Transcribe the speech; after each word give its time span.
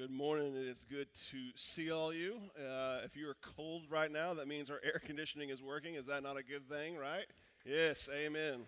good 0.00 0.10
morning. 0.10 0.56
And 0.56 0.56
It 0.56 0.70
is 0.70 0.86
good 0.88 1.08
to 1.30 1.36
see 1.56 1.90
all 1.90 2.10
you. 2.10 2.36
Uh, 2.56 3.00
if 3.04 3.18
you 3.18 3.28
are 3.28 3.36
cold 3.54 3.82
right 3.90 4.10
now, 4.10 4.32
that 4.32 4.48
means 4.48 4.70
our 4.70 4.80
air 4.82 4.98
conditioning 5.04 5.50
is 5.50 5.62
working. 5.62 5.94
Is 5.94 6.06
that 6.06 6.22
not 6.22 6.38
a 6.38 6.42
good 6.42 6.66
thing, 6.70 6.96
right? 6.96 7.26
Yes, 7.66 8.08
amen. 8.10 8.60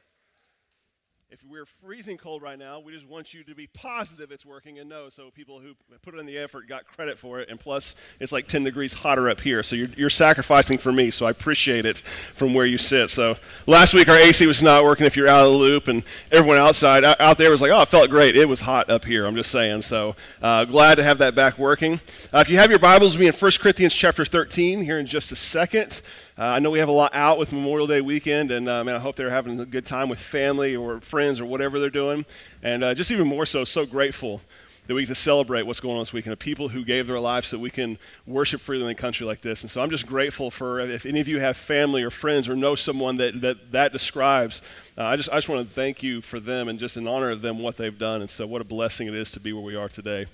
If 1.33 1.43
we're 1.49 1.65
freezing 1.65 2.19
cold 2.19 2.43
right 2.43 2.59
now, 2.59 2.79
we 2.79 2.93
just 2.93 3.07
want 3.07 3.33
you 3.33 3.43
to 3.45 3.55
be 3.55 3.67
positive 3.67 4.31
it's 4.31 4.45
working 4.45 4.79
and 4.81 4.87
know. 4.91 5.09
So 5.09 5.31
people 5.31 5.61
who 5.61 5.73
put 6.03 6.15
in 6.15 6.27
the 6.27 6.37
effort 6.37 6.69
got 6.69 6.85
credit 6.85 7.17
for 7.17 7.41
it. 7.41 7.49
And 7.49 7.59
plus, 7.59 7.95
it's 8.21 8.33
like 8.33 8.49
10 8.49 8.65
degrees 8.65 8.93
hotter 8.93 9.31
up 9.31 9.41
here. 9.41 9.63
So 9.63 9.75
you're, 9.75 9.89
you're 9.97 10.11
sacrificing 10.11 10.77
for 10.77 10.93
me. 10.93 11.11
So 11.11 11.25
I 11.25 11.31
appreciate 11.31 11.87
it 11.87 12.01
from 12.01 12.53
where 12.53 12.67
you 12.67 12.77
sit. 12.77 13.09
So 13.09 13.39
last 13.67 13.95
week 13.95 14.11
our 14.11 14.19
AC 14.19 14.47
was 14.47 14.61
not 14.61 14.85
working 14.85 15.07
if 15.07 15.17
you're 15.17 15.27
out 15.27 15.47
of 15.47 15.53
the 15.53 15.57
loop. 15.57 15.89
And 15.89 16.05
everyone 16.31 16.59
outside 16.59 17.03
out 17.03 17.39
there 17.39 17.51
was 17.51 17.63
like, 17.63 17.71
oh, 17.71 17.81
it 17.81 17.89
felt 17.89 18.11
great. 18.11 18.37
It 18.37 18.47
was 18.47 18.61
hot 18.61 18.91
up 18.91 19.07
here. 19.07 19.25
I'm 19.25 19.35
just 19.35 19.51
saying. 19.51 19.81
So 19.83 20.15
uh, 20.43 20.67
glad 20.67 20.97
to 20.97 21.03
have 21.03 21.17
that 21.17 21.35
back 21.35 21.57
working. 21.57 21.95
Uh, 22.31 22.41
if 22.41 22.51
you 22.51 22.59
have 22.59 22.69
your 22.69 22.79
Bibles, 22.79 23.15
we'll 23.15 23.21
be 23.21 23.27
in 23.29 23.33
1 23.33 23.53
Corinthians 23.59 23.95
chapter 23.95 24.27
13 24.27 24.83
here 24.83 24.99
in 24.99 25.07
just 25.07 25.33
a 25.33 25.37
second. 25.37 26.03
Uh, 26.39 26.45
I 26.45 26.61
know 26.61 26.71
we 26.71 26.79
have 26.79 26.89
a 26.89 26.93
lot 26.93 27.15
out 27.15 27.37
with 27.37 27.53
Memorial 27.53 27.87
Day 27.87 28.01
weekend, 28.01 28.51
and 28.53 28.67
uh, 28.67 28.83
man, 28.83 28.95
I 28.95 28.99
hope 28.99 29.17
they're 29.17 29.29
having 29.29 29.61
a 29.61 29.67
good 29.67 29.85
time 29.85 30.09
with 30.09 30.19
family 30.19 30.75
or 30.75 30.99
friends 31.03 31.41
or 31.41 31.45
whatever 31.45 31.79
they're 31.79 31.91
doing. 31.91 32.25
And 32.63 32.83
uh, 32.83 32.95
just 32.95 33.11
even 33.11 33.27
more 33.27 33.45
so, 33.45 33.65
so 33.65 33.85
grateful 33.85 34.41
that 34.87 34.95
we 34.95 35.03
get 35.03 35.09
to 35.09 35.15
celebrate 35.15 35.65
what's 35.65 35.79
going 35.79 35.97
on 35.97 36.01
this 36.01 36.13
weekend 36.15 36.33
of 36.33 36.39
people 36.39 36.71
who 36.71 36.87
gave 36.87 37.07
their 37.07 37.21
lives 37.21 37.49
so 37.49 37.59
we 37.59 37.69
can 37.69 37.99
worship 38.27 38.63
freely 38.63 38.85
in 38.85 38.91
a 38.91 38.95
country 38.95 39.27
like 39.27 39.43
this. 39.43 39.61
And 39.61 39.71
so 39.71 39.83
I'm 39.83 39.91
just 39.91 40.07
grateful 40.07 40.51
for 40.51 40.81
if 40.81 41.05
any 41.05 41.21
of 41.21 41.29
you 41.29 41.39
have 41.39 41.55
family 41.55 42.03
or 42.03 42.11
friends 42.11 42.49
or 42.49 42.57
know 42.57 42.77
someone 42.77 43.19
that 43.19 43.43
that, 43.43 43.71
that 43.73 43.93
describes, 43.93 44.63
uh, 44.97 45.05
I, 45.05 45.17
just, 45.17 45.29
I 45.29 45.35
just 45.35 45.51
want 45.51 45.69
to 45.69 45.75
thank 45.75 46.03
you 46.03 46.23
for 46.23 46.41
them 46.41 46.67
and 46.69 46.79
just 46.79 46.97
in 46.97 47.07
honor 47.07 47.31
of 47.31 47.43
them 47.43 47.59
what 47.59 47.77
they've 47.77 47.97
done. 47.97 48.23
And 48.23 48.31
so 48.31 48.47
what 48.47 48.63
a 48.63 48.65
blessing 48.65 49.07
it 49.07 49.15
is 49.15 49.33
to 49.33 49.41
be 49.41 49.53
where 49.53 49.63
we 49.63 49.77
are 49.77 49.89
today. 49.89 50.27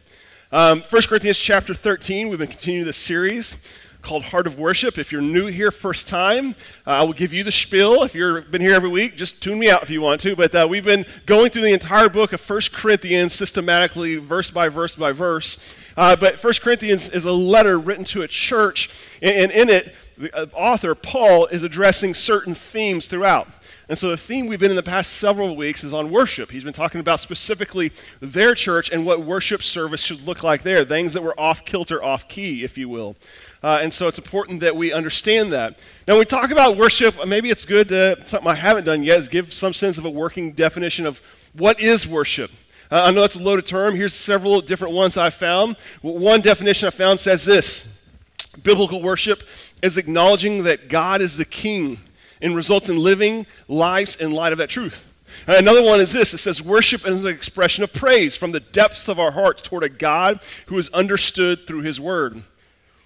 Um, 0.52 0.82
1 0.88 1.02
Corinthians 1.02 1.38
chapter 1.38 1.74
13, 1.74 2.28
we've 2.28 2.38
been 2.38 2.48
continuing 2.48 2.86
this 2.86 2.96
series 2.96 3.56
called 4.02 4.22
Heart 4.24 4.46
of 4.46 4.58
Worship. 4.58 4.98
If 4.98 5.12
you're 5.12 5.20
new 5.20 5.46
here, 5.46 5.70
first 5.70 6.08
time, 6.08 6.54
uh, 6.86 6.90
I 6.90 7.02
will 7.02 7.12
give 7.12 7.32
you 7.32 7.44
the 7.44 7.52
spiel. 7.52 8.02
If 8.02 8.14
you've 8.14 8.50
been 8.50 8.60
here 8.60 8.74
every 8.74 8.88
week, 8.88 9.16
just 9.16 9.40
tune 9.40 9.58
me 9.58 9.70
out 9.70 9.82
if 9.82 9.90
you 9.90 10.00
want 10.00 10.20
to. 10.22 10.36
But 10.36 10.54
uh, 10.54 10.66
we've 10.68 10.84
been 10.84 11.04
going 11.26 11.50
through 11.50 11.62
the 11.62 11.72
entire 11.72 12.08
book 12.08 12.32
of 12.32 12.40
First 12.40 12.72
Corinthians 12.72 13.32
systematically, 13.32 14.16
verse 14.16 14.50
by 14.50 14.68
verse 14.68 14.96
by 14.96 15.12
verse. 15.12 15.58
Uh, 15.96 16.14
but 16.14 16.38
First 16.38 16.62
Corinthians 16.62 17.08
is 17.08 17.24
a 17.24 17.32
letter 17.32 17.78
written 17.78 18.04
to 18.06 18.22
a 18.22 18.28
church, 18.28 18.88
and, 19.20 19.36
and 19.36 19.52
in 19.52 19.68
it, 19.68 19.94
the 20.16 20.34
uh, 20.36 20.46
author, 20.52 20.94
Paul, 20.94 21.46
is 21.46 21.62
addressing 21.62 22.14
certain 22.14 22.54
themes 22.54 23.08
throughout. 23.08 23.48
And 23.88 23.98
so 23.98 24.10
the 24.10 24.18
theme 24.18 24.46
we've 24.46 24.60
been 24.60 24.70
in 24.70 24.76
the 24.76 24.82
past 24.82 25.14
several 25.14 25.56
weeks 25.56 25.82
is 25.82 25.94
on 25.94 26.10
worship. 26.10 26.50
He's 26.50 26.64
been 26.64 26.74
talking 26.74 27.00
about 27.00 27.20
specifically 27.20 27.90
their 28.20 28.54
church 28.54 28.90
and 28.90 29.06
what 29.06 29.22
worship 29.22 29.62
service 29.62 30.02
should 30.02 30.26
look 30.26 30.42
like 30.42 30.62
there, 30.62 30.84
things 30.84 31.14
that 31.14 31.22
were 31.22 31.38
off 31.40 31.64
kilter, 31.64 32.02
off 32.02 32.28
key, 32.28 32.64
if 32.64 32.76
you 32.76 32.86
will. 32.88 33.16
Uh, 33.62 33.78
and 33.80 33.92
so 33.92 34.06
it's 34.06 34.18
important 34.18 34.60
that 34.60 34.76
we 34.76 34.92
understand 34.92 35.52
that. 35.54 35.78
Now, 36.06 36.14
when 36.14 36.18
we 36.18 36.24
talk 36.26 36.50
about 36.50 36.76
worship, 36.76 37.26
maybe 37.26 37.48
it's 37.48 37.64
good 37.64 37.88
to, 37.88 38.18
something 38.26 38.48
I 38.48 38.54
haven't 38.54 38.84
done 38.84 39.02
yet, 39.02 39.20
is 39.20 39.28
give 39.28 39.54
some 39.54 39.72
sense 39.72 39.96
of 39.96 40.04
a 40.04 40.10
working 40.10 40.52
definition 40.52 41.06
of 41.06 41.22
what 41.54 41.80
is 41.80 42.06
worship. 42.06 42.50
Uh, 42.90 43.04
I 43.06 43.10
know 43.10 43.22
that's 43.22 43.36
a 43.36 43.40
loaded 43.40 43.64
term. 43.64 43.96
Here's 43.96 44.14
several 44.14 44.60
different 44.60 44.94
ones 44.94 45.16
I 45.16 45.30
found. 45.30 45.76
One 46.02 46.42
definition 46.42 46.86
I 46.88 46.90
found 46.90 47.20
says 47.20 47.44
this 47.46 47.98
Biblical 48.62 49.00
worship 49.00 49.44
is 49.82 49.96
acknowledging 49.96 50.64
that 50.64 50.88
God 50.88 51.22
is 51.22 51.38
the 51.38 51.44
king 51.44 51.98
and 52.40 52.54
results 52.54 52.88
in 52.88 52.96
living 52.96 53.46
lives 53.66 54.16
in 54.16 54.32
light 54.32 54.52
of 54.52 54.58
that 54.58 54.68
truth. 54.68 55.06
Another 55.46 55.82
one 55.82 56.00
is 56.00 56.12
this 56.12 56.32
it 56.34 56.38
says, 56.38 56.62
Worship 56.62 57.06
is 57.06 57.24
an 57.24 57.26
expression 57.26 57.84
of 57.84 57.92
praise 57.92 58.36
from 58.36 58.52
the 58.52 58.60
depths 58.60 59.08
of 59.08 59.18
our 59.18 59.32
hearts 59.32 59.62
toward 59.62 59.84
a 59.84 59.88
God 59.88 60.40
who 60.66 60.78
is 60.78 60.88
understood 60.90 61.66
through 61.66 61.82
his 61.82 62.00
word. 62.00 62.42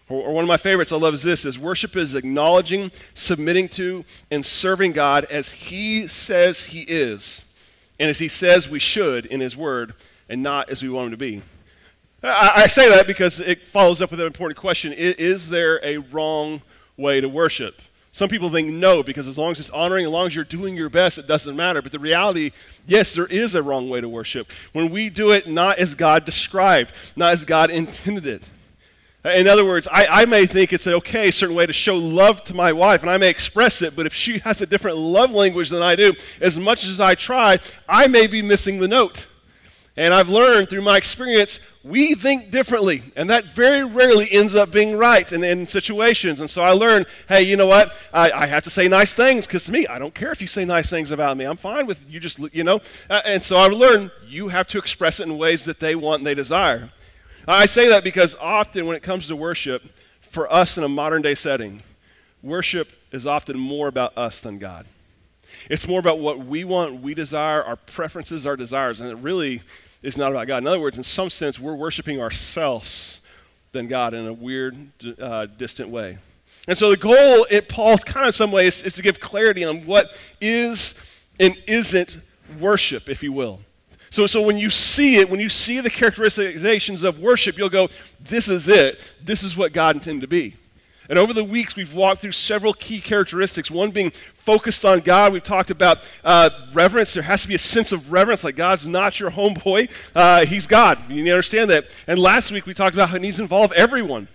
Or, 0.08 0.22
or 0.22 0.32
one 0.32 0.44
of 0.44 0.48
my 0.48 0.56
favorites 0.56 0.92
I 0.92 0.96
love 0.96 1.14
is 1.14 1.22
this 1.22 1.44
is 1.44 1.58
worship 1.58 1.96
is 1.96 2.14
acknowledging, 2.14 2.90
submitting 3.14 3.68
to, 3.70 4.04
and 4.30 4.44
serving 4.44 4.92
God 4.92 5.24
as 5.30 5.50
he 5.50 6.06
says 6.06 6.64
he 6.64 6.82
is, 6.82 7.44
and 7.98 8.10
as 8.10 8.18
he 8.18 8.28
says 8.28 8.68
we 8.68 8.78
should 8.78 9.26
in 9.26 9.40
his 9.40 9.56
word, 9.56 9.94
and 10.28 10.42
not 10.42 10.70
as 10.70 10.82
we 10.82 10.88
want 10.88 11.06
him 11.06 11.10
to 11.12 11.16
be. 11.16 11.42
I, 12.24 12.68
say 12.68 12.88
that 12.88 13.08
because 13.08 13.40
it 13.40 13.66
follows 13.66 14.00
up 14.00 14.12
with 14.12 14.20
an 14.20 14.26
important 14.26 14.56
question 14.56 14.92
is 14.92 15.48
there 15.48 15.84
a 15.84 15.98
wrong 15.98 16.62
way 16.96 17.20
to 17.20 17.28
worship? 17.28 17.82
Some 18.14 18.28
people 18.28 18.50
think 18.50 18.68
no, 18.68 19.02
because 19.02 19.26
as 19.26 19.38
long 19.38 19.52
as 19.52 19.60
it's 19.60 19.70
honoring, 19.70 20.04
as 20.04 20.10
long 20.10 20.26
as 20.26 20.34
you're 20.34 20.44
doing 20.44 20.76
your 20.76 20.90
best, 20.90 21.16
it 21.16 21.26
doesn't 21.26 21.56
matter. 21.56 21.80
But 21.80 21.92
the 21.92 21.98
reality, 21.98 22.52
yes, 22.86 23.14
there 23.14 23.26
is 23.26 23.54
a 23.54 23.62
wrong 23.62 23.88
way 23.88 24.02
to 24.02 24.08
worship. 24.08 24.52
When 24.74 24.90
we 24.90 25.08
do 25.08 25.30
it 25.30 25.48
not 25.48 25.78
as 25.78 25.94
God 25.94 26.26
described, 26.26 26.92
not 27.16 27.32
as 27.32 27.46
God 27.46 27.70
intended 27.70 28.26
it. 28.26 28.42
In 29.24 29.48
other 29.48 29.64
words, 29.64 29.88
I, 29.90 30.22
I 30.22 30.24
may 30.26 30.46
think 30.46 30.72
it's 30.72 30.86
an 30.86 30.94
okay 30.94 31.30
certain 31.30 31.54
way 31.54 31.64
to 31.64 31.72
show 31.72 31.96
love 31.96 32.44
to 32.44 32.54
my 32.54 32.72
wife, 32.72 33.02
and 33.02 33.10
I 33.10 33.16
may 33.16 33.30
express 33.30 33.80
it, 33.80 33.96
but 33.96 34.04
if 34.04 34.12
she 34.12 34.40
has 34.40 34.60
a 34.60 34.66
different 34.66 34.96
love 34.98 35.30
language 35.30 35.70
than 35.70 35.80
I 35.80 35.96
do, 35.96 36.12
as 36.40 36.58
much 36.58 36.84
as 36.86 37.00
I 37.00 37.14
try, 37.14 37.60
I 37.88 38.08
may 38.08 38.26
be 38.26 38.42
missing 38.42 38.78
the 38.78 38.88
note. 38.88 39.28
And 39.94 40.14
I've 40.14 40.30
learned 40.30 40.70
through 40.70 40.80
my 40.80 40.96
experience, 40.96 41.60
we 41.84 42.14
think 42.14 42.50
differently, 42.50 43.02
and 43.14 43.28
that 43.28 43.52
very 43.52 43.84
rarely 43.84 44.26
ends 44.32 44.54
up 44.54 44.70
being 44.70 44.96
right 44.96 45.30
in, 45.30 45.44
in 45.44 45.66
situations. 45.66 46.40
And 46.40 46.48
so 46.48 46.62
I 46.62 46.70
learned, 46.70 47.04
hey, 47.28 47.42
you 47.42 47.56
know 47.56 47.66
what? 47.66 47.94
I, 48.12 48.30
I 48.30 48.46
have 48.46 48.62
to 48.62 48.70
say 48.70 48.88
nice 48.88 49.14
things 49.14 49.46
because 49.46 49.64
to 49.64 49.72
me, 49.72 49.86
I 49.86 49.98
don't 49.98 50.14
care 50.14 50.32
if 50.32 50.40
you 50.40 50.46
say 50.46 50.64
nice 50.64 50.88
things 50.88 51.10
about 51.10 51.36
me. 51.36 51.44
I'm 51.44 51.58
fine 51.58 51.86
with 51.86 52.02
you 52.08 52.20
just, 52.20 52.38
you 52.54 52.64
know. 52.64 52.80
Uh, 53.10 53.20
and 53.26 53.44
so 53.44 53.56
I 53.56 53.66
learned 53.66 54.10
you 54.26 54.48
have 54.48 54.66
to 54.68 54.78
express 54.78 55.20
it 55.20 55.24
in 55.24 55.36
ways 55.36 55.66
that 55.66 55.78
they 55.78 55.94
want 55.94 56.20
and 56.20 56.26
they 56.26 56.34
desire. 56.34 56.90
I 57.46 57.66
say 57.66 57.88
that 57.88 58.02
because 58.02 58.34
often 58.40 58.86
when 58.86 58.96
it 58.96 59.02
comes 59.02 59.26
to 59.28 59.36
worship, 59.36 59.82
for 60.32 60.50
us 60.50 60.78
in 60.78 60.84
a 60.84 60.88
modern 60.88 61.20
day 61.20 61.34
setting, 61.34 61.82
worship 62.42 62.88
is 63.12 63.26
often 63.26 63.58
more 63.58 63.86
about 63.86 64.16
us 64.16 64.40
than 64.40 64.58
God. 64.58 64.86
It's 65.70 65.86
more 65.86 66.00
about 66.00 66.18
what 66.18 66.40
we 66.40 66.64
want, 66.64 67.00
we 67.02 67.14
desire, 67.14 67.62
our 67.62 67.76
preferences, 67.76 68.46
our 68.46 68.56
desires, 68.56 69.00
and 69.00 69.10
it 69.10 69.16
really 69.16 69.62
is 70.02 70.16
not 70.16 70.32
about 70.32 70.46
God. 70.46 70.58
In 70.58 70.66
other 70.66 70.80
words, 70.80 70.96
in 70.96 71.04
some 71.04 71.30
sense, 71.30 71.58
we're 71.58 71.74
worshiping 71.74 72.20
ourselves 72.20 73.20
than 73.72 73.88
God 73.88 74.14
in 74.14 74.26
a 74.26 74.32
weird, 74.32 74.76
uh, 75.20 75.46
distant 75.46 75.88
way. 75.88 76.18
And 76.68 76.76
so 76.76 76.90
the 76.90 76.96
goal 76.96 77.44
in 77.44 77.62
Paul's 77.62 78.04
kind 78.04 78.26
of 78.28 78.34
some 78.34 78.52
ways 78.52 78.82
is 78.82 78.94
to 78.94 79.02
give 79.02 79.18
clarity 79.18 79.64
on 79.64 79.84
what 79.86 80.18
is 80.40 80.94
and 81.40 81.56
isn't 81.66 82.20
worship, 82.60 83.08
if 83.08 83.22
you 83.22 83.32
will. 83.32 83.60
So, 84.10 84.26
so 84.26 84.42
when 84.42 84.58
you 84.58 84.68
see 84.68 85.16
it, 85.16 85.30
when 85.30 85.40
you 85.40 85.48
see 85.48 85.80
the 85.80 85.90
characterizations 85.90 87.02
of 87.02 87.18
worship, 87.18 87.56
you'll 87.56 87.70
go, 87.70 87.88
this 88.20 88.48
is 88.48 88.68
it. 88.68 89.08
This 89.24 89.42
is 89.42 89.56
what 89.56 89.72
God 89.72 89.96
intended 89.96 90.20
to 90.20 90.28
be. 90.28 90.56
And 91.12 91.18
over 91.18 91.34
the 91.34 91.44
weeks, 91.44 91.76
we've 91.76 91.92
walked 91.92 92.22
through 92.22 92.32
several 92.32 92.72
key 92.72 92.98
characteristics. 92.98 93.70
One 93.70 93.90
being 93.90 94.12
focused 94.32 94.82
on 94.86 95.00
God. 95.00 95.34
We've 95.34 95.42
talked 95.42 95.70
about 95.70 96.10
uh, 96.24 96.48
reverence. 96.72 97.12
There 97.12 97.22
has 97.22 97.42
to 97.42 97.48
be 97.48 97.54
a 97.54 97.58
sense 97.58 97.92
of 97.92 98.10
reverence, 98.10 98.44
like 98.44 98.56
God's 98.56 98.86
not 98.86 99.20
your 99.20 99.30
homeboy. 99.30 99.90
Uh, 100.14 100.46
he's 100.46 100.66
God. 100.66 100.98
You 101.10 101.16
need 101.16 101.24
to 101.24 101.32
understand 101.32 101.68
that. 101.68 101.84
And 102.06 102.18
last 102.18 102.50
week, 102.50 102.64
we 102.64 102.72
talked 102.72 102.94
about 102.94 103.10
how 103.10 103.16
it 103.16 103.20
needs 103.20 103.36
to 103.36 103.42
involve 103.42 103.72
everyone. 103.72 104.26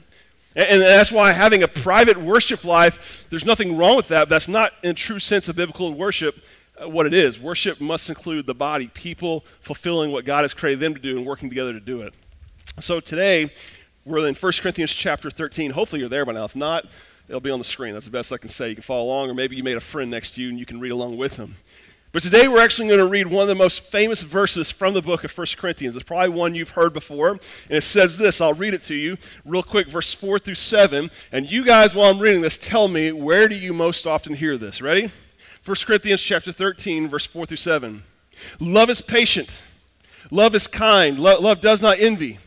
And, 0.56 0.70
and 0.70 0.82
that's 0.84 1.12
why 1.12 1.32
having 1.32 1.64
a 1.64 1.68
private 1.68 2.16
worship 2.16 2.64
life, 2.64 3.26
there's 3.32 3.44
nothing 3.44 3.76
wrong 3.76 3.96
with 3.96 4.10
that. 4.10 4.30
That's 4.30 4.48
not 4.48 4.74
in 4.84 4.94
true 4.94 5.18
sense 5.18 5.50
of 5.50 5.56
biblical 5.56 5.92
worship. 5.96 6.44
Uh, 6.80 6.88
what 6.88 7.08
it 7.08 7.14
is. 7.16 7.40
Worship 7.40 7.82
must 7.82 8.08
include 8.08 8.46
the 8.46 8.54
body, 8.54 8.90
people 8.90 9.44
fulfilling 9.62 10.12
what 10.12 10.26
God 10.26 10.44
has 10.44 10.54
created 10.54 10.80
them 10.82 10.94
to 10.94 11.02
do 11.02 11.18
and 11.18 11.26
working 11.26 11.50
together 11.50 11.74
to 11.74 11.80
do 11.80 12.04
it. 12.04 12.14
So 12.80 13.00
today, 13.00 13.52
we're 14.08 14.26
in 14.26 14.36
1 14.36 14.54
Corinthians 14.62 14.94
chapter 14.94 15.30
13. 15.30 15.72
Hopefully 15.72 16.00
you're 16.00 16.10
there 16.10 16.26
by 16.26 16.32
now. 16.32 16.46
If 16.46 16.56
not, 16.56 16.86
it'll 17.28 17.42
be 17.42 17.52
on 17.52 17.60
the 17.60 17.66
screen. 17.66 17.94
That's 17.94 18.06
the 18.06 18.12
best 18.12 18.32
I 18.32 18.38
can 18.38 18.50
say. 18.50 18.70
You 18.70 18.76
can 18.76 18.84
follow 18.84 19.04
along, 19.04 19.30
or 19.30 19.34
maybe 19.34 19.58
you 19.58 19.64
made 19.64 19.76
a 19.76 19.82
friend 19.82 20.10
next 20.10 20.32
to 20.36 20.42
you 20.42 20.50
and 20.50 20.58
you 20.58 20.66
can 20.66 20.80
read 20.80 20.92
along 20.92 21.18
with 21.18 21.36
them. 21.36 21.58
But 22.14 22.24
today 22.24 22.48
we're 22.48 22.62
actually 22.62 22.88
going 22.88 23.00
to 23.00 23.06
read 23.06 23.28
one 23.28 23.42
of 23.42 23.48
the 23.50 23.56
most 23.56 23.84
famous 23.84 24.22
verses 24.22 24.72
from 24.72 24.94
the 24.94 25.02
book 25.02 25.26
of 25.26 25.38
1 25.38 25.48
Corinthians. 25.58 25.96
It's 25.96 26.06
probably 26.06 26.30
one 26.30 26.56
you've 26.56 26.70
heard 26.70 26.94
before. 26.94 27.32
And 27.32 27.42
it 27.70 27.84
says 27.84 28.18
this 28.18 28.40
I'll 28.40 28.54
read 28.54 28.74
it 28.74 28.82
to 28.84 28.96
you 28.96 29.18
real 29.44 29.62
quick, 29.62 29.90
verse 29.90 30.14
4 30.14 30.40
through 30.40 30.56
7. 30.56 31.12
And 31.34 31.52
you 31.52 31.66
guys, 31.66 31.94
while 31.94 32.10
I'm 32.10 32.20
reading 32.20 32.42
this, 32.42 32.58
tell 32.58 32.88
me 32.88 33.12
where 33.12 33.50
do 33.50 33.56
you 33.56 33.74
most 33.74 34.08
often 34.08 34.36
hear 34.36 34.58
this? 34.58 34.82
Ready? 34.82 35.12
1 35.66 35.76
Corinthians 35.86 36.22
chapter 36.22 36.54
13, 36.54 37.10
verse 37.10 37.26
4 37.26 37.46
through 37.46 37.58
7. 37.58 38.04
Love 38.62 38.90
is 38.90 39.02
patient. 39.02 39.62
Love 40.32 40.56
is 40.56 40.66
kind. 40.66 41.20
Lo- 41.20 41.42
love 41.42 41.60
does 41.60 41.82
not 41.82 42.00
envy. 42.00 42.40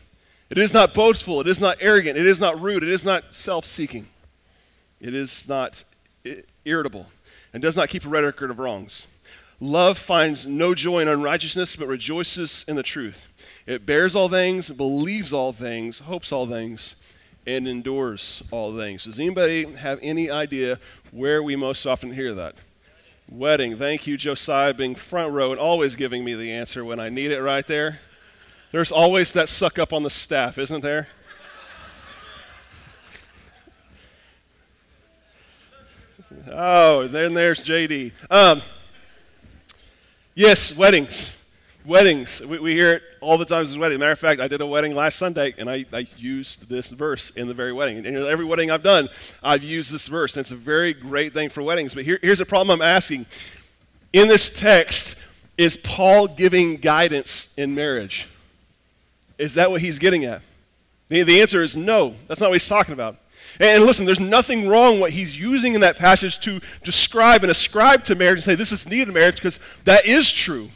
It 0.51 0.57
is 0.57 0.73
not 0.73 0.93
boastful. 0.93 1.39
It 1.39 1.47
is 1.47 1.61
not 1.61 1.77
arrogant. 1.79 2.17
It 2.17 2.25
is 2.25 2.41
not 2.41 2.61
rude. 2.61 2.83
It 2.83 2.89
is 2.89 3.05
not 3.05 3.33
self 3.33 3.65
seeking. 3.65 4.07
It 4.99 5.15
is 5.15 5.47
not 5.47 5.85
irritable 6.65 7.07
and 7.53 7.63
does 7.63 7.77
not 7.77 7.87
keep 7.87 8.05
a 8.05 8.09
record 8.09 8.51
of 8.51 8.59
wrongs. 8.59 9.07
Love 9.61 9.97
finds 9.97 10.45
no 10.45 10.75
joy 10.75 10.99
in 10.99 11.07
unrighteousness, 11.07 11.77
but 11.77 11.87
rejoices 11.87 12.65
in 12.67 12.75
the 12.75 12.83
truth. 12.83 13.27
It 13.65 13.85
bears 13.85 14.13
all 14.13 14.27
things, 14.27 14.71
believes 14.71 15.31
all 15.31 15.53
things, 15.53 15.99
hopes 15.99 16.33
all 16.33 16.47
things, 16.47 16.95
and 17.47 17.65
endures 17.65 18.43
all 18.51 18.75
things. 18.75 19.05
Does 19.05 19.19
anybody 19.19 19.63
have 19.75 19.99
any 20.01 20.29
idea 20.29 20.79
where 21.11 21.41
we 21.41 21.55
most 21.55 21.85
often 21.85 22.11
hear 22.11 22.33
that? 22.35 22.55
Wedding. 23.29 23.77
Thank 23.77 24.05
you, 24.05 24.17
Josiah, 24.17 24.73
being 24.73 24.95
front 24.95 25.31
row 25.31 25.51
and 25.51 25.59
always 25.61 25.95
giving 25.95 26.25
me 26.25 26.33
the 26.33 26.51
answer 26.51 26.83
when 26.83 26.99
I 26.99 27.07
need 27.07 27.31
it 27.31 27.41
right 27.41 27.65
there. 27.65 28.01
There's 28.71 28.91
always 28.91 29.33
that 29.33 29.49
suck 29.49 29.77
up 29.77 29.91
on 29.91 30.03
the 30.03 30.09
staff, 30.09 30.57
isn't 30.57 30.81
there? 30.81 31.09
Oh, 36.49 37.07
then 37.07 37.33
there's 37.33 37.61
JD. 37.61 38.13
Um, 38.29 38.61
yes, 40.35 40.75
weddings. 40.75 41.37
Weddings. 41.85 42.41
We, 42.41 42.59
we, 42.59 42.73
hear 42.73 42.93
it 42.93 43.03
all 43.19 43.37
the 43.37 43.45
time 43.45 43.63
as 43.63 43.77
wedding. 43.77 43.99
Matter 43.99 44.11
of 44.13 44.19
fact, 44.19 44.39
I 44.39 44.47
did 44.47 44.61
a 44.61 44.65
wedding 44.65 44.95
last 44.95 45.17
Sunday, 45.17 45.53
and 45.57 45.69
I, 45.69 45.85
I 45.91 46.07
used 46.17 46.69
this 46.69 46.91
verse 46.91 47.31
in 47.31 47.47
the 47.47 47.53
very 47.53 47.73
wedding. 47.73 48.05
And, 48.05 48.15
every 48.15 48.45
wedding 48.45 48.71
I've 48.71 48.83
done, 48.83 49.09
I've 49.43 49.63
used 49.63 49.91
this 49.91 50.07
verse. 50.07 50.37
And 50.37 50.41
it's 50.41 50.51
a 50.51 50.55
very 50.55 50.93
great 50.93 51.33
thing 51.33 51.49
for 51.49 51.61
weddings. 51.61 51.93
But 51.93 52.05
here, 52.05 52.19
here's 52.21 52.39
a 52.39 52.45
problem 52.45 52.81
I'm 52.81 52.85
asking. 52.85 53.25
In 54.13 54.29
this 54.29 54.49
text, 54.49 55.15
is 55.57 55.75
Paul 55.75 56.27
giving 56.27 56.77
guidance 56.77 57.53
in 57.57 57.75
marriage? 57.75 58.29
Is 59.41 59.55
that 59.55 59.71
what 59.71 59.81
he's 59.81 59.97
getting 59.97 60.23
at? 60.23 60.43
The, 61.09 61.41
answer 61.41 61.63
is 61.63 61.75
no. 61.75 62.15
That's 62.27 62.39
not 62.39 62.51
what 62.51 62.61
he's 62.61 62.69
talking 62.69 62.93
about. 62.93 63.17
And 63.59 63.83
listen, 63.83 64.05
there's 64.05 64.19
nothing 64.19 64.67
wrong 64.67 64.99
what 64.99 65.11
he's 65.11 65.37
using 65.37 65.73
in 65.73 65.81
that 65.81 65.97
passage 65.97 66.39
to 66.41 66.61
describe 66.83 67.43
and 67.43 67.49
ascribe 67.49 68.03
to 68.03 68.15
marriage 68.15 68.37
and 68.37 68.43
say 68.43 68.55
this 68.55 68.71
is 68.71 68.87
needed 68.87 69.07
in 69.07 69.15
marriage 69.15 69.35
because 69.37 69.59
that 69.83 70.05
is 70.05 70.31
true. 70.31 70.69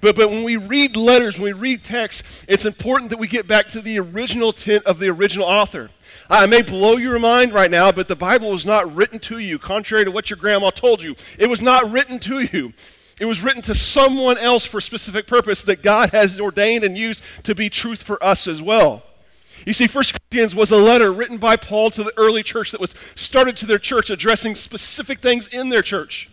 But, 0.00 0.14
but 0.14 0.30
when 0.30 0.44
we 0.44 0.56
read 0.56 0.96
letters, 0.96 1.38
when 1.38 1.54
we 1.54 1.60
read 1.60 1.82
texts, 1.82 2.22
it's 2.46 2.64
important 2.64 3.10
that 3.10 3.18
we 3.18 3.26
get 3.26 3.48
back 3.48 3.66
to 3.68 3.80
the 3.80 3.98
original 3.98 4.50
intent 4.50 4.84
of 4.84 5.00
the 5.00 5.08
original 5.08 5.46
author. 5.46 5.90
I 6.30 6.46
may 6.46 6.62
blow 6.62 6.96
your 6.96 7.18
mind 7.18 7.52
right 7.52 7.70
now, 7.70 7.90
but 7.90 8.06
the 8.06 8.16
Bible 8.16 8.50
was 8.50 8.64
not 8.64 8.94
written 8.94 9.18
to 9.20 9.38
you, 9.38 9.58
contrary 9.58 10.04
to 10.04 10.12
what 10.12 10.30
your 10.30 10.36
grandma 10.36 10.70
told 10.70 11.02
you. 11.02 11.16
It 11.36 11.50
was 11.50 11.60
not 11.60 11.90
written 11.90 12.20
to 12.20 12.40
you. 12.40 12.74
It 13.20 13.26
was 13.26 13.42
written 13.42 13.62
to 13.62 13.74
someone 13.74 14.38
else 14.38 14.66
for 14.66 14.78
a 14.78 14.82
specific 14.82 15.26
purpose 15.26 15.62
that 15.62 15.82
God 15.82 16.10
has 16.10 16.40
ordained 16.40 16.84
and 16.84 16.98
used 16.98 17.22
to 17.44 17.54
be 17.54 17.70
truth 17.70 18.02
for 18.02 18.22
us 18.22 18.46
as 18.46 18.60
well. 18.60 19.02
You 19.64 19.72
see, 19.72 19.86
1 19.86 20.04
Corinthians 20.04 20.54
was 20.54 20.70
a 20.70 20.76
letter 20.76 21.12
written 21.12 21.38
by 21.38 21.56
Paul 21.56 21.90
to 21.92 22.02
the 22.02 22.12
early 22.16 22.42
church 22.42 22.72
that 22.72 22.80
was 22.80 22.94
started 23.14 23.56
to 23.58 23.66
their 23.66 23.78
church 23.78 24.10
addressing 24.10 24.56
specific 24.56 25.20
things 25.20 25.46
in 25.46 25.68
their 25.68 25.82
church. 25.82 26.28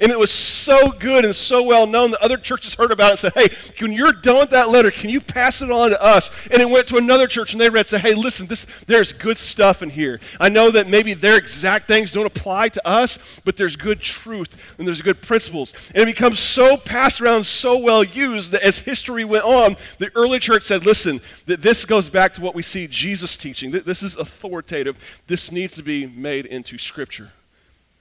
And 0.00 0.10
it 0.10 0.18
was 0.18 0.30
so 0.30 0.90
good 0.92 1.24
and 1.24 1.34
so 1.34 1.62
well 1.62 1.86
known 1.86 2.10
that 2.10 2.22
other 2.22 2.36
churches 2.36 2.74
heard 2.74 2.90
about 2.90 3.06
it 3.06 3.10
and 3.10 3.18
said, 3.18 3.32
hey, 3.34 3.72
when 3.80 3.92
you're 3.92 4.12
done 4.12 4.38
with 4.38 4.50
that 4.50 4.68
letter, 4.68 4.90
can 4.90 5.10
you 5.10 5.20
pass 5.20 5.62
it 5.62 5.70
on 5.70 5.90
to 5.90 6.02
us? 6.02 6.30
And 6.50 6.60
it 6.60 6.68
went 6.68 6.88
to 6.88 6.96
another 6.96 7.26
church 7.26 7.52
and 7.52 7.60
they 7.60 7.68
read 7.68 7.80
and 7.80 7.88
said, 7.88 8.00
hey, 8.00 8.14
listen, 8.14 8.46
this, 8.46 8.66
there's 8.86 9.12
good 9.12 9.38
stuff 9.38 9.82
in 9.82 9.90
here. 9.90 10.20
I 10.40 10.48
know 10.48 10.70
that 10.70 10.88
maybe 10.88 11.14
their 11.14 11.36
exact 11.36 11.88
things 11.88 12.12
don't 12.12 12.26
apply 12.26 12.70
to 12.70 12.86
us, 12.86 13.40
but 13.44 13.56
there's 13.56 13.76
good 13.76 14.00
truth 14.00 14.56
and 14.78 14.86
there's 14.86 15.02
good 15.02 15.22
principles. 15.22 15.72
And 15.94 16.02
it 16.02 16.06
becomes 16.06 16.38
so 16.38 16.76
passed 16.76 17.20
around, 17.20 17.46
so 17.46 17.78
well 17.78 18.04
used 18.04 18.52
that 18.52 18.62
as 18.62 18.78
history 18.78 19.24
went 19.24 19.44
on, 19.44 19.76
the 19.98 20.10
early 20.14 20.38
church 20.38 20.64
said, 20.64 20.84
listen, 20.84 21.20
that 21.46 21.62
this 21.62 21.84
goes 21.84 22.10
back 22.10 22.32
to 22.34 22.40
what 22.40 22.54
we 22.54 22.62
see 22.62 22.86
Jesus 22.86 23.36
teaching. 23.36 23.70
This 23.70 24.02
is 24.02 24.16
authoritative. 24.16 24.96
This 25.26 25.50
needs 25.52 25.76
to 25.76 25.82
be 25.82 26.06
made 26.06 26.46
into 26.46 26.78
Scripture. 26.78 27.32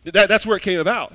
That, 0.04 0.30
that's 0.30 0.46
where 0.46 0.58
it 0.58 0.64
came 0.64 0.80
about. 0.80 1.14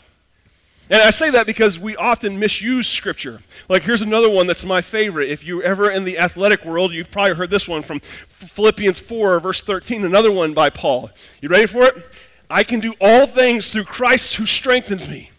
And 0.91 1.01
I 1.01 1.11
say 1.11 1.31
that 1.31 1.47
because 1.47 1.79
we 1.79 1.95
often 1.95 2.37
misuse 2.39 2.89
Scripture. 2.89 3.41
Like, 3.69 3.85
here's 3.85 4.03
another 4.03 4.29
one 4.29 4.49
that's 4.49 4.65
my 4.65 4.81
favorite. 4.81 5.31
If 5.31 5.45
you're 5.45 5.63
ever 5.63 5.89
in 5.89 6.03
the 6.03 6.19
athletic 6.19 6.65
world, 6.65 6.93
you've 6.93 7.13
probably 7.13 7.35
heard 7.35 7.49
this 7.49 7.69
one 7.69 7.83
from 7.83 8.01
Philippians 8.01 8.99
4, 8.99 9.39
verse 9.39 9.63
13, 9.63 10.05
another 10.05 10.33
one 10.33 10.53
by 10.53 10.69
Paul. 10.69 11.11
You 11.41 11.49
ready 11.49 11.67
for 11.67 11.85
it? 11.85 12.05
I 12.51 12.65
can 12.65 12.81
do 12.81 12.95
all 13.01 13.29
things 13.29 13.71
through 13.71 13.85
Christ 13.85 14.35
who 14.35 14.47
strengthens 14.47 15.07
me. 15.07 15.31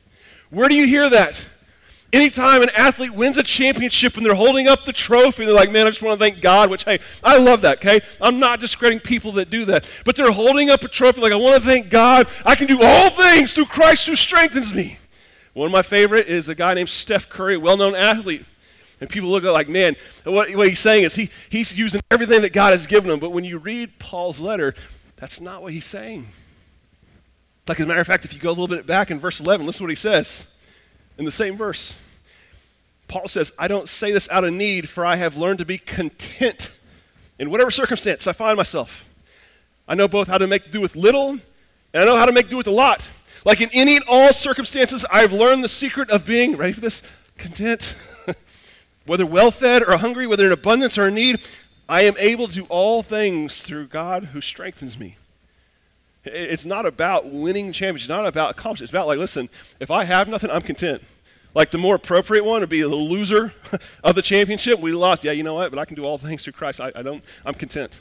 Where 0.52 0.70
do 0.70 0.76
you 0.76 0.88
hear 0.88 1.10
that? 1.10 1.46
Anytime 2.14 2.62
an 2.62 2.70
athlete 2.70 3.12
wins 3.12 3.38
a 3.38 3.44
championship 3.44 4.16
and 4.16 4.26
they're 4.26 4.34
holding 4.34 4.70
up 4.70 4.86
the 4.86 4.94
trophy, 4.94 5.46
they're 5.46 5.54
like, 5.54 5.72
man, 5.72 5.86
I 5.86 5.90
just 5.90 6.02
want 6.02 6.18
to 6.18 6.24
thank 6.24 6.42
God, 6.42 6.70
which, 6.70 6.86
hey, 6.86 7.00
I 7.22 7.38
love 7.38 7.62
that, 7.62 7.80
okay? 7.80 8.00
I'm 8.22 8.40
not 8.40 8.62
discrediting 8.62 9.02
people 9.02 9.34
that 9.34 9.50
do 9.50 9.66
that. 9.66 9.90
But 10.06 10.16
they're 10.16 10.32
holding 10.32 10.70
up 10.70 10.84
a 10.84 10.88
trophy 10.88 11.20
like, 11.20 11.34
I 11.34 11.38
want 11.38 11.62
to 11.62 11.68
thank 11.68 11.90
God. 11.90 12.28
I 12.46 12.56
can 12.56 12.68
do 12.68 12.80
all 12.82 13.10
things 13.10 13.52
through 13.52 13.66
Christ 13.66 14.08
who 14.08 14.16
strengthens 14.16 14.74
me. 14.74 14.98
One 15.54 15.66
of 15.66 15.72
my 15.72 15.82
favorite 15.82 16.28
is 16.28 16.48
a 16.50 16.56
guy 16.56 16.74
named 16.74 16.90
Steph 16.90 17.30
Curry, 17.30 17.58
well-known 17.58 17.96
athlete. 17.96 18.46
And 19.02 19.10
people 19.10 19.30
look 19.30 19.44
at 19.44 19.52
like, 19.52 19.68
man, 19.68 19.96
what, 20.24 20.56
what 20.56 20.70
he's 20.70 20.80
saying 20.80 21.04
is 21.04 21.16
he, 21.16 21.30
he's 21.50 21.78
using 21.78 22.02
everything 22.12 22.44
that 22.44 22.54
God 22.54 22.72
has 22.72 22.86
given 22.86 23.10
him. 23.10 23.20
But 23.20 23.32
when 23.32 23.44
you 23.44 23.58
read 23.58 23.98
Paul's 24.00 24.40
letter, 24.40 24.76
that's 25.16 25.42
not 25.42 25.62
what 25.62 25.74
he's 25.74 25.86
saying. 25.86 26.28
Like, 27.68 27.80
as 27.80 27.86
a 27.86 27.88
matter 27.88 28.00
of 28.00 28.08
fact, 28.08 28.26
if 28.26 28.34
you 28.34 28.40
go 28.40 28.50
a 28.50 28.52
little 28.52 28.68
bit 28.68 28.86
back 28.86 29.12
in 29.12 29.20
verse 29.20 29.40
11, 29.40 29.66
listen 29.66 29.80
to 29.80 29.84
what 29.84 29.90
he 29.90 29.96
says 29.96 30.46
in 31.18 31.26
the 31.26 31.32
same 31.32 31.58
verse. 31.58 31.96
Paul 33.08 33.28
says, 33.28 33.52
I 33.60 33.68
don't 33.68 33.90
say 33.90 34.12
this 34.12 34.30
out 34.30 34.44
of 34.44 34.54
need, 34.54 34.88
for 34.88 35.06
I 35.06 35.16
have 35.16 35.36
learned 35.36 35.60
to 35.60 35.66
be 35.66 35.78
content 35.78 36.72
in 37.38 37.50
whatever 37.50 37.72
circumstance 37.72 38.26
I 38.28 38.34
find 38.34 38.56
myself. 38.56 39.06
I 39.88 39.96
know 39.96 40.08
both 40.08 40.28
how 40.28 40.38
to 40.38 40.48
make 40.48 40.72
do 40.72 40.80
with 40.80 40.96
little, 40.96 41.32
and 41.32 41.42
I 41.94 42.06
know 42.06 42.16
how 42.16 42.26
to 42.26 42.32
make 42.32 42.50
do 42.50 42.58
with 42.58 42.68
a 42.68 42.72
lot. 42.72 43.10
Like 43.44 43.62
in 43.62 43.70
any 43.74 43.96
and 43.96 44.06
all 44.08 44.34
circumstances, 44.34 45.06
I've 45.12 45.34
learned 45.34 45.64
the 45.64 45.70
secret 45.70 46.10
of 46.10 46.26
being, 46.26 46.56
ready 46.56 46.74
for 46.74 46.82
this? 46.82 47.02
Content. 47.38 47.96
whether 49.06 49.26
well 49.26 49.52
fed 49.52 49.84
or 49.84 49.98
hungry, 49.98 50.28
whether 50.28 50.46
in 50.46 50.52
abundance 50.52 50.98
or 50.98 51.08
in 51.08 51.16
need, 51.16 51.42
I 51.90 52.04
am 52.04 52.16
able 52.18 52.48
to 52.48 52.54
do 52.54 52.64
all 52.70 53.04
things 53.04 53.64
through 53.64 53.88
God 53.88 54.26
who 54.26 54.42
strengthens 54.42 54.98
me. 54.98 55.18
It's 56.24 56.66
not 56.66 56.86
about 56.86 57.32
winning 57.32 57.72
champions. 57.72 58.04
It's 58.04 58.10
not 58.10 58.28
about 58.28 58.52
accomplishment. 58.52 58.90
It's 58.90 58.94
about, 58.94 59.08
like, 59.08 59.18
listen, 59.18 59.50
if 59.80 59.90
I 59.90 60.04
have 60.04 60.28
nothing, 60.28 60.52
I'm 60.52 60.62
content. 60.62 61.02
Like, 61.56 61.72
the 61.72 61.80
more 61.80 61.96
appropriate 61.96 62.46
one 62.46 62.62
would 62.62 62.70
be 62.70 62.82
the 62.82 62.88
loser 62.88 63.54
of 64.04 64.16
the 64.16 64.22
championship. 64.22 64.80
We 64.80 64.92
lost. 64.92 65.24
Yeah, 65.24 65.32
you 65.32 65.44
know 65.44 65.56
what? 65.56 65.72
But 65.72 65.80
I 65.80 65.86
can 65.86 65.96
do 65.96 66.06
all 66.06 66.18
things 66.18 66.44
through 66.44 66.54
Christ. 66.54 66.80
I, 66.80 66.92
I 66.96 67.02
don't, 67.02 67.24
I'm 67.46 67.56
content. 67.56 68.00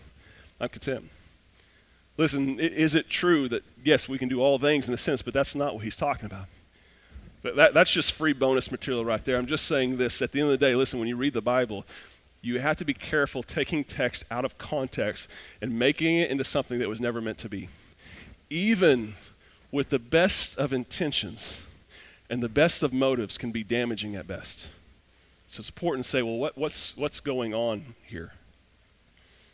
I'm 0.61 0.69
content. 0.69 1.09
Listen, 2.19 2.61
is 2.61 2.95
it 2.95 3.09
true 3.09 3.49
that, 3.49 3.65
yes, 3.85 4.09
we 4.09 4.19
can 4.19 4.29
do 4.29 4.41
all 4.41 4.59
things 4.59 4.88
in 4.88 4.94
a 4.94 4.99
sense, 4.99 5.23
but 5.23 5.35
that's 5.35 5.55
not 5.55 5.75
what 5.75 5.85
he's 5.85 5.97
talking 5.97 6.27
about. 6.27 6.47
But 7.43 7.56
that, 7.56 7.75
that's 7.75 7.91
just 7.91 8.12
free 8.12 8.32
bonus 8.32 8.71
material 8.71 9.05
right 9.05 9.25
there. 9.25 9.37
I'm 9.37 9.47
just 9.47 9.67
saying 9.67 9.97
this. 9.97 10.21
At 10.21 10.32
the 10.32 10.41
end 10.41 10.50
of 10.50 10.59
the 10.59 10.67
day, 10.67 10.75
listen, 10.75 10.99
when 10.99 11.09
you 11.09 11.17
read 11.17 11.32
the 11.32 11.41
Bible, 11.41 11.87
you 12.43 12.61
have 12.61 12.77
to 12.79 12.85
be 12.85 12.94
careful 12.94 13.43
taking 13.43 13.85
text 13.85 14.25
out 14.31 14.44
of 14.44 14.59
context 14.59 15.29
and 15.61 15.79
making 15.79 16.17
it 16.17 16.31
into 16.31 16.44
something 16.44 16.79
that 16.79 16.88
was 16.88 17.00
never 17.00 17.21
meant 17.21 17.38
to 17.38 17.49
be. 17.49 17.69
Even 18.49 19.15
with 19.71 19.91
the 19.91 19.99
best 19.99 20.59
of 20.59 20.73
intentions 20.73 21.61
and 22.29 22.43
the 22.43 22.49
best 22.49 22.83
of 22.83 22.93
motives 22.93 23.38
can 23.38 23.53
be 23.53 23.65
damaging 23.65 24.17
at 24.17 24.26
best. 24.26 24.69
So 25.49 25.61
it's 25.61 25.69
important 25.69 26.05
to 26.05 26.11
say, 26.11 26.23
well, 26.23 26.37
what, 26.37 26.56
what's, 26.56 26.97
what's 26.97 27.21
going 27.21 27.55
on 27.55 27.94
here? 28.06 28.33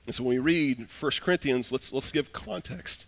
And 0.07 0.15
so 0.15 0.23
when 0.23 0.37
we 0.37 0.39
read 0.39 0.89
1 1.01 1.13
Corinthians, 1.21 1.73
let's, 1.73 1.93
let's 1.93 2.13
give 2.13 2.33
context. 2.33 3.07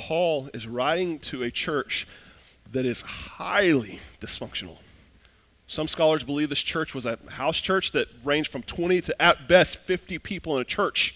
Paul 0.00 0.48
is 0.54 0.66
writing 0.66 1.18
to 1.18 1.42
a 1.42 1.50
church 1.50 2.06
that 2.72 2.86
is 2.86 3.02
highly 3.02 4.00
dysfunctional. 4.18 4.78
Some 5.66 5.88
scholars 5.88 6.24
believe 6.24 6.48
this 6.48 6.62
church 6.62 6.94
was 6.94 7.04
a 7.04 7.18
house 7.28 7.60
church 7.60 7.92
that 7.92 8.08
ranged 8.24 8.50
from 8.50 8.62
20 8.62 9.02
to 9.02 9.22
at 9.22 9.46
best 9.46 9.76
50 9.76 10.18
people 10.18 10.56
in 10.56 10.62
a 10.62 10.64
church. 10.64 11.14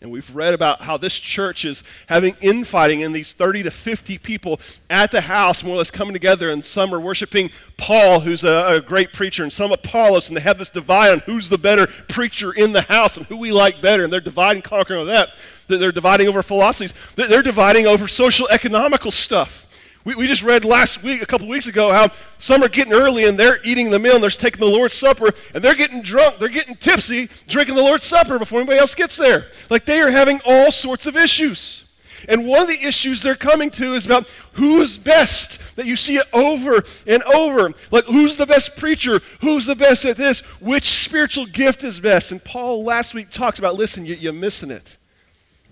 And 0.00 0.10
we've 0.10 0.34
read 0.34 0.54
about 0.54 0.80
how 0.80 0.96
this 0.96 1.18
church 1.18 1.66
is 1.66 1.84
having 2.06 2.36
infighting 2.40 3.00
in 3.00 3.12
these 3.12 3.34
30 3.34 3.64
to 3.64 3.70
50 3.70 4.16
people 4.18 4.60
at 4.88 5.10
the 5.10 5.20
house, 5.20 5.62
more 5.62 5.74
or 5.74 5.78
less 5.78 5.90
coming 5.90 6.14
together, 6.14 6.48
and 6.48 6.64
some 6.64 6.94
are 6.94 7.00
worshiping 7.00 7.50
Paul, 7.76 8.20
who's 8.20 8.44
a, 8.44 8.76
a, 8.76 8.80
great 8.80 9.12
preacher, 9.12 9.42
and 9.42 9.52
some 9.52 9.72
Apollos, 9.72 10.28
and 10.28 10.36
they 10.36 10.40
have 10.40 10.58
this 10.58 10.70
divide 10.70 11.10
on 11.10 11.18
who's 11.20 11.50
the 11.50 11.58
better 11.58 11.86
preacher 12.08 12.50
in 12.50 12.72
the 12.72 12.82
house 12.82 13.18
and 13.18 13.26
who 13.26 13.36
we 13.36 13.52
like 13.52 13.82
better, 13.82 14.04
and 14.04 14.12
they're 14.12 14.20
dividing, 14.20 14.62
conquering 14.62 15.00
over 15.00 15.10
that. 15.10 15.30
They're 15.68 15.92
dividing 15.92 16.28
over 16.28 16.42
philosophies. 16.42 16.94
They're 17.14 17.42
dividing 17.42 17.86
over 17.86 18.08
social 18.08 18.48
economical 18.48 19.10
stuff. 19.10 19.66
We, 20.04 20.14
we 20.14 20.28
just 20.28 20.44
read 20.44 20.64
last 20.64 21.02
week, 21.02 21.20
a 21.20 21.26
couple 21.26 21.48
weeks 21.48 21.66
ago, 21.66 21.92
how 21.92 22.10
some 22.38 22.62
are 22.62 22.68
getting 22.68 22.92
early 22.92 23.24
and 23.24 23.36
they're 23.36 23.58
eating 23.64 23.90
the 23.90 23.98
meal 23.98 24.14
and 24.14 24.22
they're 24.22 24.30
taking 24.30 24.60
the 24.60 24.70
Lord's 24.70 24.94
Supper 24.94 25.32
and 25.52 25.64
they're 25.64 25.74
getting 25.74 26.00
drunk, 26.00 26.38
they're 26.38 26.48
getting 26.48 26.76
tipsy, 26.76 27.28
drinking 27.48 27.74
the 27.74 27.82
Lord's 27.82 28.04
Supper 28.04 28.38
before 28.38 28.60
anybody 28.60 28.78
else 28.78 28.94
gets 28.94 29.16
there. 29.16 29.46
Like 29.68 29.84
they 29.84 30.00
are 30.00 30.10
having 30.10 30.40
all 30.44 30.70
sorts 30.70 31.06
of 31.06 31.16
issues. 31.16 31.86
And 32.28 32.46
one 32.46 32.62
of 32.62 32.68
the 32.68 32.86
issues 32.86 33.22
they're 33.22 33.34
coming 33.34 33.70
to 33.72 33.94
is 33.94 34.06
about 34.06 34.28
who's 34.52 34.96
best. 34.96 35.60
That 35.76 35.86
you 35.86 35.96
see 35.96 36.16
it 36.16 36.26
over 36.32 36.84
and 37.06 37.22
over. 37.24 37.72
Like, 37.90 38.06
who's 38.06 38.36
the 38.36 38.46
best 38.46 38.76
preacher? 38.76 39.20
Who's 39.40 39.66
the 39.66 39.74
best 39.74 40.04
at 40.04 40.16
this? 40.16 40.40
Which 40.60 40.86
spiritual 40.86 41.46
gift 41.46 41.84
is 41.84 42.00
best? 42.00 42.32
And 42.32 42.42
Paul 42.42 42.82
last 42.82 43.12
week 43.12 43.30
talks 43.30 43.58
about 43.58 43.74
listen, 43.74 44.06
you, 44.06 44.30
are 44.30 44.32
missing 44.32 44.70
it. 44.70 44.96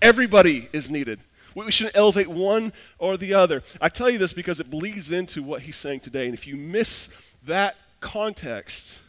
Everybody 0.01 0.69
is 0.73 0.89
needed. 0.89 1.19
We 1.55 1.71
shouldn't 1.71 1.95
elevate 1.95 2.27
one 2.27 2.73
or 2.99 3.15
the 3.15 3.33
other. 3.33 3.63
I 3.79 3.87
tell 3.87 4.09
you 4.09 4.17
this 4.17 4.33
because 4.33 4.59
it 4.59 4.69
bleeds 4.69 5.11
into 5.11 5.41
what 5.41 5.61
he's 5.61 5.77
saying 5.77 6.01
today. 6.01 6.25
And 6.25 6.33
if 6.33 6.45
you 6.45 6.57
miss 6.57 7.15
that 7.45 7.77
context, 8.01 8.99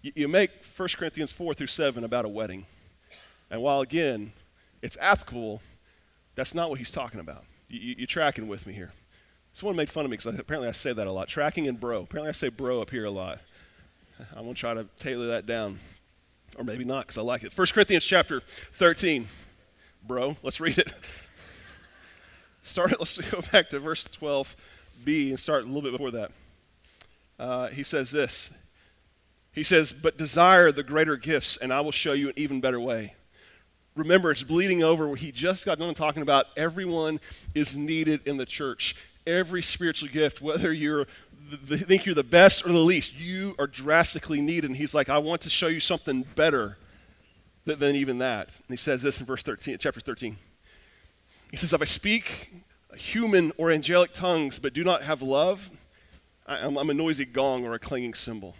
you, 0.00 0.28
make 0.28 0.50
1 0.76 0.88
Corinthians 0.96 1.32
4 1.32 1.54
through 1.54 1.66
7 1.66 2.04
about 2.04 2.24
a 2.24 2.28
wedding. 2.28 2.66
And 3.50 3.62
while, 3.62 3.80
again, 3.80 4.32
it's 4.80 4.96
applicable, 5.00 5.60
that's 6.34 6.54
not 6.54 6.70
what 6.70 6.78
he's 6.78 6.90
talking 6.90 7.20
about. 7.20 7.44
You, 7.68 8.04
are 8.04 8.06
tracking 8.06 8.46
with 8.46 8.66
me 8.66 8.74
here. 8.74 8.92
Someone 9.54 9.76
made 9.76 9.90
fun 9.90 10.04
of 10.04 10.10
me 10.10 10.16
because 10.16 10.38
apparently 10.38 10.68
I 10.68 10.72
say 10.72 10.92
that 10.92 11.06
a 11.06 11.12
lot. 11.12 11.28
Tracking 11.28 11.66
and 11.66 11.80
bro. 11.80 12.02
Apparently 12.02 12.28
I 12.28 12.32
say 12.32 12.48
bro 12.48 12.80
up 12.80 12.90
here 12.90 13.06
a 13.06 13.10
lot. 13.10 13.40
I'm 14.36 14.42
going 14.42 14.54
to 14.54 14.60
try 14.60 14.74
to 14.74 14.86
tailor 14.98 15.26
that 15.28 15.46
down. 15.46 15.80
Or 16.56 16.64
maybe 16.64 16.84
not, 16.84 17.06
because 17.06 17.18
I 17.18 17.22
like 17.22 17.42
it. 17.42 17.56
1 17.56 17.66
Corinthians 17.68 18.04
chapter 18.04 18.42
13. 18.74 19.26
Bro, 20.06 20.36
let's 20.42 20.60
read 20.60 20.76
it. 20.76 20.92
Start 22.62 22.92
it, 22.92 22.98
let's 23.00 23.16
go 23.16 23.40
back 23.52 23.70
to 23.70 23.80
verse 23.80 24.04
12b 24.04 25.30
and 25.30 25.40
start 25.40 25.64
a 25.64 25.66
little 25.66 25.80
bit 25.80 25.92
before 25.92 26.10
that. 26.10 26.30
Uh, 27.38 27.68
he 27.68 27.82
says 27.82 28.10
this. 28.10 28.50
He 29.52 29.62
says, 29.62 29.94
But 29.94 30.18
desire 30.18 30.72
the 30.72 30.82
greater 30.82 31.16
gifts, 31.16 31.56
and 31.56 31.72
I 31.72 31.80
will 31.80 31.92
show 31.92 32.12
you 32.12 32.28
an 32.28 32.34
even 32.36 32.60
better 32.60 32.78
way. 32.78 33.14
Remember, 33.96 34.30
it's 34.30 34.42
bleeding 34.42 34.82
over 34.82 35.06
where 35.06 35.16
he 35.16 35.32
just 35.32 35.64
got 35.64 35.78
done 35.78 35.94
talking 35.94 36.22
about 36.22 36.46
everyone 36.56 37.18
is 37.54 37.74
needed 37.74 38.26
in 38.26 38.36
the 38.36 38.46
church. 38.46 38.96
Every 39.26 39.62
spiritual 39.62 40.10
gift, 40.10 40.42
whether 40.42 40.74
the, 40.74 41.78
think 41.78 42.04
you're 42.04 42.14
the 42.14 42.22
best 42.22 42.66
or 42.66 42.72
the 42.72 42.78
least, 42.78 43.14
you 43.14 43.54
are 43.58 43.66
drastically 43.66 44.42
needed. 44.42 44.68
And 44.68 44.76
he's 44.76 44.94
like, 44.94 45.08
I 45.08 45.18
want 45.18 45.42
to 45.42 45.50
show 45.50 45.68
you 45.68 45.80
something 45.80 46.26
better 46.34 46.76
than, 47.64 47.96
even 47.96 48.18
that. 48.18 48.48
And 48.48 48.68
he 48.68 48.76
says 48.76 49.02
this 49.02 49.20
in 49.20 49.26
verse 49.26 49.42
13, 49.42 49.78
chapter 49.78 50.00
13. 50.00 50.36
He 51.50 51.56
says, 51.56 51.72
If 51.72 51.80
I 51.80 51.86
speak 51.86 52.50
human 52.96 53.52
or 53.56 53.70
angelic 53.70 54.12
tongues 54.12 54.58
but 54.58 54.72
do 54.72 54.84
not 54.84 55.02
have 55.02 55.22
love, 55.22 55.70
I'm, 56.46 56.76
I'm 56.76 56.90
a 56.90 56.94
noisy 56.94 57.24
gong 57.24 57.64
or 57.64 57.74
a 57.74 57.78
clanging 57.78 58.14
cymbal. 58.14 58.54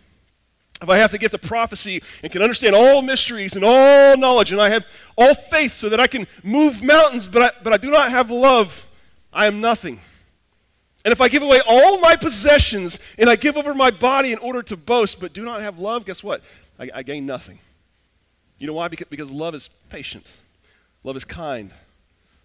If 0.83 0.89
I 0.89 0.99
have 0.99 1.13
the 1.13 1.19
gift 1.19 1.35
of 1.35 1.43
prophecy 1.43 2.03
and 2.23 2.33
can 2.33 2.43
understand 2.43 2.75
all 2.75 3.01
mysteries 3.01 3.55
and 3.55 3.65
all 3.65 4.17
knowledge, 4.17 4.53
and 4.53 4.61
I 4.61 4.71
have 4.71 4.87
all 5.17 5.35
faith 5.35 5.73
so 5.73 5.89
that 5.89 6.01
I 6.01 6.07
can 6.07 6.27
move 6.43 6.83
mountains, 6.83 7.29
but 7.29 7.43
I, 7.43 7.51
but 7.63 7.73
I 7.73 7.77
do 7.77 7.91
not 7.91 8.11
have 8.11 8.31
love, 8.31 8.87
I 9.33 9.47
am 9.47 9.61
nothing. 9.61 10.01
And 11.05 11.13
if 11.13 11.21
I 11.21 11.29
give 11.29 11.43
away 11.43 11.61
all 11.67 11.99
my 12.01 12.17
possessions 12.17 12.99
and 13.19 13.29
I 13.29 13.37
give 13.37 13.57
over 13.57 13.75
my 13.75 13.91
body 13.91 14.33
in 14.33 14.39
order 14.39 14.63
to 14.65 14.77
boast, 14.77 15.21
but 15.21 15.33
do 15.33 15.45
not 15.45 15.61
have 15.61 15.79
love, 15.79 16.07
guess 16.07 16.23
what? 16.23 16.43
I, 16.79 16.91
I 16.95 17.03
gain 17.03 17.27
nothing. 17.27 17.59
You 18.65 18.69
know 18.69 18.73
why? 18.73 18.89
Because, 18.89 19.09
because 19.11 19.31
love 19.31 19.55
is 19.55 19.69
patient, 19.91 20.27
love 21.03 21.19
is 21.19 21.25
kind. 21.27 21.71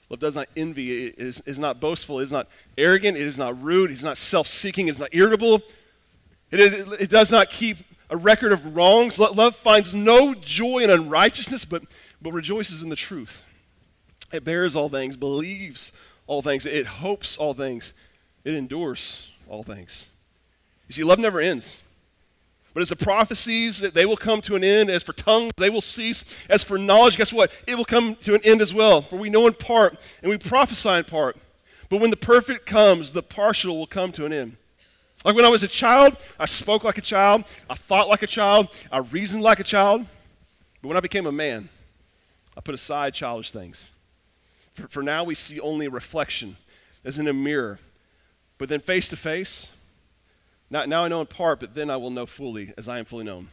Love 0.09 0.19
does 0.19 0.35
not 0.35 0.49
envy, 0.57 1.05
it 1.05 1.15
is, 1.17 1.41
is 1.45 1.57
not 1.57 1.79
boastful, 1.79 2.19
it 2.19 2.23
is 2.23 2.31
not 2.31 2.49
arrogant, 2.77 3.15
it 3.15 3.23
is 3.23 3.37
not 3.37 3.63
rude, 3.63 3.89
it 3.89 3.93
is 3.93 4.03
not 4.03 4.17
self 4.17 4.45
seeking, 4.45 4.89
it 4.89 4.91
is 4.91 4.99
not 4.99 5.07
irritable. 5.13 5.61
It, 6.51 6.59
it, 6.59 7.01
it 7.03 7.09
does 7.09 7.31
not 7.31 7.49
keep 7.49 7.77
a 8.09 8.17
record 8.17 8.51
of 8.51 8.75
wrongs. 8.75 9.17
Love 9.17 9.55
finds 9.55 9.93
no 9.93 10.33
joy 10.33 10.79
in 10.79 10.89
unrighteousness, 10.89 11.63
but, 11.63 11.83
but 12.21 12.33
rejoices 12.33 12.83
in 12.83 12.89
the 12.89 12.97
truth. 12.97 13.45
It 14.33 14.43
bears 14.43 14.75
all 14.75 14.89
things, 14.89 15.15
believes 15.15 15.93
all 16.27 16.41
things, 16.41 16.65
it 16.65 16.85
hopes 16.85 17.37
all 17.37 17.53
things, 17.53 17.93
it 18.43 18.55
endures 18.55 19.29
all 19.47 19.63
things. 19.63 20.07
You 20.89 20.95
see, 20.95 21.03
love 21.05 21.19
never 21.19 21.39
ends. 21.39 21.81
But 22.79 22.83
as 22.83 22.89
the 22.91 22.95
prophecies, 22.95 23.81
they 23.81 24.05
will 24.05 24.15
come 24.15 24.39
to 24.39 24.55
an 24.55 24.63
end. 24.63 24.89
As 24.89 25.03
for 25.03 25.11
tongues, 25.11 25.51
they 25.57 25.69
will 25.69 25.81
cease. 25.81 26.23
As 26.49 26.63
for 26.63 26.77
knowledge, 26.77 27.17
guess 27.17 27.33
what? 27.33 27.51
It 27.67 27.75
will 27.75 27.83
come 27.83 28.15
to 28.21 28.35
an 28.35 28.41
end 28.45 28.61
as 28.61 28.73
well. 28.73 29.01
For 29.01 29.17
we 29.17 29.29
know 29.29 29.47
in 29.47 29.53
part, 29.55 29.97
and 30.21 30.29
we 30.29 30.37
prophesy 30.37 30.87
in 30.87 31.03
part. 31.03 31.35
But 31.89 31.99
when 31.99 32.09
the 32.09 32.15
perfect 32.15 32.65
comes, 32.65 33.11
the 33.11 33.21
partial 33.21 33.77
will 33.77 33.85
come 33.85 34.13
to 34.13 34.23
an 34.25 34.31
end. 34.31 34.55
Like 35.25 35.35
when 35.35 35.43
I 35.43 35.49
was 35.49 35.61
a 35.61 35.67
child, 35.67 36.15
I 36.39 36.45
spoke 36.45 36.85
like 36.85 36.97
a 36.97 37.01
child, 37.01 37.43
I 37.69 37.75
thought 37.75 38.07
like 38.07 38.23
a 38.23 38.27
child, 38.27 38.69
I 38.89 38.99
reasoned 38.99 39.43
like 39.43 39.59
a 39.59 39.65
child. 39.65 40.05
But 40.81 40.87
when 40.87 40.95
I 40.95 41.01
became 41.01 41.25
a 41.25 41.33
man, 41.33 41.67
I 42.55 42.61
put 42.61 42.75
aside 42.75 43.13
childish 43.13 43.51
things. 43.51 43.91
For, 44.73 44.87
for 44.87 45.03
now, 45.03 45.25
we 45.25 45.35
see 45.35 45.59
only 45.59 45.87
a 45.87 45.89
reflection 45.89 46.55
as 47.03 47.19
in 47.19 47.27
a 47.27 47.33
mirror. 47.33 47.77
But 48.57 48.69
then 48.69 48.79
face 48.79 49.09
to 49.09 49.17
face, 49.17 49.67
now, 50.69 50.85
now 50.85 51.03
I 51.03 51.07
know 51.07 51.21
in 51.21 51.27
part, 51.27 51.59
but 51.59 51.75
then 51.75 51.89
I 51.89 51.97
will 51.97 52.09
know 52.09 52.25
fully 52.25 52.73
as 52.77 52.87
I 52.87 52.99
am 52.99 53.05
fully 53.05 53.23
known. 53.23 53.49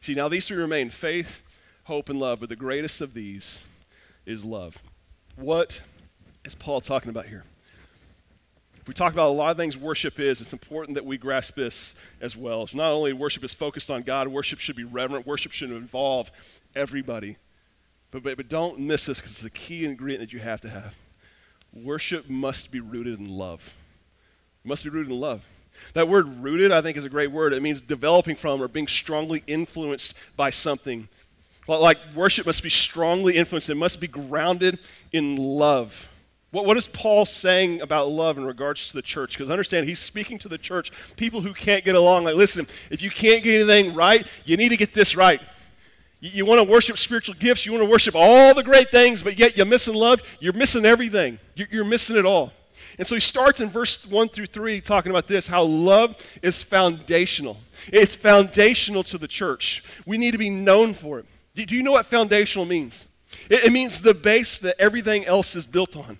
See, 0.00 0.14
now 0.14 0.28
these 0.28 0.46
three 0.46 0.56
remain 0.56 0.90
faith, 0.90 1.42
hope, 1.84 2.08
and 2.08 2.18
love, 2.18 2.40
but 2.40 2.48
the 2.48 2.56
greatest 2.56 3.00
of 3.00 3.14
these 3.14 3.62
is 4.26 4.44
love. 4.44 4.78
What 5.36 5.82
is 6.44 6.54
Paul 6.54 6.80
talking 6.80 7.10
about 7.10 7.26
here? 7.26 7.44
If 8.80 8.88
we 8.88 8.94
talk 8.94 9.12
about 9.12 9.28
a 9.28 9.32
lot 9.32 9.50
of 9.50 9.56
things 9.58 9.76
worship 9.76 10.18
is, 10.18 10.40
it's 10.40 10.54
important 10.54 10.94
that 10.94 11.04
we 11.04 11.18
grasp 11.18 11.54
this 11.54 11.94
as 12.20 12.34
well. 12.36 12.66
So 12.66 12.78
not 12.78 12.92
only 12.92 13.12
worship 13.12 13.44
is 13.44 13.52
focused 13.52 13.90
on 13.90 14.02
God, 14.02 14.28
worship 14.28 14.58
should 14.58 14.76
be 14.76 14.84
reverent, 14.84 15.26
worship 15.26 15.52
should 15.52 15.70
involve 15.70 16.30
everybody. 16.74 17.36
But, 18.10 18.22
but, 18.22 18.36
but 18.38 18.48
don't 18.48 18.78
miss 18.78 19.06
this 19.06 19.18
because 19.18 19.32
it's 19.32 19.40
the 19.40 19.50
key 19.50 19.84
ingredient 19.84 20.22
that 20.22 20.32
you 20.32 20.40
have 20.40 20.62
to 20.62 20.70
have. 20.70 20.94
Worship 21.72 22.28
must 22.28 22.70
be 22.70 22.80
rooted 22.80 23.20
in 23.20 23.28
love. 23.28 23.74
It 24.64 24.68
must 24.68 24.82
be 24.82 24.90
rooted 24.90 25.12
in 25.12 25.20
love. 25.20 25.44
That 25.94 26.08
word 26.08 26.42
rooted, 26.42 26.72
I 26.72 26.82
think, 26.82 26.96
is 26.96 27.04
a 27.04 27.08
great 27.08 27.30
word. 27.30 27.52
It 27.52 27.62
means 27.62 27.80
developing 27.80 28.36
from 28.36 28.62
or 28.62 28.68
being 28.68 28.88
strongly 28.88 29.42
influenced 29.46 30.14
by 30.36 30.50
something. 30.50 31.08
Like 31.68 31.98
worship 32.14 32.46
must 32.46 32.62
be 32.62 32.70
strongly 32.70 33.36
influenced, 33.36 33.70
it 33.70 33.76
must 33.76 34.00
be 34.00 34.08
grounded 34.08 34.78
in 35.12 35.36
love. 35.36 36.08
What, 36.50 36.66
what 36.66 36.76
is 36.76 36.88
Paul 36.88 37.26
saying 37.26 37.80
about 37.80 38.08
love 38.08 38.36
in 38.36 38.44
regards 38.44 38.88
to 38.88 38.94
the 38.94 39.02
church? 39.02 39.38
Because 39.38 39.50
understand, 39.50 39.86
he's 39.86 40.00
speaking 40.00 40.38
to 40.40 40.48
the 40.48 40.58
church, 40.58 40.90
people 41.16 41.40
who 41.40 41.54
can't 41.54 41.84
get 41.84 41.94
along. 41.94 42.24
Like, 42.24 42.34
listen, 42.34 42.66
if 42.90 43.02
you 43.02 43.10
can't 43.10 43.42
get 43.44 43.54
anything 43.54 43.94
right, 43.94 44.26
you 44.44 44.56
need 44.56 44.70
to 44.70 44.76
get 44.76 44.92
this 44.92 45.14
right. 45.14 45.40
You, 46.18 46.30
you 46.30 46.46
want 46.46 46.58
to 46.58 46.64
worship 46.64 46.98
spiritual 46.98 47.36
gifts, 47.36 47.66
you 47.66 47.72
want 47.72 47.84
to 47.84 47.90
worship 47.90 48.14
all 48.16 48.52
the 48.52 48.64
great 48.64 48.90
things, 48.90 49.22
but 49.22 49.38
yet 49.38 49.56
you're 49.56 49.66
missing 49.66 49.94
love, 49.94 50.22
you're 50.40 50.52
missing 50.52 50.84
everything. 50.84 51.38
You're, 51.54 51.68
you're 51.70 51.84
missing 51.84 52.16
it 52.16 52.26
all. 52.26 52.52
And 52.98 53.06
so 53.06 53.14
he 53.14 53.20
starts 53.20 53.60
in 53.60 53.70
verse 53.70 54.06
1 54.06 54.28
through 54.28 54.46
3 54.46 54.80
talking 54.80 55.10
about 55.10 55.26
this 55.26 55.46
how 55.46 55.62
love 55.62 56.16
is 56.42 56.62
foundational. 56.62 57.58
It's 57.92 58.14
foundational 58.14 59.02
to 59.04 59.18
the 59.18 59.28
church. 59.28 59.82
We 60.06 60.18
need 60.18 60.32
to 60.32 60.38
be 60.38 60.50
known 60.50 60.94
for 60.94 61.18
it. 61.18 61.26
Do 61.54 61.76
you 61.76 61.82
know 61.82 61.92
what 61.92 62.06
foundational 62.06 62.64
means? 62.64 63.06
It, 63.48 63.72
means 63.72 64.00
the 64.00 64.14
base 64.14 64.58
that 64.58 64.76
everything 64.78 65.24
else 65.24 65.54
is 65.54 65.66
built 65.66 65.96
on. 65.96 66.18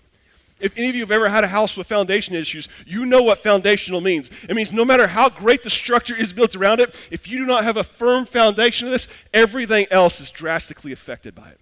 If 0.59 0.73
any 0.77 0.89
of 0.89 0.95
you 0.95 1.01
have 1.01 1.11
ever 1.11 1.27
had 1.27 1.43
a 1.43 1.47
house 1.47 1.75
with 1.75 1.87
foundation 1.87 2.35
issues, 2.35 2.69
you 2.85 3.05
know 3.05 3.23
what 3.23 3.39
foundational 3.39 3.99
means. 3.99 4.29
It 4.47 4.55
means 4.55 4.71
no 4.71 4.85
matter 4.85 5.07
how 5.07 5.29
great 5.29 5.63
the 5.63 5.69
structure 5.69 6.15
is 6.15 6.31
built 6.31 6.55
around 6.55 6.79
it, 6.79 7.07
if 7.09 7.27
you 7.27 7.39
do 7.39 7.45
not 7.45 7.63
have 7.63 7.77
a 7.77 7.83
firm 7.83 8.25
foundation 8.25 8.87
of 8.87 8.91
this, 8.91 9.07
everything 9.33 9.87
else 9.89 10.21
is 10.21 10.29
drastically 10.29 10.91
affected 10.91 11.33
by 11.33 11.49
it. 11.49 11.59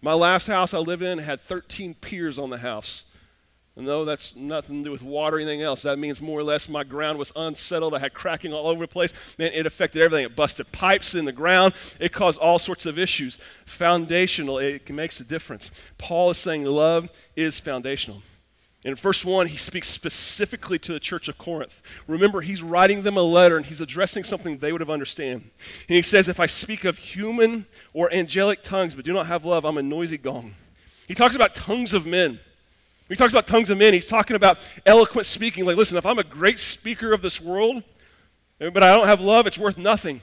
My 0.00 0.14
last 0.14 0.46
house 0.46 0.72
I 0.72 0.78
lived 0.78 1.02
in 1.02 1.18
had 1.18 1.40
13 1.40 1.94
piers 1.94 2.38
on 2.38 2.50
the 2.50 2.58
house. 2.58 3.04
No, 3.74 4.04
that's 4.04 4.36
nothing 4.36 4.78
to 4.78 4.84
do 4.84 4.90
with 4.90 5.02
water 5.02 5.36
or 5.36 5.40
anything 5.40 5.62
else. 5.62 5.82
That 5.82 5.98
means 5.98 6.20
more 6.20 6.38
or 6.38 6.44
less 6.44 6.68
my 6.68 6.84
ground 6.84 7.18
was 7.18 7.32
unsettled. 7.34 7.94
I 7.94 8.00
had 8.00 8.12
cracking 8.12 8.52
all 8.52 8.66
over 8.66 8.84
the 8.84 8.88
place. 8.88 9.14
Man, 9.38 9.50
it 9.54 9.64
affected 9.64 10.02
everything. 10.02 10.26
It 10.26 10.36
busted 10.36 10.70
pipes 10.72 11.14
in 11.14 11.24
the 11.24 11.32
ground. 11.32 11.72
It 11.98 12.12
caused 12.12 12.38
all 12.38 12.58
sorts 12.58 12.84
of 12.84 12.98
issues. 12.98 13.38
Foundational, 13.64 14.58
it 14.58 14.90
makes 14.90 15.20
a 15.20 15.24
difference. 15.24 15.70
Paul 15.96 16.30
is 16.30 16.38
saying 16.38 16.64
love 16.64 17.08
is 17.34 17.58
foundational. 17.60 18.22
In 18.84 18.94
verse 18.96 19.24
1, 19.24 19.46
he 19.46 19.56
speaks 19.56 19.88
specifically 19.88 20.78
to 20.80 20.92
the 20.92 21.00
church 21.00 21.28
of 21.28 21.38
Corinth. 21.38 21.80
Remember, 22.08 22.40
he's 22.40 22.62
writing 22.62 23.02
them 23.02 23.16
a 23.16 23.22
letter 23.22 23.56
and 23.56 23.64
he's 23.64 23.80
addressing 23.80 24.24
something 24.24 24.58
they 24.58 24.72
would 24.72 24.80
have 24.80 24.90
understand. 24.90 25.50
And 25.88 25.96
he 25.96 26.02
says, 26.02 26.28
If 26.28 26.40
I 26.40 26.46
speak 26.46 26.84
of 26.84 26.98
human 26.98 27.66
or 27.94 28.12
angelic 28.12 28.62
tongues 28.62 28.94
but 28.94 29.04
do 29.04 29.12
not 29.12 29.28
have 29.28 29.44
love, 29.44 29.64
I'm 29.64 29.78
a 29.78 29.82
noisy 29.82 30.18
gong. 30.18 30.56
He 31.06 31.14
talks 31.14 31.36
about 31.36 31.54
tongues 31.54 31.94
of 31.94 32.04
men. 32.06 32.40
When 33.12 33.16
he 33.16 33.18
talks 33.18 33.34
about 33.34 33.46
tongues 33.46 33.68
of 33.68 33.76
men, 33.76 33.92
he's 33.92 34.06
talking 34.06 34.36
about 34.36 34.58
eloquent 34.86 35.26
speaking. 35.26 35.66
Like, 35.66 35.76
listen, 35.76 35.98
if 35.98 36.06
I'm 36.06 36.18
a 36.18 36.24
great 36.24 36.58
speaker 36.58 37.12
of 37.12 37.20
this 37.20 37.42
world, 37.42 37.82
eh, 38.58 38.70
but 38.70 38.82
I 38.82 38.96
don't 38.96 39.06
have 39.06 39.20
love, 39.20 39.46
it's 39.46 39.58
worth 39.58 39.76
nothing. 39.76 40.22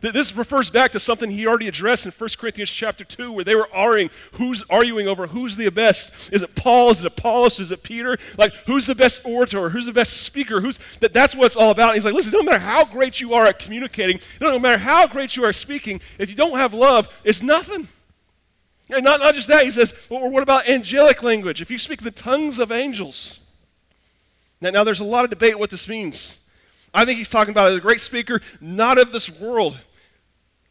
This 0.00 0.34
refers 0.34 0.70
back 0.70 0.92
to 0.92 1.00
something 1.00 1.30
he 1.30 1.46
already 1.46 1.68
addressed 1.68 2.06
in 2.06 2.12
1 2.12 2.30
Corinthians 2.38 2.70
chapter 2.70 3.04
2, 3.04 3.30
where 3.30 3.44
they 3.44 3.54
were 3.54 3.68
arguing 3.74 4.08
who's 4.32 4.62
arguing 4.70 5.06
over 5.06 5.26
who's 5.26 5.58
the 5.58 5.68
best. 5.68 6.10
Is 6.32 6.40
it 6.40 6.54
Paul? 6.54 6.92
Is 6.92 7.00
it 7.00 7.06
Apollos? 7.06 7.60
Is 7.60 7.72
it 7.72 7.82
Peter? 7.82 8.16
Like, 8.38 8.54
who's 8.64 8.86
the 8.86 8.94
best 8.94 9.20
orator? 9.26 9.68
Who's 9.68 9.84
the 9.84 9.92
best 9.92 10.22
speaker? 10.22 10.62
Who's 10.62 10.80
that, 11.00 11.12
that's 11.12 11.34
what 11.34 11.44
it's 11.44 11.56
all 11.56 11.72
about. 11.72 11.88
And 11.88 11.96
he's 11.96 12.06
like, 12.06 12.14
listen, 12.14 12.32
no 12.32 12.42
matter 12.42 12.58
how 12.58 12.86
great 12.86 13.20
you 13.20 13.34
are 13.34 13.44
at 13.44 13.58
communicating, 13.58 14.18
no 14.40 14.58
matter 14.58 14.78
how 14.78 15.06
great 15.06 15.36
you 15.36 15.44
are 15.44 15.52
speaking, 15.52 16.00
if 16.18 16.30
you 16.30 16.36
don't 16.36 16.58
have 16.58 16.72
love, 16.72 17.06
it's 17.22 17.42
nothing. 17.42 17.86
And 18.90 19.04
not, 19.04 19.20
not 19.20 19.34
just 19.34 19.48
that, 19.48 19.64
he 19.64 19.72
says, 19.72 19.94
well, 20.08 20.30
what 20.30 20.42
about 20.42 20.68
angelic 20.68 21.22
language? 21.22 21.60
If 21.60 21.70
you 21.70 21.78
speak 21.78 22.02
the 22.02 22.10
tongues 22.10 22.58
of 22.58 22.72
angels. 22.72 23.38
Now, 24.60 24.70
now, 24.70 24.84
there's 24.84 25.00
a 25.00 25.04
lot 25.04 25.24
of 25.24 25.30
debate 25.30 25.58
what 25.58 25.70
this 25.70 25.88
means. 25.88 26.38
I 26.92 27.04
think 27.04 27.18
he's 27.18 27.28
talking 27.28 27.52
about 27.52 27.72
a 27.72 27.80
great 27.80 28.00
speaker, 28.00 28.40
not 28.60 28.98
of 28.98 29.12
this 29.12 29.30
world. 29.30 29.78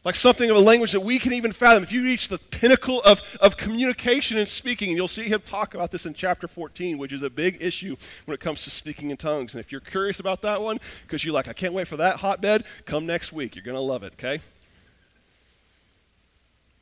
Like 0.04 0.14
something 0.14 0.48
of 0.48 0.56
a 0.56 0.60
language 0.60 0.92
that 0.92 1.00
we 1.00 1.18
can 1.18 1.32
even 1.32 1.52
fathom. 1.52 1.82
If 1.82 1.92
you 1.92 2.02
reach 2.02 2.28
the 2.28 2.38
pinnacle 2.38 3.02
of, 3.02 3.20
of 3.40 3.56
communication 3.56 4.38
and 4.38 4.48
speaking, 4.48 4.88
and 4.88 4.96
you'll 4.96 5.08
see 5.08 5.24
him 5.24 5.40
talk 5.44 5.74
about 5.74 5.90
this 5.90 6.06
in 6.06 6.14
chapter 6.14 6.46
14, 6.46 6.98
which 6.98 7.12
is 7.12 7.22
a 7.22 7.30
big 7.30 7.58
issue 7.60 7.96
when 8.24 8.34
it 8.34 8.40
comes 8.40 8.62
to 8.64 8.70
speaking 8.70 9.10
in 9.10 9.16
tongues. 9.16 9.54
And 9.54 9.60
if 9.60 9.72
you're 9.72 9.80
curious 9.80 10.20
about 10.20 10.42
that 10.42 10.62
one, 10.62 10.78
because 11.02 11.24
you're 11.24 11.34
like, 11.34 11.48
I 11.48 11.52
can't 11.52 11.74
wait 11.74 11.88
for 11.88 11.96
that 11.96 12.16
hotbed, 12.16 12.64
come 12.86 13.06
next 13.06 13.32
week. 13.32 13.54
You're 13.56 13.64
going 13.64 13.76
to 13.76 13.82
love 13.82 14.02
it, 14.02 14.14
okay? 14.14 14.40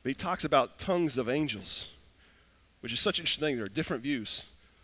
But 0.03 0.09
he 0.09 0.15
talks 0.15 0.43
about 0.43 0.79
tongues 0.79 1.17
of 1.17 1.27
angels, 1.27 1.89
which 2.81 2.93
is 2.93 2.99
such 2.99 3.19
an 3.19 3.23
interesting 3.23 3.43
thing. 3.43 3.55
There 3.57 3.65
are 3.65 3.69
different 3.69 4.03
views. 4.03 4.43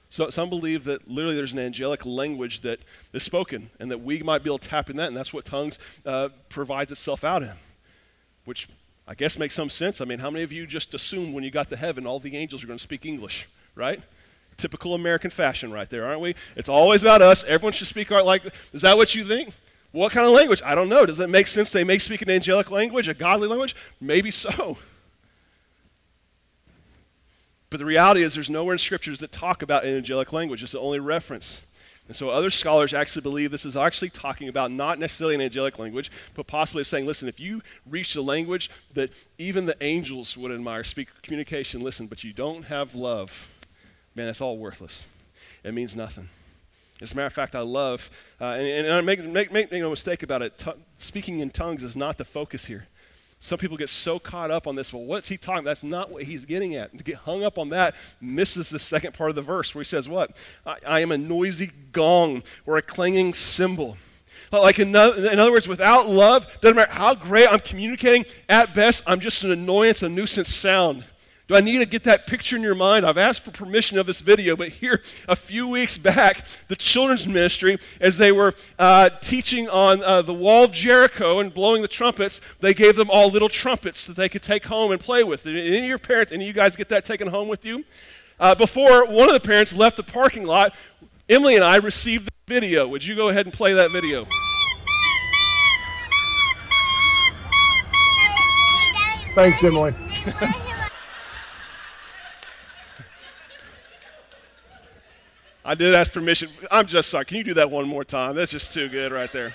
So 0.09 0.29
some 0.29 0.49
believe 0.49 0.83
that 0.83 1.09
literally 1.09 1.35
there's 1.35 1.53
an 1.53 1.59
angelic 1.59 2.05
language 2.05 2.61
that 2.61 2.79
is 3.13 3.23
spoken 3.23 3.71
and 3.79 3.89
that 3.89 3.99
we 4.01 4.21
might 4.21 4.43
be 4.43 4.49
able 4.49 4.59
to 4.59 4.69
tap 4.69 4.91
in 4.91 4.97
that, 4.97 5.07
and 5.07 5.17
that's 5.17 5.33
what 5.33 5.43
tongues 5.43 5.79
uh, 6.05 6.29
provides 6.49 6.91
itself 6.91 7.23
out 7.23 7.41
in, 7.41 7.53
which 8.45 8.67
I 9.07 9.15
guess 9.15 9.39
makes 9.39 9.55
some 9.55 9.71
sense. 9.71 10.01
I 10.01 10.05
mean, 10.05 10.19
how 10.19 10.29
many 10.29 10.43
of 10.43 10.51
you 10.51 10.67
just 10.67 10.93
assumed 10.93 11.33
when 11.33 11.43
you 11.43 11.51
got 11.51 11.69
to 11.71 11.75
heaven 11.75 12.05
all 12.05 12.19
the 12.19 12.37
angels 12.37 12.63
are 12.63 12.67
going 12.67 12.77
to 12.77 12.83
speak 12.83 13.05
English, 13.07 13.49
right? 13.73 14.01
Typical 14.55 14.93
American 14.93 15.31
fashion 15.31 15.71
right 15.71 15.89
there, 15.89 16.05
aren't 16.05 16.21
we? 16.21 16.35
It's 16.55 16.69
always 16.69 17.01
about 17.01 17.23
us. 17.23 17.43
Everyone 17.45 17.73
should 17.73 17.87
speak 17.87 18.11
art 18.11 18.23
like 18.23 18.43
Is 18.71 18.83
that 18.83 18.95
what 18.95 19.15
you 19.15 19.25
think? 19.25 19.53
What 19.91 20.11
kind 20.11 20.27
of 20.27 20.33
language? 20.33 20.61
I 20.63 20.75
don't 20.75 20.89
know. 20.89 21.05
Does 21.05 21.19
it 21.19 21.29
make 21.29 21.47
sense 21.47 21.71
they 21.71 21.83
may 21.83 21.97
speak 21.97 22.21
an 22.21 22.29
angelic 22.29 22.71
language, 22.71 23.07
a 23.07 23.13
godly 23.13 23.47
language? 23.47 23.75
Maybe 23.99 24.31
so. 24.31 24.77
But 27.73 27.79
the 27.79 27.85
reality 27.85 28.21
is 28.21 28.35
there's 28.35 28.51
nowhere 28.51 28.73
in 28.73 28.77
scriptures 28.77 29.19
that 29.21 29.31
talk 29.31 29.63
about 29.63 29.83
an 29.83 29.95
angelic 29.95 30.31
language. 30.31 30.61
It's 30.61 30.73
the 30.73 30.79
only 30.79 30.99
reference. 30.99 31.63
And 32.07 32.15
so 32.15 32.29
other 32.29 32.51
scholars 32.51 32.93
actually 32.93 33.23
believe 33.23 33.49
this 33.49 33.65
is 33.65 33.75
actually 33.75 34.11
talking 34.11 34.47
about 34.47 34.69
not 34.69 34.99
necessarily 34.99 35.33
an 35.33 35.41
angelic 35.41 35.79
language, 35.79 36.11
but 36.35 36.45
possibly 36.45 36.83
saying, 36.83 37.07
listen, 37.07 37.27
if 37.27 37.39
you 37.39 37.63
reach 37.89 38.13
the 38.13 38.21
language 38.21 38.69
that 38.93 39.11
even 39.39 39.65
the 39.65 39.75
angels 39.81 40.37
would 40.37 40.51
admire, 40.51 40.83
speak 40.83 41.07
communication, 41.23 41.81
listen, 41.81 42.05
but 42.05 42.23
you 42.23 42.31
don't 42.31 42.65
have 42.65 42.93
love, 42.93 43.49
man, 44.13 44.27
that's 44.27 44.39
all 44.39 44.59
worthless. 44.59 45.07
It 45.63 45.73
means 45.73 45.95
nothing. 45.95 46.29
As 47.01 47.13
a 47.13 47.15
matter 47.15 47.25
of 47.25 47.33
fact, 47.33 47.55
I 47.55 47.61
love, 47.61 48.11
uh, 48.39 48.49
and, 48.49 48.67
and 48.67 48.93
I 48.93 49.01
make, 49.01 49.25
make, 49.25 49.51
make 49.51 49.71
no 49.71 49.89
mistake 49.89 50.21
about 50.21 50.43
it, 50.43 50.59
t- 50.59 50.73
speaking 50.99 51.39
in 51.39 51.49
tongues 51.49 51.81
is 51.81 51.95
not 51.95 52.19
the 52.19 52.25
focus 52.25 52.65
here. 52.65 52.85
Some 53.43 53.57
people 53.57 53.75
get 53.75 53.89
so 53.89 54.19
caught 54.19 54.51
up 54.51 54.67
on 54.67 54.77
this. 54.77 54.93
Well, 54.93 55.03
what's 55.03 55.27
he 55.27 55.35
talking? 55.35 55.65
That's 55.65 55.83
not 55.83 56.09
what 56.09 56.23
he's 56.23 56.45
getting 56.45 56.75
at. 56.75 56.97
To 56.97 57.03
get 57.03 57.15
hung 57.15 57.43
up 57.43 57.57
on 57.57 57.67
that 57.71 57.93
misses 58.21 58.69
the 58.69 58.79
second 58.79 59.15
part 59.15 59.31
of 59.31 59.35
the 59.35 59.41
verse 59.41 59.75
where 59.75 59.81
he 59.81 59.85
says, 59.85 60.07
What? 60.07 60.31
I, 60.65 60.77
I 60.87 60.99
am 61.01 61.11
a 61.11 61.17
noisy 61.17 61.69
gong 61.91 62.43
or 62.65 62.77
a 62.77 62.81
clanging 62.81 63.33
cymbal. 63.33 63.97
Like, 64.49 64.79
in, 64.79 64.95
in 64.95 64.95
other 65.39 65.51
words, 65.51 65.67
without 65.67 66.07
love, 66.07 66.47
doesn't 66.61 66.77
matter 66.77 66.93
how 66.93 67.15
great 67.15 67.49
I'm 67.51 67.59
communicating, 67.59 68.23
at 68.47 68.73
best, 68.73 69.03
I'm 69.05 69.19
just 69.19 69.43
an 69.43 69.51
annoyance, 69.51 70.01
a 70.03 70.07
nuisance 70.07 70.55
sound. 70.55 71.03
Do 71.49 71.55
I 71.55 71.61
need 71.61 71.79
to 71.79 71.85
get 71.85 72.05
that 72.05 72.25
picture 72.25 72.55
in 72.55 72.61
your 72.61 72.73
mind? 72.73 73.05
I've 73.05 73.17
asked 73.17 73.43
for 73.43 73.51
permission 73.51 73.97
of 73.97 74.05
this 74.05 74.21
video, 74.21 74.55
but 74.55 74.69
here, 74.69 75.01
a 75.27 75.35
few 75.35 75.67
weeks 75.67 75.97
back, 75.97 76.45
the 76.69 76.75
children's 76.77 77.27
ministry, 77.27 77.79
as 77.99 78.17
they 78.17 78.31
were 78.31 78.53
uh, 78.79 79.09
teaching 79.21 79.67
on 79.67 80.01
uh, 80.03 80.21
the 80.21 80.33
wall 80.33 80.63
of 80.63 80.71
Jericho 80.71 81.39
and 81.39 81.53
blowing 81.53 81.81
the 81.81 81.89
trumpets, 81.89 82.39
they 82.61 82.73
gave 82.73 82.95
them 82.95 83.09
all 83.09 83.29
little 83.29 83.49
trumpets 83.49 84.07
that 84.07 84.15
they 84.15 84.29
could 84.29 84.41
take 84.41 84.65
home 84.65 84.93
and 84.93 85.01
play 85.01 85.25
with. 85.25 85.43
Did 85.43 85.57
any 85.57 85.79
of 85.79 85.85
your 85.85 85.97
parents, 85.97 86.31
any 86.31 86.45
of 86.45 86.47
you 86.47 86.53
guys 86.53 86.77
get 86.77 86.87
that 86.89 87.03
taken 87.03 87.27
home 87.27 87.49
with 87.49 87.65
you? 87.65 87.83
Uh, 88.39 88.55
before 88.55 89.05
one 89.05 89.27
of 89.27 89.33
the 89.33 89.39
parents 89.41 89.73
left 89.73 89.97
the 89.97 90.03
parking 90.03 90.45
lot, 90.45 90.73
Emily 91.27 91.55
and 91.55 91.63
I 91.63 91.75
received 91.75 92.27
the 92.27 92.53
video. 92.53 92.87
Would 92.87 93.05
you 93.05 93.17
go 93.17 93.27
ahead 93.27 93.45
and 93.45 93.53
play 93.53 93.73
that 93.73 93.91
video? 93.91 94.25
Thanks, 99.35 99.61
Emily. 99.61 99.93
I 105.65 105.75
did 105.75 105.95
ask 105.95 106.11
permission. 106.11 106.49
I'm 106.69 106.87
just 106.87 107.09
sorry. 107.09 107.23
Can 107.23 107.37
you 107.37 107.43
do 107.43 107.53
that 107.53 107.71
one 107.71 107.87
more 107.87 108.03
time? 108.03 108.35
That's 108.35 108.51
just 108.51 108.73
too 108.73 108.89
good 108.89 109.13
right 109.13 109.31
there. 109.31 109.53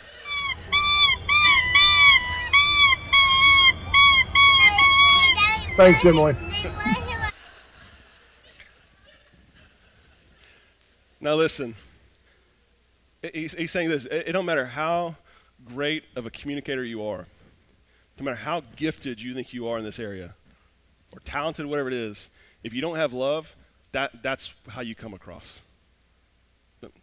Thanks, 5.77 6.05
Emily. 6.07 6.35
now 11.21 11.35
listen. 11.35 11.75
He's, 13.35 13.53
he's 13.53 13.71
saying 13.71 13.91
this. 13.91 14.07
It, 14.07 14.29
it 14.29 14.33
don't 14.33 14.47
matter 14.47 14.65
how 14.65 15.15
great 15.67 16.05
of 16.17 16.25
a 16.25 16.31
communicator 16.31 16.85
you 16.85 17.05
are, 17.05 17.27
no 18.19 18.25
matter 18.25 18.37
how 18.37 18.63
gifted 18.77 19.21
you 19.21 19.35
think 19.35 19.53
you 19.53 19.69
are 19.69 19.77
in 19.77 19.85
this 19.85 19.99
area, 19.99 20.35
or 21.13 21.21
talented, 21.21 21.67
whatever 21.67 21.89
it 21.89 21.95
is, 21.95 22.31
if 22.65 22.73
you 22.73 22.81
don't 22.81 22.97
have 22.97 23.13
love, 23.13 23.55
that, 23.93 24.23
that's 24.23 24.55
how 24.69 24.81
you 24.81 24.95
come 24.95 25.13
across 25.13 25.61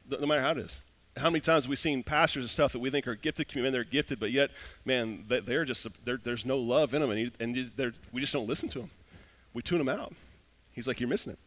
no 0.10 0.28
matter 0.28 0.42
how 0.42 0.52
it 0.52 0.58
is. 0.58 0.78
How 1.18 1.30
many 1.30 1.40
times 1.40 1.64
have 1.64 1.70
we 1.70 1.78
seen 1.78 2.04
pastors 2.04 2.44
and 2.44 2.50
stuff 2.50 2.74
that 2.74 2.80
we 2.80 2.90
think 2.90 3.08
are 3.08 3.16
gifted, 3.16 3.54
man, 3.56 3.72
they're 3.72 3.86
gifted, 3.86 4.20
but 4.20 4.32
yet, 4.32 4.52
man, 4.84 5.24
they're 5.28 5.64
just, 5.64 5.88
they're, 6.04 6.20
there's 6.22 6.46
no 6.46 6.58
love 6.58 6.94
in 6.94 7.02
them, 7.02 7.10
and, 7.12 7.32
and 7.40 7.94
we 8.12 8.20
just 8.20 8.34
don't 8.34 8.48
listen 8.48 8.68
to 8.70 8.80
them. 8.80 8.90
We 9.54 9.62
tune 9.62 9.78
them 9.78 9.88
out. 9.88 10.14
He's 10.74 10.88
like, 10.88 11.00
you're 11.00 11.08
missing 11.08 11.32
it. 11.32 11.40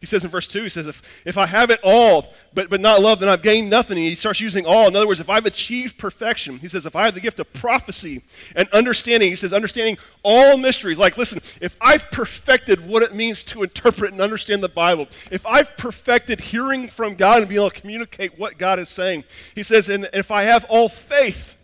He 0.00 0.06
says 0.06 0.24
in 0.24 0.30
verse 0.30 0.48
2, 0.48 0.62
he 0.62 0.68
says, 0.68 0.86
if, 0.86 1.02
if 1.24 1.38
I 1.38 1.46
have 1.46 1.70
it 1.70 1.80
all, 1.82 2.32
but, 2.54 2.68
but 2.68 2.80
not 2.80 3.00
love, 3.00 3.20
then 3.20 3.28
I've 3.28 3.42
gained 3.42 3.70
nothing. 3.70 3.96
And 3.96 4.06
he 4.06 4.14
starts 4.14 4.40
using 4.40 4.66
all. 4.66 4.88
In 4.88 4.96
other 4.96 5.06
words, 5.06 5.20
if 5.20 5.30
I've 5.30 5.46
achieved 5.46 5.98
perfection, 5.98 6.58
he 6.58 6.68
says, 6.68 6.86
if 6.86 6.96
I 6.96 7.04
have 7.04 7.14
the 7.14 7.20
gift 7.20 7.40
of 7.40 7.52
prophecy 7.52 8.22
and 8.54 8.68
understanding, 8.70 9.30
he 9.30 9.36
says, 9.36 9.52
understanding 9.52 9.98
all 10.22 10.56
mysteries. 10.56 10.98
Like, 10.98 11.16
listen, 11.16 11.40
if 11.60 11.76
I've 11.80 12.10
perfected 12.10 12.86
what 12.86 13.02
it 13.02 13.14
means 13.14 13.42
to 13.44 13.62
interpret 13.62 14.12
and 14.12 14.20
understand 14.20 14.62
the 14.62 14.68
Bible, 14.68 15.08
if 15.30 15.46
I've 15.46 15.76
perfected 15.76 16.40
hearing 16.40 16.88
from 16.88 17.14
God 17.14 17.38
and 17.38 17.48
being 17.48 17.60
able 17.60 17.70
to 17.70 17.80
communicate 17.80 18.38
what 18.38 18.58
God 18.58 18.78
is 18.78 18.88
saying, 18.88 19.24
he 19.54 19.62
says, 19.62 19.88
and 19.88 20.08
if 20.12 20.30
I 20.30 20.42
have 20.42 20.64
all 20.68 20.88
faith, 20.88 21.55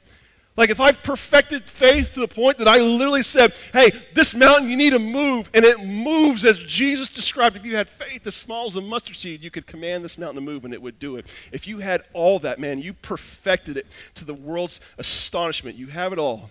like 0.57 0.69
if 0.69 0.81
I've 0.81 1.03
perfected 1.03 1.65
faith 1.65 2.13
to 2.15 2.21
the 2.21 2.29
point 2.29 2.59
that 2.59 2.69
I 2.69 2.79
literally 2.79 3.23
said, 3.23 3.55
hey, 3.73 3.91
this 4.13 4.35
mountain 4.35 4.69
you 4.69 4.77
need 4.77 4.91
to 4.91 4.99
move, 4.99 5.49
and 5.55 5.65
it 5.65 5.83
moves 5.83 6.45
as 6.45 6.63
Jesus 6.63 7.09
described. 7.09 7.57
If 7.57 7.65
you 7.65 7.77
had 7.77 7.89
faith 7.89 8.27
as 8.27 8.35
small 8.35 8.67
as 8.67 8.77
a 8.77 8.81
mustard 8.81 9.17
seed, 9.17 9.43
you 9.43 9.51
could 9.51 9.67
command 9.67 10.05
this 10.05 10.19
mountain 10.19 10.37
to 10.37 10.41
move 10.43 10.65
and 10.65 10.75
it 10.75 10.83
would 10.83 10.99
do 10.99 11.17
it. 11.17 11.27
If 11.53 11.67
you 11.67 11.79
had 11.79 12.03
all 12.13 12.39
that, 12.41 12.59
man, 12.59 12.81
you 12.81 12.93
perfected 12.93 13.79
it 13.79 13.87
to 14.17 14.27
the 14.27 14.35
world's 14.35 14.81
astonishment. 14.99 15.77
You 15.77 15.87
have 15.87 16.13
it 16.13 16.19
all. 16.19 16.51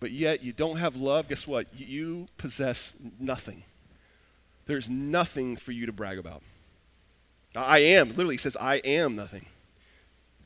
But 0.00 0.10
yet 0.10 0.42
you 0.42 0.52
don't 0.52 0.76
have 0.76 0.96
love, 0.96 1.28
guess 1.28 1.46
what? 1.46 1.66
You 1.76 2.26
possess 2.38 2.94
nothing. 3.18 3.62
There's 4.66 4.88
nothing 4.88 5.56
for 5.56 5.72
you 5.72 5.86
to 5.86 5.92
brag 5.92 6.18
about. 6.18 6.42
I 7.54 7.78
am, 7.78 8.08
literally, 8.10 8.34
he 8.34 8.38
says, 8.38 8.56
I 8.58 8.76
am 8.76 9.16
nothing. 9.16 9.46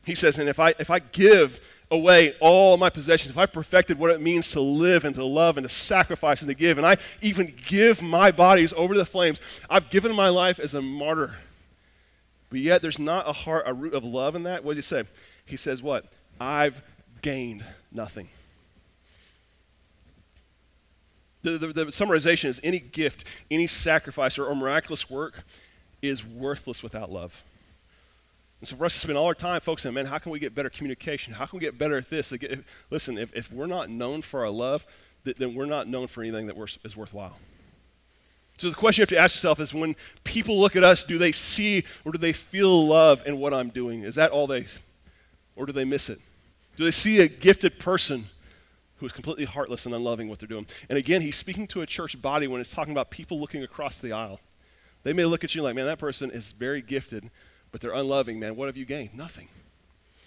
He 0.04 0.14
says, 0.14 0.38
and 0.38 0.48
if 0.48 0.58
I 0.58 0.74
if 0.78 0.90
I 0.90 0.98
give 0.98 1.60
away 1.90 2.34
all 2.40 2.76
my 2.76 2.88
possessions, 2.88 3.32
if 3.32 3.38
I 3.38 3.46
perfected 3.46 3.98
what 3.98 4.10
it 4.10 4.20
means 4.20 4.52
to 4.52 4.60
live 4.60 5.04
and 5.04 5.14
to 5.16 5.24
love 5.24 5.56
and 5.56 5.66
to 5.66 5.72
sacrifice 5.72 6.40
and 6.40 6.48
to 6.48 6.54
give, 6.54 6.78
and 6.78 6.86
I 6.86 6.96
even 7.20 7.54
give 7.66 8.00
my 8.00 8.30
bodies 8.30 8.72
over 8.76 8.94
to 8.94 9.00
the 9.00 9.06
flames, 9.06 9.40
I've 9.68 9.90
given 9.90 10.14
my 10.14 10.28
life 10.28 10.60
as 10.60 10.74
a 10.74 10.82
martyr. 10.82 11.36
But 12.48 12.60
yet 12.60 12.82
there's 12.82 12.98
not 12.98 13.28
a 13.28 13.32
heart, 13.32 13.64
a 13.66 13.74
root 13.74 13.94
of 13.94 14.04
love 14.04 14.34
in 14.34 14.44
that. 14.44 14.64
What 14.64 14.76
does 14.76 14.88
he 14.88 14.96
say? 14.96 15.04
He 15.46 15.56
says, 15.56 15.82
What? 15.82 16.06
I've 16.40 16.82
gained 17.22 17.64
nothing. 17.92 18.28
The, 21.42 21.52
the, 21.52 21.68
the 21.68 21.84
summarization 21.86 22.46
is 22.46 22.60
any 22.62 22.78
gift, 22.78 23.24
any 23.50 23.66
sacrifice, 23.66 24.38
or, 24.38 24.46
or 24.46 24.54
miraculous 24.54 25.08
work 25.08 25.44
is 26.02 26.24
worthless 26.24 26.82
without 26.82 27.10
love. 27.10 27.42
And 28.60 28.68
so 28.68 28.76
for 28.76 28.84
us 28.84 28.92
to 28.92 29.00
spend 29.00 29.16
all 29.16 29.26
our 29.26 29.34
time 29.34 29.60
focusing 29.60 29.88
on, 29.88 29.94
man, 29.94 30.06
how 30.06 30.18
can 30.18 30.32
we 30.32 30.38
get 30.38 30.54
better 30.54 30.70
communication? 30.70 31.32
How 31.32 31.46
can 31.46 31.58
we 31.58 31.64
get 31.64 31.78
better 31.78 31.96
at 31.96 32.10
this? 32.10 32.32
Listen, 32.90 33.16
if, 33.16 33.34
if 33.34 33.50
we're 33.50 33.66
not 33.66 33.88
known 33.88 34.20
for 34.22 34.40
our 34.40 34.50
love, 34.50 34.84
then 35.24 35.54
we're 35.54 35.66
not 35.66 35.88
known 35.88 36.06
for 36.06 36.22
anything 36.22 36.46
that 36.46 36.56
is 36.84 36.96
worthwhile. 36.96 37.38
So 38.58 38.68
the 38.68 38.76
question 38.76 39.00
you 39.00 39.04
have 39.04 39.08
to 39.08 39.18
ask 39.18 39.36
yourself 39.36 39.58
is 39.60 39.72
when 39.72 39.96
people 40.22 40.60
look 40.60 40.76
at 40.76 40.84
us, 40.84 41.02
do 41.02 41.16
they 41.16 41.32
see 41.32 41.84
or 42.04 42.12
do 42.12 42.18
they 42.18 42.34
feel 42.34 42.86
love 42.86 43.22
in 43.26 43.38
what 43.38 43.54
I'm 43.54 43.70
doing? 43.70 44.02
Is 44.02 44.16
that 44.16 44.30
all 44.30 44.46
they, 44.46 44.66
or 45.56 45.64
do 45.64 45.72
they 45.72 45.86
miss 45.86 46.10
it? 46.10 46.18
Do 46.76 46.84
they 46.84 46.90
see 46.90 47.20
a 47.20 47.28
gifted 47.28 47.78
person 47.78 48.26
who 48.98 49.06
is 49.06 49.12
completely 49.12 49.46
heartless 49.46 49.86
and 49.86 49.94
unloving 49.94 50.28
what 50.28 50.38
they're 50.38 50.46
doing? 50.46 50.66
And 50.90 50.98
again, 50.98 51.22
he's 51.22 51.36
speaking 51.36 51.66
to 51.68 51.80
a 51.80 51.86
church 51.86 52.20
body 52.20 52.46
when 52.46 52.60
it's 52.60 52.70
talking 52.70 52.92
about 52.92 53.10
people 53.10 53.40
looking 53.40 53.62
across 53.62 53.98
the 53.98 54.12
aisle. 54.12 54.40
They 55.02 55.14
may 55.14 55.24
look 55.24 55.42
at 55.42 55.54
you 55.54 55.62
like, 55.62 55.74
man, 55.74 55.86
that 55.86 55.98
person 55.98 56.30
is 56.30 56.52
very 56.52 56.82
gifted, 56.82 57.30
but 57.72 57.80
they're 57.80 57.94
unloving, 57.94 58.38
man. 58.38 58.56
What 58.56 58.66
have 58.66 58.76
you 58.76 58.84
gained? 58.84 59.14
Nothing. 59.14 59.48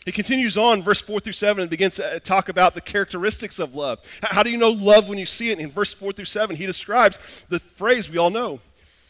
He 0.05 0.11
continues 0.11 0.57
on, 0.57 0.83
verse 0.83 1.01
4 1.01 1.21
through 1.21 1.33
7, 1.33 1.61
and 1.61 1.69
begins 1.69 1.95
to 1.95 2.15
uh, 2.15 2.19
talk 2.19 2.49
about 2.49 2.75
the 2.75 2.81
characteristics 2.81 3.57
of 3.57 3.73
love. 3.73 3.99
How 4.21 4.43
do 4.43 4.49
you 4.49 4.57
know 4.57 4.69
love 4.69 5.07
when 5.07 5.17
you 5.17 5.25
see 5.25 5.49
it? 5.51 5.59
In 5.59 5.71
verse 5.71 5.93
4 5.93 6.11
through 6.11 6.25
7, 6.25 6.55
he 6.57 6.65
describes 6.65 7.19
the 7.47 7.59
phrase 7.59 8.09
we 8.09 8.17
all 8.17 8.29
know. 8.29 8.59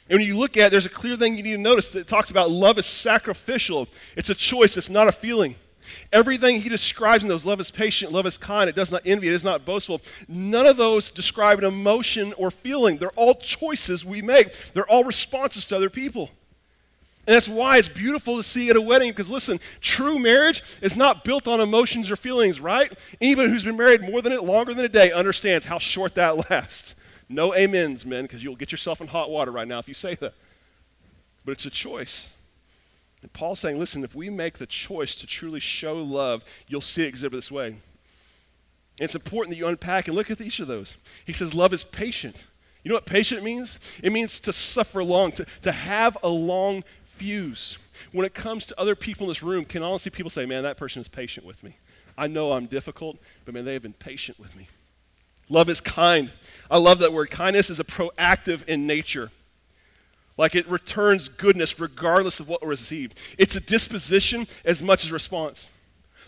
And 0.09 0.19
when 0.19 0.27
you 0.27 0.37
look 0.37 0.55
at 0.57 0.67
it, 0.67 0.71
there's 0.71 0.85
a 0.85 0.89
clear 0.89 1.15
thing 1.15 1.35
you 1.35 1.43
need 1.43 1.53
to 1.53 1.57
notice. 1.57 1.95
It 1.95 2.07
talks 2.07 2.29
about 2.29 2.51
love 2.51 2.77
is 2.77 2.85
sacrificial, 2.85 3.87
it's 4.15 4.29
a 4.29 4.35
choice, 4.35 4.77
it's 4.77 4.89
not 4.89 5.07
a 5.07 5.11
feeling. 5.11 5.55
Everything 6.11 6.61
he 6.61 6.69
describes 6.69 7.23
in 7.23 7.29
those 7.29 7.45
love 7.45 7.59
is 7.59 7.71
patient, 7.71 8.11
love 8.11 8.25
is 8.25 8.37
kind, 8.37 8.69
it 8.69 8.75
does 8.75 8.91
not 8.91 9.01
envy, 9.05 9.27
it 9.27 9.33
is 9.33 9.43
not 9.43 9.65
boastful. 9.65 10.01
None 10.27 10.65
of 10.65 10.77
those 10.77 11.11
describe 11.11 11.59
an 11.59 11.65
emotion 11.65 12.33
or 12.33 12.51
feeling. 12.51 12.97
They're 12.97 13.09
all 13.11 13.35
choices 13.35 14.05
we 14.05 14.21
make, 14.21 14.53
they're 14.73 14.89
all 14.89 15.03
responses 15.03 15.65
to 15.67 15.75
other 15.75 15.89
people. 15.89 16.29
And 17.25 17.35
that's 17.35 17.47
why 17.47 17.77
it's 17.77 17.87
beautiful 17.87 18.37
to 18.37 18.43
see 18.43 18.69
at 18.69 18.75
a 18.75 18.81
wedding 18.81 19.11
because 19.11 19.31
listen, 19.31 19.59
true 19.79 20.19
marriage 20.19 20.61
is 20.81 20.95
not 20.95 21.23
built 21.23 21.47
on 21.47 21.61
emotions 21.61 22.11
or 22.11 22.15
feelings, 22.17 22.59
right? 22.59 22.91
Anybody 23.21 23.49
who's 23.49 23.63
been 23.63 23.77
married 23.77 24.01
more 24.01 24.21
than 24.21 24.33
it 24.33 24.43
longer 24.43 24.73
than 24.73 24.83
a 24.83 24.89
day 24.89 25.11
understands 25.11 25.65
how 25.65 25.79
short 25.79 26.15
that 26.15 26.49
lasts. 26.49 26.95
No 27.29 27.53
amens, 27.53 28.05
men, 28.05 28.25
because 28.25 28.43
you'll 28.43 28.57
get 28.57 28.71
yourself 28.71 28.99
in 28.99 29.07
hot 29.07 29.29
water 29.29 29.51
right 29.51 29.67
now 29.67 29.79
if 29.79 29.87
you 29.87 29.93
say 29.93 30.15
that. 30.15 30.33
But 31.45 31.53
it's 31.53 31.65
a 31.65 31.69
choice. 31.69 32.29
And 33.21 33.31
Paul's 33.31 33.61
saying, 33.61 33.79
listen, 33.79 34.03
if 34.03 34.13
we 34.13 34.29
make 34.29 34.57
the 34.57 34.65
choice 34.65 35.15
to 35.15 35.25
truly 35.25 35.61
show 35.61 35.95
love, 35.95 36.43
you'll 36.67 36.81
see 36.81 37.03
it 37.03 37.07
exhibit 37.07 37.37
this 37.37 37.51
way. 37.51 37.67
And 37.67 37.79
it's 39.05 39.15
important 39.15 39.51
that 39.51 39.57
you 39.57 39.67
unpack 39.67 40.07
and 40.07 40.15
look 40.15 40.29
at 40.29 40.41
each 40.41 40.59
of 40.59 40.67
those. 40.67 40.97
He 41.25 41.33
says, 41.33 41.55
Love 41.55 41.73
is 41.73 41.83
patient. 41.83 42.45
You 42.83 42.89
know 42.89 42.95
what 42.95 43.05
patient 43.05 43.43
means? 43.43 43.79
It 44.03 44.11
means 44.11 44.39
to 44.41 44.53
suffer 44.53 45.03
long, 45.03 45.31
to, 45.33 45.45
to 45.61 45.71
have 45.71 46.17
a 46.21 46.27
long 46.27 46.83
When 48.11 48.25
it 48.25 48.33
comes 48.33 48.65
to 48.67 48.79
other 48.79 48.95
people 48.95 49.25
in 49.25 49.29
this 49.29 49.43
room, 49.43 49.65
can 49.65 49.83
honestly 49.83 50.11
people 50.11 50.29
say, 50.29 50.45
Man, 50.45 50.63
that 50.63 50.77
person 50.77 51.01
is 51.01 51.07
patient 51.07 51.45
with 51.45 51.63
me? 51.63 51.77
I 52.17 52.27
know 52.27 52.51
I'm 52.51 52.67
difficult, 52.67 53.17
but 53.45 53.53
man, 53.53 53.65
they 53.65 53.73
have 53.73 53.81
been 53.81 53.93
patient 53.93 54.39
with 54.39 54.55
me. 54.55 54.67
Love 55.49 55.69
is 55.69 55.81
kind. 55.81 56.31
I 56.69 56.77
love 56.77 56.99
that 56.99 57.11
word. 57.11 57.31
Kindness 57.31 57.69
is 57.69 57.79
a 57.79 57.83
proactive 57.83 58.67
in 58.67 58.87
nature. 58.87 59.31
Like 60.37 60.55
it 60.55 60.67
returns 60.67 61.27
goodness 61.29 61.79
regardless 61.79 62.39
of 62.39 62.47
what 62.47 62.65
was 62.65 62.79
received. 62.79 63.17
It's 63.37 63.55
a 63.55 63.59
disposition 63.59 64.47
as 64.65 64.81
much 64.81 65.03
as 65.03 65.11
response. 65.11 65.69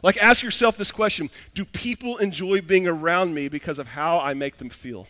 Like 0.04 0.18
ask 0.18 0.44
yourself 0.44 0.78
this 0.78 0.92
question 0.92 1.30
Do 1.54 1.66
people 1.66 2.18
enjoy 2.18 2.62
being 2.62 2.88
around 2.88 3.34
me 3.34 3.48
because 3.48 3.80
of 3.80 3.88
how 3.88 4.20
I 4.20 4.34
make 4.34 4.58
them 4.58 4.70
feel? 4.70 5.08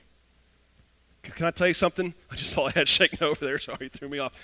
Can 1.24 1.48
I 1.48 1.52
tell 1.52 1.68
you 1.68 1.74
something? 1.74 2.14
I 2.32 2.36
just 2.36 2.52
saw 2.52 2.68
a 2.68 2.72
head 2.72 2.88
shaking 2.88 3.22
over 3.24 3.44
there. 3.44 3.58
Sorry, 3.58 3.90
threw 3.90 4.08
me 4.08 4.20
off. 4.20 4.40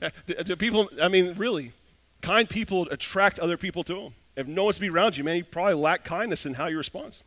Do 0.44 0.56
people, 0.56 0.90
I 1.00 1.08
mean, 1.08 1.34
really, 1.36 1.72
kind 2.20 2.48
people 2.48 2.88
attract 2.90 3.38
other 3.38 3.56
people 3.56 3.84
to 3.84 3.94
them. 3.94 4.14
If 4.36 4.46
no 4.46 4.64
one's 4.64 4.76
to 4.76 4.80
be 4.80 4.88
around 4.88 5.16
you, 5.16 5.24
man, 5.24 5.36
you 5.36 5.44
probably 5.44 5.74
lack 5.74 6.04
kindness 6.04 6.44
in 6.44 6.54
how 6.54 6.66
you 6.66 6.76
respond. 6.76 7.22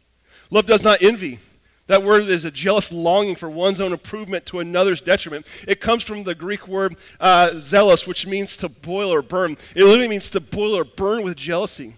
Love 0.51 0.65
does 0.65 0.83
not 0.83 1.01
envy. 1.01 1.39
That 1.87 2.03
word 2.03 2.23
is 2.23 2.43
a 2.43 2.51
jealous 2.51 2.91
longing 2.91 3.35
for 3.35 3.49
one's 3.49 3.79
own 3.79 3.93
improvement 3.93 4.45
to 4.47 4.59
another's 4.59 4.99
detriment. 4.99 5.47
It 5.67 5.79
comes 5.79 6.03
from 6.03 6.23
the 6.23 6.35
Greek 6.35 6.67
word 6.67 6.97
uh, 7.19 7.61
zealous, 7.61 8.05
which 8.05 8.27
means 8.27 8.57
to 8.57 8.67
boil 8.67 9.13
or 9.13 9.21
burn. 9.21 9.57
It 9.73 9.85
literally 9.85 10.09
means 10.09 10.29
to 10.31 10.41
boil 10.41 10.75
or 10.75 10.83
burn 10.83 11.23
with 11.23 11.37
jealousy. 11.37 11.95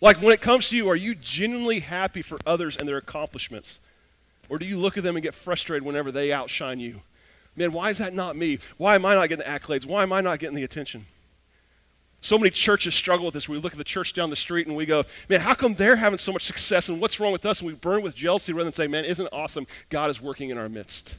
Like 0.00 0.22
when 0.22 0.32
it 0.32 0.40
comes 0.40 0.68
to 0.68 0.76
you, 0.76 0.88
are 0.88 0.96
you 0.96 1.16
genuinely 1.16 1.80
happy 1.80 2.22
for 2.22 2.38
others 2.46 2.76
and 2.76 2.86
their 2.86 2.96
accomplishments? 2.96 3.80
Or 4.48 4.58
do 4.58 4.66
you 4.66 4.78
look 4.78 4.96
at 4.96 5.02
them 5.02 5.16
and 5.16 5.22
get 5.22 5.34
frustrated 5.34 5.84
whenever 5.84 6.12
they 6.12 6.32
outshine 6.32 6.78
you? 6.78 7.00
Man, 7.56 7.72
why 7.72 7.90
is 7.90 7.98
that 7.98 8.14
not 8.14 8.36
me? 8.36 8.58
Why 8.76 8.94
am 8.94 9.04
I 9.06 9.14
not 9.14 9.28
getting 9.28 9.44
the 9.44 9.50
accolades? 9.50 9.86
Why 9.86 10.02
am 10.02 10.12
I 10.12 10.20
not 10.20 10.38
getting 10.38 10.56
the 10.56 10.64
attention? 10.64 11.06
So 12.20 12.38
many 12.38 12.50
churches 12.50 12.94
struggle 12.94 13.26
with 13.26 13.34
this. 13.34 13.48
We 13.48 13.58
look 13.58 13.72
at 13.72 13.78
the 13.78 13.84
church 13.84 14.14
down 14.14 14.30
the 14.30 14.36
street 14.36 14.66
and 14.66 14.74
we 14.74 14.86
go, 14.86 15.04
man, 15.28 15.40
how 15.40 15.52
come 15.52 15.74
they're 15.74 15.96
having 15.96 16.18
so 16.18 16.32
much 16.32 16.44
success 16.44 16.88
and 16.88 17.00
what's 17.00 17.20
wrong 17.20 17.32
with 17.32 17.44
us? 17.44 17.60
And 17.60 17.68
we 17.68 17.74
burn 17.74 18.02
with 18.02 18.14
jealousy 18.14 18.52
rather 18.54 18.64
than 18.64 18.72
say, 18.72 18.86
man, 18.86 19.04
isn't 19.04 19.26
it 19.26 19.32
awesome? 19.32 19.66
God 19.90 20.08
is 20.08 20.22
working 20.22 20.48
in 20.48 20.56
our 20.56 20.70
midst. 20.70 21.16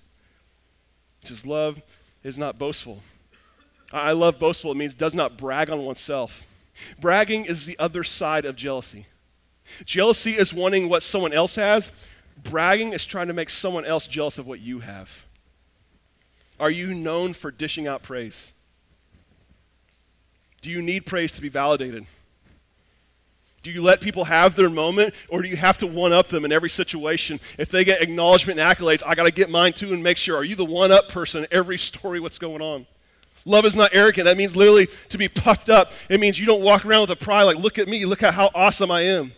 Just 1.23 1.45
love 1.45 1.79
is 2.23 2.39
not 2.39 2.57
boastful. 2.57 3.03
I 3.93 4.13
love 4.13 4.39
boastful. 4.39 4.71
It 4.71 4.77
means 4.77 4.95
does 4.95 5.13
not 5.13 5.37
brag 5.37 5.69
on 5.69 5.85
oneself. 5.85 6.43
Bragging 6.99 7.45
is 7.45 7.67
the 7.67 7.77
other 7.77 8.03
side 8.03 8.45
of 8.45 8.55
jealousy. 8.55 9.05
Jealousy 9.85 10.33
is 10.33 10.53
wanting 10.53 10.89
what 10.89 11.03
someone 11.03 11.33
else 11.33 11.55
has. 11.55 11.91
Bragging 12.43 12.93
is 12.93 13.05
trying 13.05 13.27
to 13.27 13.33
make 13.33 13.51
someone 13.51 13.85
else 13.85 14.07
jealous 14.07 14.37
of 14.37 14.47
what 14.47 14.59
you 14.59 14.79
have. 14.79 15.25
Are 16.59 16.71
you 16.71 16.93
known 16.93 17.33
for 17.33 17.51
dishing 17.51 17.87
out 17.87 18.03
praise? 18.03 18.53
Do 20.61 20.69
you 20.69 20.81
need 20.81 21.05
praise 21.05 21.31
to 21.33 21.41
be 21.41 21.49
validated? 21.49 22.05
Do 23.61 23.71
you 23.71 23.81
let 23.81 23.99
people 23.99 24.25
have 24.25 24.55
their 24.55 24.69
moment, 24.69 25.15
or 25.27 25.41
do 25.41 25.47
you 25.47 25.55
have 25.55 25.77
to 25.79 25.87
one 25.87 26.13
up 26.13 26.27
them 26.27 26.45
in 26.45 26.51
every 26.51 26.69
situation? 26.69 27.39
If 27.57 27.69
they 27.69 27.83
get 27.83 28.01
acknowledgement 28.01 28.59
and 28.59 28.71
accolades, 28.71 29.01
I 29.05 29.15
got 29.15 29.23
to 29.23 29.31
get 29.31 29.49
mine 29.49 29.73
too 29.73 29.91
and 29.91 30.03
make 30.03 30.17
sure. 30.17 30.37
Are 30.37 30.43
you 30.43 30.55
the 30.55 30.65
one 30.65 30.91
up 30.91 31.09
person 31.09 31.43
in 31.43 31.47
every 31.51 31.77
story? 31.77 32.19
What's 32.19 32.37
going 32.37 32.61
on? 32.61 32.85
Love 33.43 33.65
is 33.65 33.75
not 33.75 33.91
arrogant. 33.93 34.25
That 34.25 34.37
means 34.37 34.55
literally 34.55 34.87
to 35.09 35.17
be 35.17 35.27
puffed 35.27 35.69
up. 35.69 35.93
It 36.09 36.19
means 36.19 36.39
you 36.39 36.45
don't 36.45 36.61
walk 36.61 36.85
around 36.85 37.01
with 37.01 37.11
a 37.11 37.15
pride 37.15 37.43
like, 37.43 37.57
look 37.57 37.77
at 37.77 37.87
me, 37.87 38.05
look 38.05 38.23
at 38.23 38.33
how 38.33 38.49
awesome 38.55 38.91
I 38.91 39.01
am. 39.01 39.33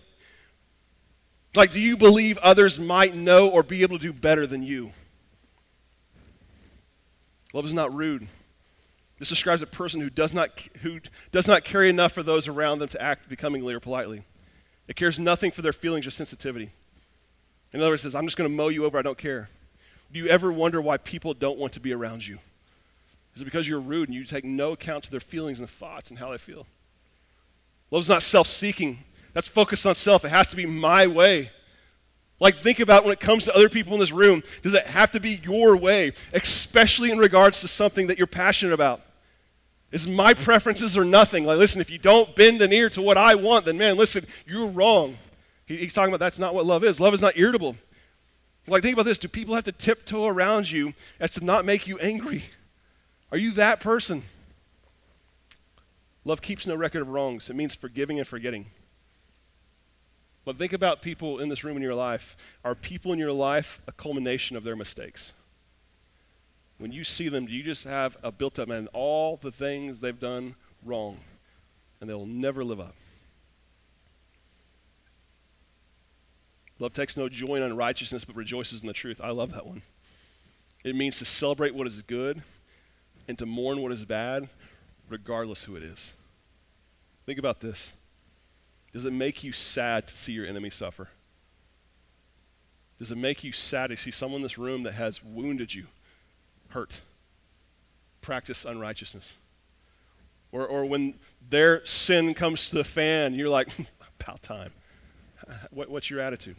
Like, 1.56 1.72
do 1.72 1.80
you 1.80 1.98
believe 1.98 2.38
others 2.40 2.80
might 2.80 3.16
know 3.16 3.50
or 3.50 3.64
be 3.64 3.82
able 3.82 3.98
to 3.98 4.04
do 4.04 4.14
better 4.14 4.46
than 4.46 4.62
you? 4.62 4.92
Love 7.54 7.66
is 7.66 7.74
not 7.74 7.94
rude. 7.94 8.28
This 9.20 9.30
describes 9.30 9.62
a 9.62 9.68
person 9.68 10.00
who 10.00 10.10
does 10.10 10.34
not, 10.34 10.62
who 10.82 11.00
does 11.32 11.48
not 11.48 11.64
carry 11.64 11.90
enough 11.90 12.12
for 12.12 12.24
those 12.24 12.48
around 12.48 12.80
them 12.80 12.90
to 12.90 13.02
act 13.02 13.30
becomingly 13.30 13.74
or 13.74 13.80
politely. 13.80 14.24
It 14.88 14.96
cares 14.96 15.18
nothing 15.18 15.52
for 15.52 15.62
their 15.62 15.74
feelings 15.74 16.06
or 16.06 16.12
sensitivity. 16.12 16.72
In 17.74 17.82
other 17.82 17.92
words, 17.92 18.04
says, 18.04 18.16
I'm 18.16 18.26
just 18.26 18.38
going 18.38 18.50
to 18.50 18.56
mow 18.56 18.70
you 18.70 18.86
over, 18.86 18.98
I 18.98 19.02
don't 19.02 19.18
care. 19.18 19.50
Do 20.12 20.20
you 20.20 20.28
ever 20.28 20.52
wonder 20.52 20.82
why 20.82 20.98
people 20.98 21.34
don't 21.34 21.58
want 21.58 21.74
to 21.74 21.80
be 21.80 21.94
around 21.94 22.26
you? 22.26 22.40
Is 23.36 23.42
it 23.42 23.46
because 23.46 23.68
you're 23.68 23.80
rude 23.80 24.10
and 24.10 24.16
you 24.16 24.24
take 24.24 24.46
no 24.46 24.72
account 24.72 25.04
to 25.06 25.12
their 25.12 25.20
feelings 25.20 25.60
and 25.60 25.70
thoughts 25.70 26.10
and 26.10 26.18
how 26.18 26.32
they 26.32 26.38
feel? 26.38 26.66
Love's 27.92 28.10
not 28.10 28.24
self 28.24 28.48
seeking, 28.48 29.00
that's 29.34 29.48
focused 29.48 29.86
on 29.86 29.96
self. 29.96 30.26
It 30.26 30.30
has 30.30 30.48
to 30.50 30.56
be 30.56 30.66
my 30.66 31.08
way. 31.08 31.52
Like, 32.40 32.58
think 32.58 32.80
about 32.80 33.04
when 33.04 33.14
it 33.14 33.20
comes 33.20 33.46
to 33.46 33.56
other 33.56 33.70
people 33.70 33.94
in 33.94 34.00
this 34.00 34.12
room, 34.12 34.44
does 34.62 34.74
it 34.74 34.86
have 34.86 35.12
to 35.12 35.20
be 35.20 35.42
your 35.44 35.76
way, 35.76 36.14
especially 36.34 37.10
in 37.10 37.18
regards 37.18 37.62
to 37.62 37.68
something 37.68 38.08
that 38.08 38.18
you're 38.18 38.28
passionate 38.28 38.74
about? 38.74 39.02
Is 39.92 40.08
my 40.08 40.34
preferences 40.34 40.98
or 40.98 41.06
nothing? 41.06 41.46
Like, 41.46 41.58
listen, 41.58 41.82
if 41.82 41.90
you 41.90 41.98
don't 41.98 42.36
bend 42.36 42.62
an 42.62 42.74
ear 42.74 42.90
to 42.92 43.02
what 43.02 43.18
I 43.18 43.36
want, 43.36 43.66
then 43.66 43.78
man, 43.78 43.98
listen, 43.98 44.26
you're 44.46 44.68
wrong. 44.68 45.18
He, 45.66 45.78
he's 45.78 45.94
talking 45.94 46.14
about 46.14 46.24
that's 46.24 46.38
not 46.38 46.54
what 46.54 46.66
love 46.66 46.84
is. 46.84 47.00
Love 47.00 47.14
is 47.14 47.22
not 47.22 47.38
irritable. 47.38 47.76
Like, 48.68 48.84
think 48.84 48.94
about 48.94 49.06
this 49.06 49.18
do 49.18 49.28
people 49.30 49.56
have 49.56 49.64
to 49.64 49.72
tiptoe 49.72 50.26
around 50.26 50.70
you 50.70 50.94
as 51.20 51.32
to 51.32 51.46
not 51.46 51.66
make 51.66 51.88
you 51.88 51.98
angry? 52.00 52.44
Are 53.32 53.38
you 53.38 53.52
that 53.52 53.80
person? 53.80 54.24
Love 56.26 56.42
keeps 56.42 56.68
no 56.68 56.76
record 56.76 57.02
of 57.02 57.08
wrongs, 57.08 57.50
it 57.50 57.56
means 57.56 57.74
forgiving 57.74 58.20
and 58.20 58.28
forgetting. 58.28 58.68
But 60.48 60.58
think 60.58 60.72
about 60.72 61.02
people 61.02 61.40
in 61.40 61.50
this 61.50 61.66
room 61.66 61.76
in 61.76 61.84
your 61.84 61.94
life. 61.94 62.38
Are 62.64 62.74
people 62.74 63.12
in 63.12 63.20
your 63.20 63.34
life 63.34 63.82
a 63.86 63.92
culmination 63.92 64.56
of 64.56 64.64
their 64.64 64.78
mistakes? 64.78 65.34
when 66.78 66.94
you 66.94 67.04
see 67.04 67.28
them, 67.28 67.48
do 67.48 67.52
you 67.52 67.64
just 67.64 67.84
have 67.84 68.16
a 68.24 68.32
built 68.32 68.58
up 68.58 68.70
man, 68.70 68.88
all 68.94 69.36
the 69.36 69.52
things 69.52 70.00
they've 70.00 70.22
done 70.22 70.56
wrong, 70.86 71.18
and 72.00 72.10
they'll 72.10 72.26
never 72.26 72.64
live 72.64 72.80
up? 72.80 72.96
Love 76.80 76.94
takes 76.94 77.18
no 77.18 77.28
joy 77.28 77.56
in 77.56 77.64
unrighteousness, 77.64 78.24
but 78.24 78.38
rejoices 78.38 78.80
in 78.80 78.88
the 78.88 78.94
truth. 78.94 79.20
I 79.22 79.32
love 79.32 79.52
that 79.52 79.68
one. 79.68 79.82
It 80.86 80.96
means 80.96 81.18
to 81.20 81.26
celebrate 81.26 81.76
what 81.76 81.88
is 81.88 82.02
good 82.04 82.42
and 83.28 83.38
to 83.38 83.46
mourn 83.46 83.82
what 83.82 83.92
is 83.92 84.06
bad, 84.06 84.48
regardless 85.10 85.64
who 85.64 85.76
it 85.76 85.84
is. 85.84 86.14
Think 87.26 87.38
about 87.38 87.60
this. 87.60 87.92
Does 88.94 89.06
it 89.06 89.14
make 89.14 89.44
you 89.44 89.52
sad 89.52 90.08
to 90.08 90.16
see 90.16 90.32
your 90.32 90.46
enemy 90.46 90.70
suffer? 90.70 91.10
Does 92.98 93.12
it 93.12 93.18
make 93.18 93.44
you 93.44 93.52
sad 93.52 93.92
to 93.92 93.98
see 93.98 94.12
someone 94.12 94.40
in 94.40 94.44
this 94.44 94.58
room 94.58 94.84
that 94.84 94.94
has 94.94 95.24
wounded 95.24 95.74
you? 95.74 95.86
hurt, 96.70 97.02
practice 98.22 98.66
unrighteousness. 98.66 99.34
Or, 100.52 100.66
or 100.66 100.86
when 100.86 101.16
their 101.50 101.86
sin 101.86 102.34
comes 102.34 102.70
to 102.70 102.78
the 102.78 102.84
fan, 102.84 103.34
you're 103.34 103.50
like, 103.50 103.70
about 104.20 104.42
time. 104.42 104.72
What, 105.70 105.90
what's 105.90 106.10
your 106.10 106.20
attitude? 106.20 106.56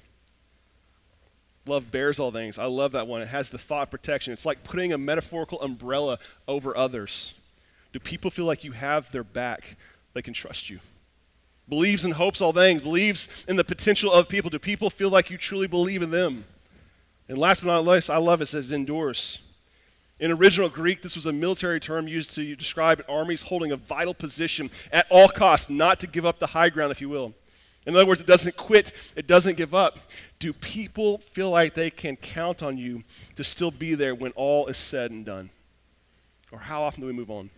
Love 1.67 1.91
bears 1.91 2.19
all 2.19 2.31
things. 2.31 2.59
I 2.59 2.67
love 2.67 2.93
that 2.93 3.07
one. 3.07 3.21
It 3.21 3.29
has 3.29 3.51
the 3.51 3.59
thought 3.59 3.91
protection. 3.91 4.33
It's 4.33 4.47
like 4.47 4.62
putting 4.64 4.93
a 4.93 4.99
metaphorical 4.99 5.61
umbrella 5.61 6.19
over 6.47 6.75
others. 6.77 7.35
Do 7.93 7.99
people 7.99 8.31
feel 8.31 8.45
like 8.45 8.64
you 8.64 8.73
have 8.73 9.11
their 9.12 9.25
back? 9.25 9.77
They 10.14 10.23
can 10.23 10.33
trust 10.33 10.71
you. 10.71 10.79
Believes 11.68 12.04
and 12.04 12.14
hopes 12.14 12.40
all 12.40 12.52
things. 12.52 12.83
Believes 12.83 13.28
in 13.46 13.57
the 13.57 13.64
potential 13.64 14.12
of 14.12 14.28
people. 14.28 14.50
Do 14.50 14.59
people 14.59 14.90
feel 14.90 15.11
like 15.11 15.31
you 15.31 15.37
truly 15.37 15.66
believe 15.66 16.02
in 16.02 16.11
them? 16.11 16.44
And 17.28 17.37
last 17.37 17.62
but 17.62 17.68
not 17.68 17.85
least, 17.85 18.09
I 18.09 18.16
love 18.16 18.40
it, 18.40 18.46
says 18.46 18.72
endures. 18.72 19.40
In 20.18 20.33
original 20.33 20.68
Greek, 20.68 21.02
this 21.02 21.14
was 21.14 21.26
a 21.26 21.33
military 21.33 21.78
term 21.78 22.09
used 22.09 22.35
to 22.35 22.57
describe 22.57 23.04
armies 23.09 23.42
holding 23.42 23.70
a 23.70 23.76
vital 23.76 24.14
position 24.14 24.70
at 24.90 25.07
all 25.11 25.28
costs, 25.28 25.70
not 25.70 26.00
to 26.00 26.07
give 26.07 26.26
up 26.26 26.38
the 26.38 26.48
high 26.48 26.70
ground, 26.70 26.90
if 26.90 27.00
you 27.00 27.09
will. 27.09 27.35
In 27.87 27.94
other 27.94 28.07
words, 28.07 28.20
it 28.20 28.26
doesn't 28.26 28.57
quit, 28.57 28.92
it 29.14 29.26
doesn't 29.26 29.57
give 29.57 29.74
up. 29.74 29.98
Do 30.38 30.52
people 30.52 31.18
feel 31.18 31.50
like 31.50 31.74
they 31.74 31.90
can 31.90 32.16
count 32.16 32.62
on 32.62 32.76
you 32.76 33.04
to 33.37 33.44
still 33.44 33.70
be 33.70 33.94
there 33.94 34.14
when 34.14 34.33
all 34.33 34.66
is 34.66 34.76
said 34.76 35.11
and 35.11 35.24
done? 35.24 35.50
Or 36.50 36.59
how 36.59 36.83
often 36.83 37.02
do 37.02 37.07
we 37.07 37.12
move 37.12 37.31
on? 37.31 37.50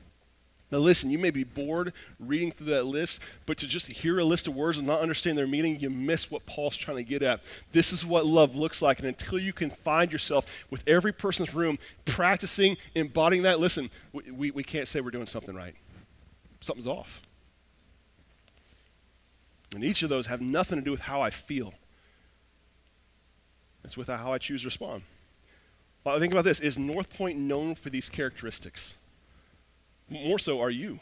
Now, 0.71 0.79
listen, 0.79 1.11
you 1.11 1.19
may 1.19 1.31
be 1.31 1.43
bored 1.43 1.93
reading 2.21 2.53
through 2.53 2.69
that 2.69 2.87
list, 2.87 3.21
but 3.45 3.59
to 3.59 3.67
just 3.67 3.89
hear 3.89 4.21
a 4.21 4.25
list 4.25 4.47
of 4.47 4.55
words 4.55 4.79
and 4.79 4.87
not 4.87 5.01
understand 5.01 5.37
their 5.37 5.49
meaning, 5.49 5.81
you 5.81 5.91
miss 5.91 6.31
what 6.31 6.47
Paul's 6.47 6.77
trying 6.77 6.97
to 6.99 7.03
get 7.03 7.23
at. 7.23 7.41
This 7.73 7.93
is 7.93 8.07
what 8.07 8.25
love 8.25 8.55
looks 8.55 8.81
like. 8.81 9.01
And 9.01 9.09
until 9.09 9.41
you 9.41 9.53
can 9.53 9.71
find 9.71 10.13
yourself 10.13 10.47
with 10.71 10.85
every 10.87 11.13
person's 11.13 11.53
room 11.53 11.79
practicing, 12.05 12.77
embodying 12.95 13.43
that, 13.43 13.59
listen, 13.59 13.91
we, 14.13 14.31
we, 14.31 14.51
we 14.53 14.63
can't 14.63 14.87
say 14.87 15.01
we're 15.01 15.11
doing 15.11 15.27
something 15.27 15.57
right. 15.57 15.75
Something's 16.61 16.87
off. 16.87 17.21
And 19.75 19.83
each 19.83 20.03
of 20.03 20.09
those 20.09 20.27
have 20.27 20.41
nothing 20.41 20.79
to 20.79 20.85
do 20.85 20.91
with 20.91 21.01
how 21.01 21.21
I 21.21 21.31
feel, 21.31 21.75
it's 23.83 23.97
with 23.97 24.09
how 24.09 24.33
I 24.33 24.39
choose 24.39 24.63
to 24.63 24.69
respond. 24.69 25.03
Well, 26.05 26.19
think 26.19 26.33
about 26.33 26.45
this 26.45 26.61
Is 26.61 26.79
North 26.79 27.13
Point 27.13 27.39
known 27.39 27.75
for 27.75 27.91
these 27.91 28.09
characteristics? 28.09 28.95
More 30.11 30.39
so 30.39 30.61
are 30.61 30.71
you. 30.71 30.99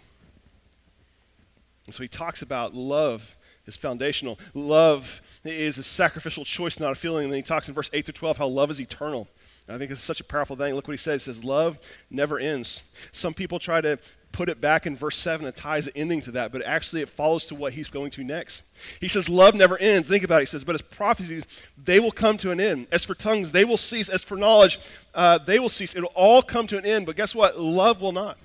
And 1.87 1.95
so 1.95 2.03
he 2.03 2.09
talks 2.09 2.43
about 2.43 2.75
love 2.75 3.35
is 3.67 3.77
foundational. 3.77 4.39
Love 4.55 5.21
is 5.45 5.79
a 5.79 5.83
sacrificial 5.83 6.45
choice, 6.45 6.79
not 6.79 6.93
a 6.93 6.95
feeling. 6.95 7.25
And 7.25 7.33
then 7.33 7.39
he 7.39 7.43
talks 7.43 7.69
in 7.69 7.75
verse 7.75 7.91
8 7.93 8.07
to 8.07 8.13
12 8.13 8.39
how 8.39 8.47
love 8.47 8.71
is 8.71 8.81
eternal. 8.81 9.29
And 9.67 9.75
I 9.75 9.79
think 9.79 9.91
it's 9.91 10.03
such 10.03 10.21
a 10.21 10.25
powerful 10.25 10.57
thing. 10.57 10.75
Look 10.75 10.89
what 10.89 10.93
he 10.93 10.99
says. 10.99 11.25
He 11.25 11.33
says, 11.33 11.45
Love 11.45 11.79
never 12.11 12.39
ends. 12.39 12.83
Some 13.13 13.35
people 13.35 13.59
try 13.59 13.81
to 13.83 13.99
put 14.33 14.49
it 14.49 14.61
back 14.61 14.87
in 14.87 14.97
verse 14.97 15.17
7 15.19 15.47
and 15.47 15.55
ties 15.55 15.87
an 15.87 15.93
ending 15.97 16.21
to 16.23 16.31
that, 16.33 16.53
but 16.53 16.63
actually 16.63 17.01
it 17.03 17.09
follows 17.09 17.47
to 17.47 17.55
what 17.55 17.73
he's 17.73 17.89
going 17.89 18.11
to 18.11 18.25
next. 18.25 18.63
He 19.01 19.09
says, 19.09 19.29
Love 19.29 19.55
never 19.55 19.77
ends. 19.79 20.09
Think 20.09 20.25
about 20.25 20.39
it. 20.39 20.43
He 20.43 20.47
says, 20.47 20.65
But 20.65 20.75
as 20.75 20.83
prophecies, 20.83 21.47
they 21.83 22.01
will 22.01 22.13
come 22.13 22.39
to 22.39 22.51
an 22.51 22.61
end. 22.61 22.87
As 22.91 23.05
for 23.05 23.15
tongues, 23.15 23.53
they 23.53 23.65
will 23.65 23.77
cease. 23.77 24.09
As 24.09 24.23
for 24.23 24.37
knowledge, 24.37 24.79
uh, 25.15 25.39
they 25.39 25.59
will 25.59 25.69
cease. 25.69 25.95
It'll 25.95 26.13
all 26.15 26.43
come 26.43 26.67
to 26.69 26.79
an 26.79 26.87
end. 26.87 27.05
But 27.07 27.17
guess 27.17 27.35
what? 27.35 27.59
Love 27.61 28.01
will 28.01 28.13
not. 28.13 28.39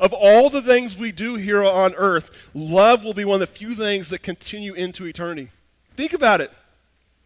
Of 0.00 0.14
all 0.14 0.48
the 0.48 0.62
things 0.62 0.96
we 0.96 1.12
do 1.12 1.34
here 1.34 1.62
on 1.62 1.94
earth, 1.94 2.30
love 2.54 3.04
will 3.04 3.12
be 3.12 3.26
one 3.26 3.42
of 3.42 3.48
the 3.48 3.54
few 3.54 3.74
things 3.74 4.08
that 4.08 4.22
continue 4.22 4.72
into 4.72 5.04
eternity. 5.04 5.50
Think 5.94 6.14
about 6.14 6.40
it. 6.40 6.50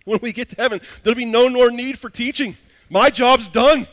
When 0.05 0.19
we 0.21 0.33
get 0.33 0.51
to 0.51 0.57
heaven, 0.57 0.81
there'll 1.03 1.17
be 1.17 1.25
no 1.25 1.49
more 1.49 1.71
need 1.71 1.99
for 1.99 2.11
teaching. 2.11 2.57
My 2.91 3.11
job's 3.11 3.47
done. 3.47 3.87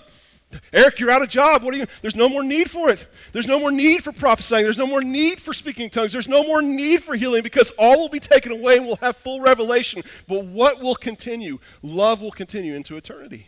Eric, 0.74 1.00
you're 1.00 1.12
out 1.12 1.22
of 1.22 1.30
job. 1.30 1.64
What 1.64 1.74
are 1.74 1.78
you? 1.78 1.86
There's 2.02 2.16
no 2.16 2.28
more 2.28 2.44
need 2.44 2.70
for 2.70 2.90
it. 2.90 3.06
There's 3.32 3.48
no 3.48 3.60
more 3.60 3.72
need 3.72 4.04
for 4.04 4.12
prophesying. 4.12 4.64
There's 4.64 4.78
no 4.78 4.88
more 4.88 5.04
need 5.04 5.40
for 5.40 5.54
speaking 5.54 5.90
tongues. 5.90 6.12
There's 6.12 6.28
no 6.28 6.44
more 6.44 6.62
need 6.62 7.04
for 7.04 7.16
healing 7.16 7.44
because 7.44 7.72
all 7.78 8.00
will 8.00 8.10
be 8.10 8.20
taken 8.20 8.52
away 8.52 8.78
and 8.78 8.86
we'll 8.86 8.98
have 8.98 9.16
full 9.16 9.40
revelation. 9.40 10.04
But 10.28 10.46
what 10.46 10.82
will 10.82 10.96
continue? 10.96 11.60
Love 11.82 12.20
will 12.20 12.32
continue 12.32 12.76
into 12.76 12.98
eternity. 12.98 13.48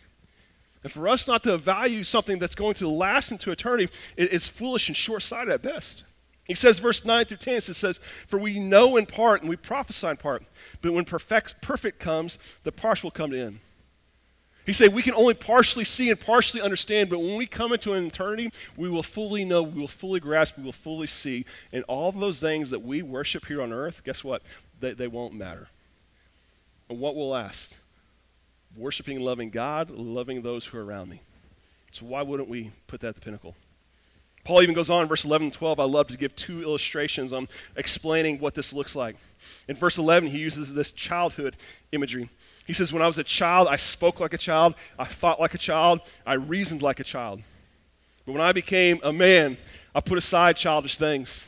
And 0.84 0.92
for 0.92 1.08
us 1.08 1.26
not 1.26 1.42
to 1.44 1.56
value 1.56 2.04
something 2.04 2.38
that's 2.38 2.54
going 2.54 2.74
to 2.74 2.88
last 2.88 3.32
into 3.32 3.50
eternity 3.50 3.92
is 4.18 4.46
foolish 4.46 4.88
and 4.88 4.96
short 4.96 5.22
sighted 5.22 5.50
at 5.50 5.62
best. 5.62 6.04
He 6.44 6.54
says, 6.54 6.78
verse 6.78 7.06
9 7.06 7.24
through 7.24 7.38
10, 7.38 7.54
it 7.54 7.62
says, 7.62 8.00
For 8.28 8.38
we 8.38 8.58
know 8.58 8.98
in 8.98 9.06
part 9.06 9.40
and 9.40 9.48
we 9.48 9.56
prophesy 9.56 10.08
in 10.08 10.18
part, 10.18 10.44
but 10.82 10.92
when 10.92 11.06
perfect, 11.06 11.62
perfect 11.62 11.98
comes, 11.98 12.38
the 12.64 12.72
partial 12.72 13.06
will 13.06 13.12
come 13.12 13.30
to 13.30 13.40
end. 13.40 13.60
He 14.66 14.74
said, 14.74 14.92
We 14.92 15.02
can 15.02 15.14
only 15.14 15.32
partially 15.32 15.84
see 15.84 16.10
and 16.10 16.20
partially 16.20 16.60
understand, 16.60 17.08
but 17.08 17.20
when 17.20 17.36
we 17.36 17.46
come 17.46 17.72
into 17.72 17.94
an 17.94 18.04
eternity, 18.04 18.50
we 18.76 18.90
will 18.90 19.02
fully 19.02 19.46
know, 19.46 19.62
we 19.62 19.80
will 19.80 19.88
fully 19.88 20.20
grasp, 20.20 20.58
we 20.58 20.64
will 20.64 20.72
fully 20.72 21.06
see. 21.06 21.46
And 21.72 21.82
all 21.84 22.12
those 22.12 22.40
things 22.40 22.68
that 22.70 22.82
we 22.82 23.00
worship 23.00 23.46
here 23.46 23.62
on 23.62 23.72
earth, 23.72 24.02
guess 24.04 24.22
what? 24.22 24.42
They, 24.80 24.92
they 24.92 25.08
won't 25.08 25.32
matter. 25.32 25.68
And 26.90 27.00
what 27.00 27.16
will 27.16 27.30
last? 27.30 27.78
Worshiping 28.76 29.16
and 29.16 29.24
loving 29.24 29.50
God, 29.50 29.90
loving 29.90 30.42
those 30.42 30.64
who 30.64 30.78
are 30.78 30.84
around 30.84 31.08
me. 31.08 31.20
So 31.90 32.06
why 32.06 32.22
wouldn't 32.22 32.48
we 32.48 32.72
put 32.86 33.00
that 33.00 33.08
at 33.08 33.14
the 33.14 33.20
pinnacle? 33.20 33.54
Paul 34.44 34.62
even 34.62 34.74
goes 34.74 34.90
on 34.90 35.08
verse 35.08 35.24
11 35.24 35.46
and 35.46 35.52
12. 35.52 35.80
I 35.80 35.84
love 35.84 36.08
to 36.08 36.18
give 36.18 36.36
two 36.36 36.62
illustrations 36.62 37.32
on 37.32 37.48
explaining 37.76 38.40
what 38.40 38.54
this 38.54 38.72
looks 38.72 38.94
like. 38.94 39.16
In 39.68 39.76
verse 39.76 39.96
11, 39.96 40.28
he 40.28 40.38
uses 40.38 40.74
this 40.74 40.92
childhood 40.92 41.56
imagery. 41.92 42.28
He 42.66 42.74
says, 42.74 42.92
When 42.92 43.00
I 43.00 43.06
was 43.06 43.16
a 43.16 43.24
child, 43.24 43.68
I 43.68 43.76
spoke 43.76 44.20
like 44.20 44.34
a 44.34 44.38
child, 44.38 44.74
I 44.98 45.04
thought 45.04 45.40
like 45.40 45.54
a 45.54 45.58
child, 45.58 46.00
I 46.26 46.34
reasoned 46.34 46.82
like 46.82 47.00
a 47.00 47.04
child. 47.04 47.40
But 48.26 48.32
when 48.32 48.42
I 48.42 48.52
became 48.52 49.00
a 49.02 49.12
man, 49.12 49.56
I 49.94 50.00
put 50.00 50.18
aside 50.18 50.56
childish 50.56 50.98
things. 50.98 51.44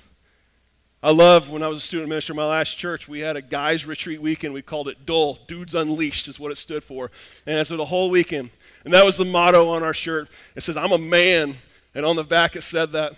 I 1.07 1.11
love 1.11 1.51
when 1.51 1.63
I 1.63 1.69
was 1.69 1.79
a 1.79 1.87
student 1.87 2.09
minister 2.09 2.33
in 2.33 2.37
my 2.37 2.49
last 2.49 2.77
church, 2.77 3.07
we 3.07 3.21
had 3.21 3.37
a 3.37 3.41
guys' 3.41 3.87
retreat 3.87 4.21
weekend. 4.21 4.53
We 4.53 4.61
called 4.61 4.89
it 4.89 5.07
DULL, 5.07 5.39
Dudes 5.47 5.73
Unleashed, 5.73 6.27
is 6.27 6.41
what 6.41 6.51
it 6.51 6.59
stood 6.59 6.83
for. 6.83 7.13
And 7.47 7.65
so 7.65 7.77
the 7.77 7.85
whole 7.85 8.11
weekend. 8.11 8.51
And 8.85 8.93
that 8.93 9.07
was 9.07 9.17
the 9.17 9.25
motto 9.25 9.69
on 9.69 9.85
our 9.85 9.95
shirt. 9.95 10.29
It 10.57 10.65
says, 10.65 10.77
I'm 10.77 10.91
a 10.91 10.99
man. 10.99 11.59
And 11.95 12.05
on 12.05 12.17
the 12.17 12.25
back 12.25 12.57
it 12.57 12.63
said 12.63 12.91
that. 12.91 13.15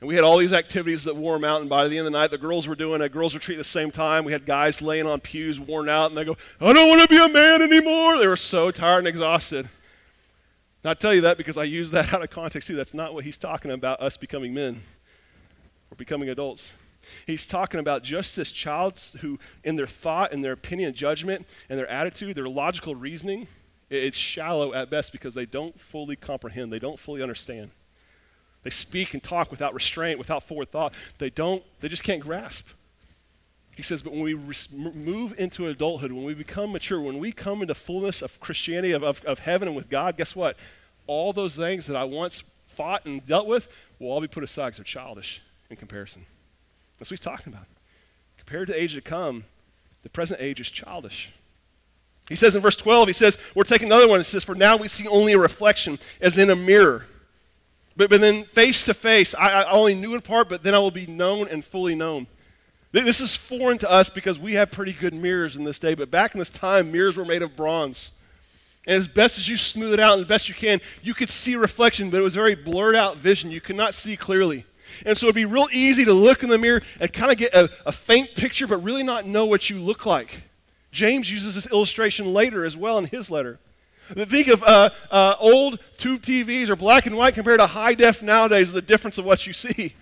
And 0.00 0.08
we 0.08 0.14
had 0.14 0.24
all 0.24 0.38
these 0.38 0.54
activities 0.54 1.04
that 1.04 1.16
wore 1.16 1.34
them 1.34 1.44
out. 1.44 1.60
And 1.60 1.68
by 1.68 1.86
the 1.86 1.98
end 1.98 2.06
of 2.06 2.12
the 2.14 2.18
night, 2.18 2.30
the 2.30 2.38
girls 2.38 2.66
were 2.66 2.74
doing 2.74 3.02
a 3.02 3.10
girls' 3.10 3.34
retreat 3.34 3.58
at 3.58 3.62
the 3.62 3.70
same 3.70 3.90
time. 3.90 4.24
We 4.24 4.32
had 4.32 4.46
guys 4.46 4.80
laying 4.80 5.04
on 5.04 5.20
pews, 5.20 5.60
worn 5.60 5.90
out. 5.90 6.10
And 6.10 6.16
they 6.16 6.24
go, 6.24 6.38
I 6.62 6.72
don't 6.72 6.88
want 6.88 7.02
to 7.02 7.08
be 7.08 7.22
a 7.22 7.28
man 7.28 7.60
anymore. 7.60 8.16
They 8.16 8.26
were 8.26 8.36
so 8.36 8.70
tired 8.70 9.00
and 9.00 9.06
exhausted. 9.08 9.68
And 10.82 10.90
I 10.90 10.94
tell 10.94 11.12
you 11.12 11.20
that 11.20 11.36
because 11.36 11.58
I 11.58 11.64
use 11.64 11.90
that 11.90 12.10
out 12.14 12.24
of 12.24 12.30
context 12.30 12.68
too. 12.68 12.74
That's 12.74 12.94
not 12.94 13.12
what 13.12 13.24
he's 13.24 13.36
talking 13.36 13.70
about, 13.70 14.00
us 14.00 14.16
becoming 14.16 14.54
men 14.54 14.80
or 15.90 15.96
becoming 15.96 16.30
adults. 16.30 16.72
He's 17.26 17.46
talking 17.46 17.80
about 17.80 18.02
just 18.02 18.36
this 18.36 18.52
child 18.52 18.98
who, 19.20 19.38
in 19.64 19.76
their 19.76 19.86
thought 19.86 20.32
and 20.32 20.42
their 20.44 20.52
opinion, 20.52 20.94
judgment, 20.94 21.46
and 21.68 21.78
their 21.78 21.88
attitude, 21.88 22.36
their 22.36 22.48
logical 22.48 22.94
reasoning, 22.94 23.48
it's 23.90 24.16
shallow 24.16 24.74
at 24.74 24.90
best 24.90 25.12
because 25.12 25.34
they 25.34 25.46
don't 25.46 25.78
fully 25.80 26.16
comprehend, 26.16 26.72
they 26.72 26.78
don't 26.78 26.98
fully 26.98 27.22
understand. 27.22 27.70
They 28.64 28.70
speak 28.70 29.14
and 29.14 29.22
talk 29.22 29.50
without 29.50 29.72
restraint, 29.72 30.18
without 30.18 30.42
forward 30.42 30.70
thought. 30.70 30.92
They 31.18 31.30
don't, 31.30 31.62
they 31.80 31.88
just 31.88 32.04
can't 32.04 32.20
grasp. 32.20 32.66
He 33.76 33.82
says, 33.82 34.02
but 34.02 34.12
when 34.12 34.22
we 34.22 34.34
move 34.34 35.38
into 35.38 35.68
adulthood, 35.68 36.10
when 36.10 36.24
we 36.24 36.34
become 36.34 36.72
mature, 36.72 37.00
when 37.00 37.18
we 37.18 37.30
come 37.30 37.62
into 37.62 37.74
fullness 37.74 38.22
of 38.22 38.40
Christianity, 38.40 38.92
of, 38.92 39.04
of, 39.04 39.24
of 39.24 39.38
heaven 39.38 39.68
and 39.68 39.76
with 39.76 39.88
God, 39.88 40.16
guess 40.16 40.34
what? 40.34 40.56
All 41.06 41.32
those 41.32 41.54
things 41.54 41.86
that 41.86 41.96
I 41.96 42.02
once 42.02 42.42
fought 42.66 43.06
and 43.06 43.24
dealt 43.24 43.46
with 43.46 43.68
will 44.00 44.10
all 44.10 44.20
be 44.20 44.26
put 44.26 44.42
aside 44.42 44.66
because 44.66 44.78
they're 44.78 44.84
childish 44.84 45.40
in 45.70 45.76
comparison. 45.76 46.26
That's 46.98 47.10
what 47.10 47.18
he's 47.18 47.24
talking 47.24 47.52
about. 47.52 47.66
Compared 48.36 48.68
to 48.68 48.72
the 48.72 48.82
age 48.82 48.94
to 48.94 49.00
come, 49.00 49.44
the 50.02 50.08
present 50.08 50.40
age 50.40 50.60
is 50.60 50.70
childish. 50.70 51.32
He 52.28 52.36
says 52.36 52.54
in 52.54 52.60
verse 52.60 52.76
12, 52.76 53.08
he 53.08 53.14
says, 53.14 53.38
we're 53.54 53.64
taking 53.64 53.88
another 53.88 54.08
one. 54.08 54.20
It 54.20 54.24
says, 54.24 54.44
For 54.44 54.54
now 54.54 54.76
we 54.76 54.88
see 54.88 55.08
only 55.08 55.32
a 55.32 55.38
reflection 55.38 55.98
as 56.20 56.36
in 56.36 56.50
a 56.50 56.56
mirror. 56.56 57.06
But, 57.96 58.10
but 58.10 58.20
then 58.20 58.44
face 58.44 58.84
to 58.84 58.94
face, 58.94 59.34
I, 59.34 59.62
I 59.62 59.70
only 59.70 59.94
knew 59.94 60.14
in 60.14 60.20
part, 60.20 60.48
but 60.48 60.62
then 60.62 60.74
I 60.74 60.78
will 60.78 60.90
be 60.90 61.06
known 61.06 61.48
and 61.48 61.64
fully 61.64 61.94
known. 61.94 62.26
This 62.92 63.20
is 63.20 63.34
foreign 63.34 63.78
to 63.78 63.90
us 63.90 64.08
because 64.08 64.38
we 64.38 64.54
have 64.54 64.70
pretty 64.70 64.92
good 64.92 65.14
mirrors 65.14 65.56
in 65.56 65.64
this 65.64 65.78
day, 65.78 65.94
but 65.94 66.10
back 66.10 66.34
in 66.34 66.38
this 66.38 66.48
time, 66.48 66.90
mirrors 66.90 67.16
were 67.16 67.24
made 67.24 67.42
of 67.42 67.54
bronze. 67.54 68.12
And 68.86 68.96
as 68.96 69.08
best 69.08 69.36
as 69.36 69.48
you 69.48 69.56
smooth 69.56 69.94
it 69.94 70.00
out 70.00 70.14
and 70.14 70.22
the 70.22 70.26
best 70.26 70.48
you 70.48 70.54
can, 70.54 70.80
you 71.02 71.12
could 71.12 71.28
see 71.28 71.56
reflection, 71.56 72.08
but 72.08 72.18
it 72.18 72.22
was 72.22 72.34
very 72.34 72.54
blurred 72.54 72.96
out 72.96 73.18
vision. 73.18 73.50
You 73.50 73.60
could 73.60 73.76
not 73.76 73.94
see 73.94 74.16
clearly. 74.16 74.64
And 75.06 75.16
so 75.16 75.26
it'd 75.26 75.34
be 75.34 75.44
real 75.44 75.68
easy 75.72 76.04
to 76.04 76.12
look 76.12 76.42
in 76.42 76.48
the 76.48 76.58
mirror 76.58 76.82
and 77.00 77.12
kind 77.12 77.30
of 77.30 77.38
get 77.38 77.54
a, 77.54 77.70
a 77.86 77.92
faint 77.92 78.34
picture, 78.34 78.66
but 78.66 78.82
really 78.82 79.02
not 79.02 79.26
know 79.26 79.44
what 79.44 79.70
you 79.70 79.78
look 79.78 80.06
like. 80.06 80.42
James 80.90 81.30
uses 81.30 81.54
this 81.54 81.66
illustration 81.66 82.32
later 82.32 82.64
as 82.64 82.76
well 82.76 82.98
in 82.98 83.06
his 83.06 83.30
letter. 83.30 83.58
Think 84.14 84.48
of 84.48 84.62
uh, 84.62 84.90
uh, 85.10 85.34
old 85.38 85.80
tube 85.98 86.22
TVs 86.22 86.70
or 86.70 86.76
black 86.76 87.04
and 87.06 87.16
white 87.16 87.34
compared 87.34 87.60
to 87.60 87.66
high 87.66 87.94
def 87.94 88.22
nowadays, 88.22 88.72
the 88.72 88.80
difference 88.80 89.18
of 89.18 89.24
what 89.26 89.46
you 89.46 89.52
see. 89.52 89.94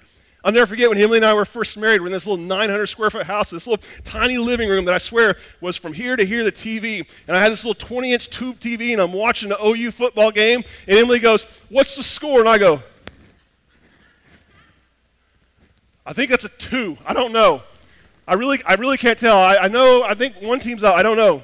I'll 0.45 0.53
never 0.53 0.67
forget 0.67 0.89
when 0.89 0.99
Emily 0.99 1.19
and 1.19 1.27
I 1.27 1.35
were 1.35 1.45
first 1.45 1.77
married. 1.77 2.01
We're 2.01 2.07
in 2.07 2.13
this 2.13 2.25
little 2.25 2.45
900 2.45 2.87
square 2.87 3.11
foot 3.11 3.27
house, 3.27 3.51
this 3.51 3.67
little 3.67 3.85
tiny 4.05 4.39
living 4.39 4.69
room 4.69 4.85
that 4.85 4.95
I 4.95 4.99
swear 4.99 5.35
was 5.61 5.77
from 5.77 5.93
here 5.93 6.15
to 6.15 6.25
here 6.25 6.45
the 6.45 6.53
TV. 6.53 7.05
And 7.27 7.37
I 7.37 7.43
had 7.43 7.51
this 7.51 7.65
little 7.65 7.75
20 7.85 8.13
inch 8.13 8.31
tube 8.31 8.61
TV, 8.61 8.93
and 8.93 9.03
I'm 9.03 9.13
watching 9.13 9.49
the 9.49 9.61
OU 9.61 9.91
football 9.91 10.31
game. 10.31 10.63
And 10.87 10.99
Emily 10.99 11.19
goes, 11.19 11.47
What's 11.69 11.97
the 11.97 12.05
score? 12.05 12.39
And 12.39 12.49
I 12.49 12.59
go, 12.59 12.81
I 16.07 16.13
think 16.13 16.31
that's 16.31 16.45
a 16.45 16.49
two. 16.49 16.97
I 17.05 17.13
don't 17.13 17.33
know. 17.33 17.63
I 18.29 18.35
really, 18.35 18.63
I 18.65 18.75
really 18.75 18.97
can't 18.97 19.19
tell. 19.19 19.37
I, 19.37 19.57
I 19.57 19.69
know, 19.69 20.05
I 20.05 20.15
think 20.15 20.37
one 20.41 20.61
team's 20.61 20.85
out. 20.85 20.95
I 20.95 21.03
don't 21.03 21.17
know. 21.17 21.43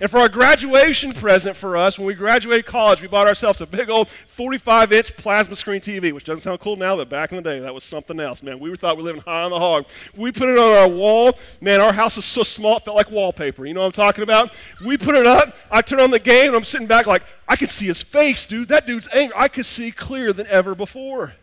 And 0.00 0.10
for 0.10 0.18
our 0.18 0.28
graduation 0.28 1.12
present 1.12 1.56
for 1.56 1.76
us, 1.76 1.98
when 1.98 2.06
we 2.06 2.14
graduated 2.14 2.66
college, 2.66 3.00
we 3.00 3.06
bought 3.06 3.28
ourselves 3.28 3.60
a 3.60 3.66
big 3.66 3.88
old 3.88 4.10
45 4.10 4.92
inch 4.92 5.16
plasma 5.16 5.54
screen 5.54 5.80
TV, 5.80 6.12
which 6.12 6.24
doesn't 6.24 6.42
sound 6.42 6.60
cool 6.60 6.76
now, 6.76 6.96
but 6.96 7.08
back 7.08 7.30
in 7.30 7.36
the 7.36 7.42
day, 7.42 7.60
that 7.60 7.72
was 7.72 7.84
something 7.84 8.18
else, 8.18 8.42
man. 8.42 8.58
We 8.58 8.74
thought 8.74 8.96
we 8.96 9.02
were 9.02 9.10
living 9.10 9.22
high 9.22 9.42
on 9.42 9.50
the 9.50 9.58
hog. 9.58 9.86
We 10.16 10.32
put 10.32 10.48
it 10.48 10.58
on 10.58 10.76
our 10.76 10.88
wall. 10.88 11.38
Man, 11.60 11.80
our 11.80 11.92
house 11.92 12.18
is 12.18 12.24
so 12.24 12.42
small, 12.42 12.78
it 12.78 12.84
felt 12.84 12.96
like 12.96 13.10
wallpaper. 13.10 13.64
You 13.64 13.72
know 13.72 13.80
what 13.80 13.86
I'm 13.86 13.92
talking 13.92 14.24
about? 14.24 14.52
We 14.84 14.98
put 14.98 15.14
it 15.14 15.26
up. 15.26 15.56
I 15.70 15.80
turn 15.80 16.00
on 16.00 16.10
the 16.10 16.18
game, 16.18 16.48
and 16.48 16.56
I'm 16.56 16.64
sitting 16.64 16.88
back 16.88 17.06
like, 17.06 17.22
I 17.48 17.54
can 17.56 17.68
see 17.68 17.86
his 17.86 18.02
face, 18.02 18.46
dude. 18.46 18.68
That 18.68 18.86
dude's 18.86 19.08
angry. 19.14 19.36
I 19.38 19.48
could 19.48 19.66
see 19.66 19.92
clearer 19.92 20.32
than 20.32 20.48
ever 20.48 20.74
before. 20.74 21.34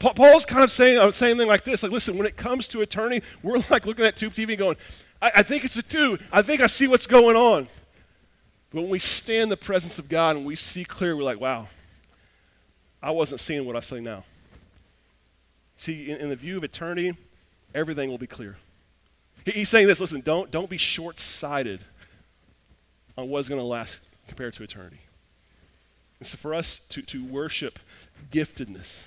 Paul's 0.00 0.46
kind 0.46 0.64
of 0.64 0.72
saying, 0.72 0.98
uh, 0.98 1.10
saying 1.10 1.36
thing 1.36 1.46
like 1.46 1.62
this, 1.62 1.82
like, 1.82 1.92
listen, 1.92 2.16
when 2.16 2.26
it 2.26 2.36
comes 2.36 2.66
to 2.68 2.80
eternity, 2.80 3.24
we're 3.42 3.58
like 3.70 3.86
looking 3.86 4.04
at 4.04 4.16
tube 4.16 4.32
TV 4.32 4.58
going, 4.58 4.76
I, 5.20 5.30
I 5.36 5.42
think 5.42 5.64
it's 5.64 5.76
a 5.76 5.82
two. 5.82 6.18
I 6.32 6.42
think 6.42 6.60
I 6.60 6.66
see 6.66 6.88
what's 6.88 7.06
going 7.06 7.36
on. 7.36 7.68
But 8.72 8.82
when 8.82 8.90
we 8.90 8.98
stand 8.98 9.44
in 9.44 9.48
the 9.50 9.56
presence 9.56 9.98
of 9.98 10.08
God 10.08 10.36
and 10.36 10.46
we 10.46 10.56
see 10.56 10.84
clear, 10.84 11.16
we're 11.16 11.22
like, 11.22 11.40
wow, 11.40 11.68
I 13.02 13.10
wasn't 13.10 13.40
seeing 13.40 13.64
what 13.66 13.76
I 13.76 13.80
see 13.80 14.00
now. 14.00 14.24
See, 15.76 16.10
in, 16.10 16.18
in 16.18 16.28
the 16.30 16.36
view 16.36 16.56
of 16.56 16.64
eternity, 16.64 17.16
everything 17.74 18.10
will 18.10 18.18
be 18.18 18.26
clear. 18.26 18.56
He, 19.44 19.52
he's 19.52 19.68
saying 19.68 19.86
this, 19.86 20.00
listen, 20.00 20.20
don't, 20.20 20.50
don't 20.50 20.70
be 20.70 20.78
short-sighted 20.78 21.80
on 23.18 23.28
what's 23.28 23.48
going 23.48 23.60
to 23.60 23.66
last 23.66 24.00
compared 24.28 24.54
to 24.54 24.62
eternity. 24.62 25.00
And 26.20 26.28
so 26.28 26.36
for 26.36 26.54
us 26.54 26.80
to, 26.90 27.02
to 27.02 27.24
worship 27.24 27.78
giftedness, 28.30 29.02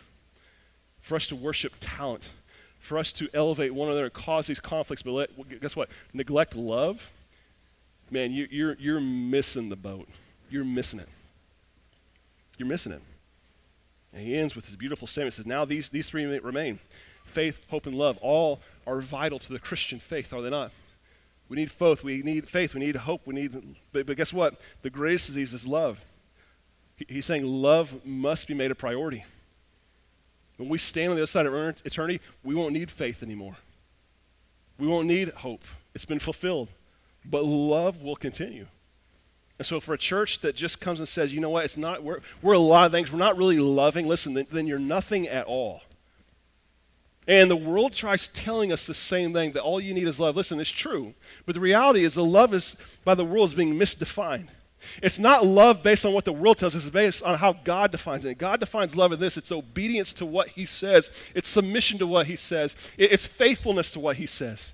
for 1.04 1.16
us 1.16 1.28
to 1.28 1.36
worship 1.36 1.74
talent, 1.80 2.30
for 2.80 2.98
us 2.98 3.12
to 3.12 3.30
elevate 3.34 3.74
one 3.74 3.90
another 3.90 4.06
and 4.06 4.14
cause 4.14 4.48
these 4.48 4.62
conflicts, 4.62 5.04
but 5.04 5.12
let, 5.12 5.60
guess 5.62 5.76
what? 5.76 5.90
Neglect 6.14 6.56
love, 6.56 7.12
man, 8.10 8.32
you, 8.32 8.48
you're, 8.50 8.76
you're 8.80 9.02
missing 9.02 9.70
the 9.70 9.76
boat. 9.76 10.08
You're 10.50 10.64
missing 10.64 11.00
it. 11.00 11.10
You're 12.58 12.70
missing 12.70 12.94
it. 12.94 13.02
And 14.14 14.26
he 14.26 14.38
ends 14.38 14.56
with 14.56 14.66
this 14.66 14.76
beautiful 14.76 15.06
statement. 15.08 15.34
Says, 15.34 15.46
Now 15.46 15.66
these, 15.66 15.90
these 15.90 16.10
three 16.10 16.26
remain 16.26 16.80
faith, 17.26 17.66
hope, 17.70 17.86
and 17.86 17.96
love 17.96 18.18
all 18.22 18.62
are 18.88 19.02
vital 19.02 19.40
to 19.40 19.52
the 19.52 19.60
Christian 19.60 20.00
faith, 20.00 20.32
are 20.32 20.42
they 20.42 20.50
not? 20.50 20.72
We 21.50 21.58
need 21.58 21.70
faith, 21.70 22.04
we 22.04 22.22
need 22.22 22.48
faith, 22.48 22.74
we 22.74 22.80
need 22.80 22.96
hope, 22.96 23.28
we 23.28 23.36
need, 23.36 23.76
but, 23.92 24.06
but 24.06 24.16
guess 24.16 24.32
what? 24.32 24.60
The 24.84 24.90
greatest 24.90 25.30
of 25.30 25.36
these 25.36 25.54
is 25.54 25.68
love. 25.68 26.00
He, 26.96 27.06
he's 27.10 27.26
saying 27.26 27.46
love 27.46 28.06
must 28.06 28.48
be 28.48 28.54
made 28.54 28.72
a 28.72 28.76
priority. 28.76 29.26
When 30.64 30.70
we 30.70 30.78
stand 30.78 31.10
on 31.10 31.18
the 31.18 31.22
other 31.22 31.28
side 31.28 31.46
of 31.46 31.54
eternity, 31.84 32.22
we 32.42 32.56
won't 32.56 32.72
need 32.72 32.90
faith 32.90 33.22
anymore. 33.22 33.58
We 34.80 34.88
won't 34.88 35.08
need 35.08 35.30
hope. 35.30 35.66
It's 35.94 36.06
been 36.06 36.20
fulfilled. 36.20 36.70
But 37.26 37.44
love 37.44 38.02
will 38.02 38.16
continue. 38.16 38.68
And 39.60 39.68
so, 39.68 39.82
for 39.82 39.94
a 39.94 39.98
church 39.98 40.40
that 40.40 40.56
just 40.56 40.80
comes 40.80 41.00
and 41.00 41.08
says, 41.08 41.34
you 41.34 41.42
know 41.42 41.50
what, 41.50 41.66
it's 41.66 41.76
not, 41.76 42.02
we're, 42.02 42.22
we're 42.42 42.54
a 42.54 42.60
lot 42.60 42.86
of 42.86 42.94
things, 42.94 43.12
we're 43.12 43.20
not 43.20 43.38
really 43.38 43.60
loving, 43.60 44.08
listen, 44.08 44.34
then, 44.34 44.48
then 44.54 44.66
you're 44.66 44.80
nothing 44.80 45.28
at 45.28 45.46
all. 45.48 45.82
And 47.28 47.52
the 47.52 47.58
world 47.58 47.92
tries 47.92 48.30
telling 48.30 48.72
us 48.72 48.88
the 48.88 48.94
same 48.94 49.34
thing 49.34 49.52
that 49.52 49.64
all 49.64 49.82
you 49.82 49.94
need 49.94 50.08
is 50.08 50.18
love. 50.18 50.38
Listen, 50.38 50.62
it's 50.62 50.70
true. 50.70 51.14
But 51.46 51.56
the 51.56 51.62
reality 51.62 52.06
is, 52.06 52.14
the 52.14 52.24
love 52.24 52.54
is, 52.54 52.78
by 53.04 53.16
the 53.16 53.26
world, 53.26 53.50
is 53.50 53.56
being 53.56 53.76
misdefined. 53.76 54.48
It's 55.02 55.20
not 55.20 55.46
love 55.46 55.84
based 55.84 56.06
on 56.06 56.14
what 56.14 56.26
the 56.26 56.34
world 56.34 56.58
tells 56.58 56.76
us, 56.76 56.84
it's 56.84 56.92
based 56.92 57.24
on 57.24 57.38
how 57.38 57.54
God 57.54 57.92
defines 57.92 58.26
it. 58.26 58.38
God 58.38 58.60
defines 58.60 58.96
love 58.96 59.12
in 59.12 59.20
this 59.20 59.38
it's 59.38 59.52
obedience 59.52 60.14
to 60.14 60.26
what 60.26 60.50
He 60.50 60.66
says, 60.66 61.12
it's 61.34 61.50
submission 61.50 62.00
to 62.00 62.08
what 62.08 62.28
He 62.28 62.36
says, 62.36 62.76
it's 62.98 63.28
faithfulness 63.28 63.92
to 63.92 64.00
what 64.00 64.18
He 64.18 64.26
says. 64.26 64.74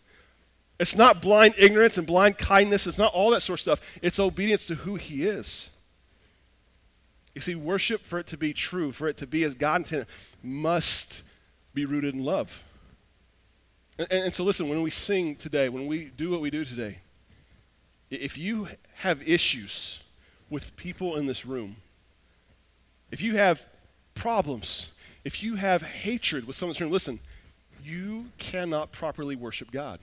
It's 0.80 0.96
not 0.96 1.22
blind 1.22 1.56
ignorance 1.58 1.98
and 1.98 2.08
blind 2.08 2.38
kindness. 2.38 2.88
It's 2.88 2.98
not 2.98 3.14
all 3.14 3.32
that 3.32 3.42
sort 3.42 3.60
of 3.60 3.62
stuff. 3.62 3.82
It's 4.02 4.18
obedience 4.18 4.66
to 4.68 4.76
who 4.76 4.96
He 4.96 5.26
is. 5.28 5.70
You 7.36 7.42
see, 7.42 7.56
worship, 7.56 8.02
for 8.02 8.18
it 8.18 8.28
to 8.28 8.38
be 8.38 8.54
true, 8.54 8.92
for 8.92 9.08
it 9.08 9.18
to 9.18 9.28
be 9.28 9.44
as 9.44 9.54
God 9.54 9.82
intended, 9.82 10.08
must 10.42 11.22
be 11.74 11.86
rooted 11.86 12.16
in 12.16 12.24
love. 12.24 12.64
And, 13.98 14.08
and, 14.10 14.24
and 14.26 14.34
so, 14.34 14.44
listen, 14.44 14.70
when 14.70 14.82
we 14.82 14.90
sing 14.90 15.36
today, 15.36 15.70
when 15.70 15.86
we 15.86 16.06
do 16.06 16.32
what 16.32 16.42
we 16.42 16.50
do 16.50 16.64
today, 16.64 17.00
if 18.10 18.38
you 18.38 18.68
have 18.96 19.28
issues 19.28 20.00
with 20.50 20.76
people 20.76 21.16
in 21.16 21.28
this 21.28 21.46
room, 21.46 21.78
if 23.12 23.22
you 23.22 23.36
have 23.38 23.64
problems, 24.16 24.88
if 25.24 25.44
you 25.44 25.56
have 25.56 25.82
hatred 25.82 26.48
with 26.48 26.56
someone 26.56 26.72
in 26.72 26.74
this 26.74 26.82
room, 26.82 26.92
listen, 26.92 27.20
you 27.84 28.26
cannot 28.38 28.92
properly 28.92 29.36
worship 29.36 29.72
God. 29.72 30.00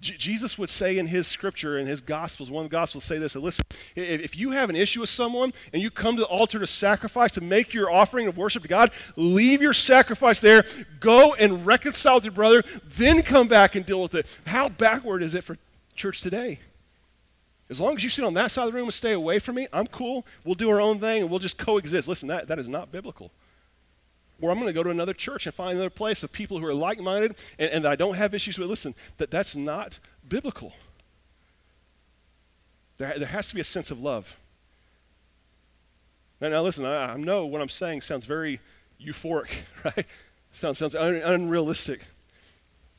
J- 0.00 0.16
Jesus 0.16 0.56
would 0.58 0.70
say 0.70 0.98
in 0.98 1.06
his 1.06 1.26
scripture, 1.26 1.78
in 1.78 1.86
his 1.86 2.00
gospels, 2.00 2.50
one 2.50 2.64
of 2.64 2.70
the 2.70 2.76
gospels 2.76 3.04
say 3.04 3.18
this, 3.18 3.34
listen, 3.34 3.64
if 3.96 4.36
you 4.36 4.52
have 4.52 4.70
an 4.70 4.76
issue 4.76 5.00
with 5.00 5.08
someone 5.08 5.52
and 5.72 5.82
you 5.82 5.90
come 5.90 6.16
to 6.16 6.22
the 6.22 6.28
altar 6.28 6.58
to 6.58 6.66
sacrifice, 6.66 7.32
to 7.32 7.40
make 7.40 7.74
your 7.74 7.90
offering 7.90 8.26
of 8.28 8.36
worship 8.36 8.62
to 8.62 8.68
God, 8.68 8.90
leave 9.16 9.60
your 9.60 9.72
sacrifice 9.72 10.38
there, 10.38 10.64
go 11.00 11.34
and 11.34 11.66
reconcile 11.66 12.16
with 12.16 12.24
your 12.24 12.32
brother, 12.32 12.62
then 12.84 13.22
come 13.22 13.48
back 13.48 13.74
and 13.74 13.84
deal 13.84 14.02
with 14.02 14.14
it. 14.14 14.26
How 14.46 14.68
backward 14.68 15.22
is 15.22 15.34
it 15.34 15.42
for 15.42 15.56
church 15.98 16.22
today? 16.22 16.60
As 17.70 17.80
long 17.80 17.96
as 17.96 18.02
you 18.02 18.08
sit 18.08 18.24
on 18.24 18.34
that 18.34 18.50
side 18.50 18.66
of 18.66 18.72
the 18.72 18.76
room 18.76 18.86
and 18.86 18.94
stay 18.94 19.12
away 19.12 19.38
from 19.38 19.56
me, 19.56 19.68
I'm 19.72 19.86
cool. 19.86 20.26
We'll 20.44 20.54
do 20.54 20.70
our 20.70 20.80
own 20.80 21.00
thing 21.00 21.22
and 21.22 21.30
we'll 21.30 21.38
just 21.38 21.58
coexist. 21.58 22.08
Listen, 22.08 22.28
that, 22.28 22.48
that 22.48 22.58
is 22.58 22.68
not 22.68 22.90
biblical. 22.90 23.30
Or 24.40 24.50
I'm 24.50 24.56
going 24.56 24.68
to 24.68 24.72
go 24.72 24.82
to 24.82 24.90
another 24.90 25.12
church 25.12 25.46
and 25.46 25.54
find 25.54 25.72
another 25.72 25.90
place 25.90 26.22
of 26.22 26.32
people 26.32 26.58
who 26.58 26.64
are 26.64 26.74
like 26.74 27.00
minded 27.00 27.36
and, 27.58 27.70
and 27.70 27.84
that 27.84 27.92
I 27.92 27.96
don't 27.96 28.14
have 28.14 28.34
issues 28.34 28.58
with. 28.58 28.70
Listen, 28.70 28.94
that, 29.18 29.30
that's 29.30 29.54
not 29.54 29.98
biblical. 30.26 30.72
There, 32.96 33.18
there 33.18 33.28
has 33.28 33.48
to 33.48 33.54
be 33.54 33.60
a 33.60 33.64
sense 33.64 33.90
of 33.90 34.00
love. 34.00 34.36
Now, 36.40 36.48
now 36.48 36.62
listen, 36.62 36.86
I, 36.86 37.12
I 37.12 37.16
know 37.16 37.44
what 37.44 37.60
I'm 37.60 37.68
saying 37.68 38.00
sounds 38.00 38.24
very 38.24 38.60
euphoric, 39.00 39.50
right? 39.84 40.06
Sounds, 40.52 40.78
sounds 40.78 40.94
un, 40.94 41.16
unrealistic. 41.16 42.00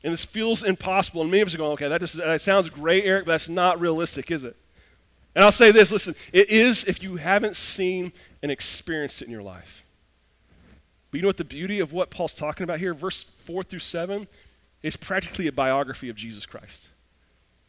And 0.02 0.12
this 0.12 0.24
feels 0.24 0.62
impossible. 0.62 1.22
And 1.22 1.30
many 1.30 1.42
of 1.42 1.48
us 1.48 1.54
are 1.54 1.58
going, 1.58 1.72
okay, 1.72 1.88
that, 1.88 2.00
just, 2.00 2.16
that 2.16 2.40
sounds 2.40 2.70
great, 2.70 3.04
Eric, 3.04 3.26
but 3.26 3.32
that's 3.32 3.48
not 3.48 3.80
realistic, 3.80 4.30
is 4.30 4.44
it? 4.44 4.56
And 5.34 5.44
I'll 5.44 5.52
say 5.52 5.70
this 5.70 5.92
listen, 5.92 6.14
it 6.32 6.50
is 6.50 6.84
if 6.84 7.02
you 7.02 7.16
haven't 7.16 7.56
seen 7.56 8.12
and 8.42 8.50
experienced 8.50 9.22
it 9.22 9.26
in 9.26 9.30
your 9.30 9.42
life. 9.42 9.84
But 11.10 11.18
you 11.18 11.22
know 11.22 11.28
what 11.28 11.36
the 11.36 11.44
beauty 11.44 11.80
of 11.80 11.92
what 11.92 12.10
Paul's 12.10 12.34
talking 12.34 12.64
about 12.64 12.78
here, 12.78 12.94
verse 12.94 13.24
4 13.44 13.62
through 13.62 13.80
7, 13.80 14.26
is 14.82 14.96
practically 14.96 15.46
a 15.46 15.52
biography 15.52 16.08
of 16.08 16.16
Jesus 16.16 16.46
Christ 16.46 16.88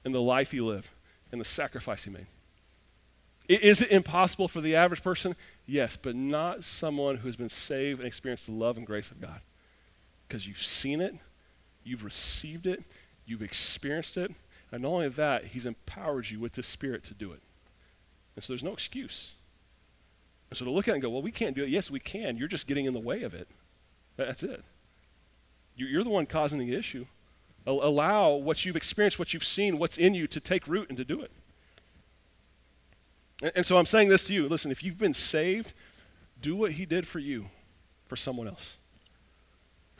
and 0.05 0.13
the 0.13 0.21
life 0.21 0.51
he 0.51 0.61
lived 0.61 0.87
and 1.31 1.41
the 1.41 1.45
sacrifice 1.45 2.03
he 2.03 2.11
made. 2.11 2.27
Is 3.47 3.81
it 3.81 3.91
impossible 3.91 4.47
for 4.47 4.61
the 4.61 4.75
average 4.75 5.03
person? 5.03 5.35
Yes, 5.65 5.97
but 5.97 6.15
not 6.15 6.63
someone 6.63 7.17
who 7.17 7.27
has 7.27 7.35
been 7.35 7.49
saved 7.49 7.99
and 7.99 8.07
experienced 8.07 8.45
the 8.45 8.53
love 8.53 8.77
and 8.77 8.87
grace 8.87 9.11
of 9.11 9.19
God. 9.19 9.41
Because 10.27 10.47
you've 10.47 10.61
seen 10.61 11.01
it, 11.01 11.15
you've 11.83 12.03
received 12.03 12.67
it, 12.67 12.83
you've 13.25 13.41
experienced 13.41 14.17
it, 14.17 14.31
and 14.71 14.83
not 14.83 14.89
only 14.89 15.09
that, 15.09 15.45
he's 15.45 15.65
empowered 15.65 16.29
you 16.29 16.39
with 16.39 16.53
the 16.53 16.63
Spirit 16.63 17.03
to 17.05 17.13
do 17.13 17.31
it. 17.31 17.41
And 18.35 18.43
so 18.43 18.53
there's 18.53 18.63
no 18.63 18.73
excuse. 18.73 19.33
And 20.49 20.57
so 20.57 20.65
to 20.65 20.71
look 20.71 20.87
at 20.87 20.91
it 20.91 20.95
and 20.95 21.01
go, 21.01 21.09
well, 21.09 21.21
we 21.21 21.31
can't 21.31 21.55
do 21.55 21.63
it. 21.63 21.69
Yes, 21.69 21.91
we 21.91 21.99
can. 21.99 22.37
You're 22.37 22.47
just 22.47 22.67
getting 22.67 22.85
in 22.85 22.93
the 22.93 22.99
way 22.99 23.23
of 23.23 23.33
it. 23.33 23.47
That's 24.17 24.43
it. 24.43 24.63
You're 25.75 26.03
the 26.03 26.09
one 26.09 26.25
causing 26.25 26.59
the 26.59 26.75
issue. 26.75 27.05
Allow 27.65 28.31
what 28.31 28.65
you've 28.65 28.75
experienced, 28.75 29.19
what 29.19 29.33
you've 29.33 29.45
seen, 29.45 29.77
what's 29.77 29.97
in 29.97 30.13
you 30.13 30.27
to 30.27 30.39
take 30.39 30.67
root 30.67 30.89
and 30.89 30.97
to 30.97 31.05
do 31.05 31.21
it. 31.21 31.31
And 33.55 33.65
so 33.65 33.77
I'm 33.77 33.85
saying 33.85 34.09
this 34.09 34.25
to 34.25 34.33
you. 34.33 34.47
Listen, 34.47 34.71
if 34.71 34.83
you've 34.83 34.97
been 34.97 35.13
saved, 35.13 35.73
do 36.41 36.55
what 36.55 36.73
he 36.73 36.85
did 36.85 37.07
for 37.07 37.19
you 37.19 37.47
for 38.07 38.15
someone 38.15 38.47
else. 38.47 38.77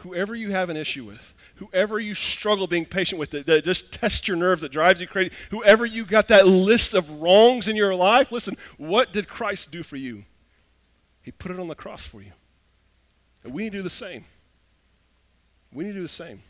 Whoever 0.02 0.34
you 0.34 0.50
have 0.50 0.70
an 0.70 0.78
issue 0.78 1.06
with, 1.06 1.34
whoever 1.56 2.00
you 2.00 2.16
struggle 2.16 2.66
being 2.66 2.86
patient 2.86 3.20
with, 3.20 3.30
that, 3.32 3.46
that 3.46 3.64
just 3.64 3.92
tests 3.92 4.28
your 4.28 4.36
nerves, 4.36 4.64
that 4.64 4.72
drives 4.72 5.00
you 5.00 5.06
crazy, 5.06 5.32
whoever 5.52 5.86
you 5.86 6.06
got 6.06 6.28
that 6.30 6.48
list 6.48 6.96
of 6.96 7.22
wrongs 7.22 7.68
in 7.68 7.76
your 7.76 7.94
life, 7.94 8.32
listen, 8.32 8.58
what 8.78 9.14
did 9.14 9.28
Christ 9.28 9.70
do 9.70 9.84
for 9.84 9.98
you? 9.98 10.24
He 11.22 11.32
put 11.32 11.52
it 11.52 11.60
on 11.60 11.68
the 11.68 11.76
cross 11.76 12.04
for 12.04 12.20
you. 12.20 12.32
And 13.44 13.54
we 13.54 13.64
need 13.64 13.74
to 13.74 13.78
do 13.78 13.84
the 13.84 13.92
same. 13.92 14.26
We 15.72 15.84
need 15.84 15.92
to 15.92 16.00
do 16.00 16.04
the 16.04 16.08
same. 16.08 16.42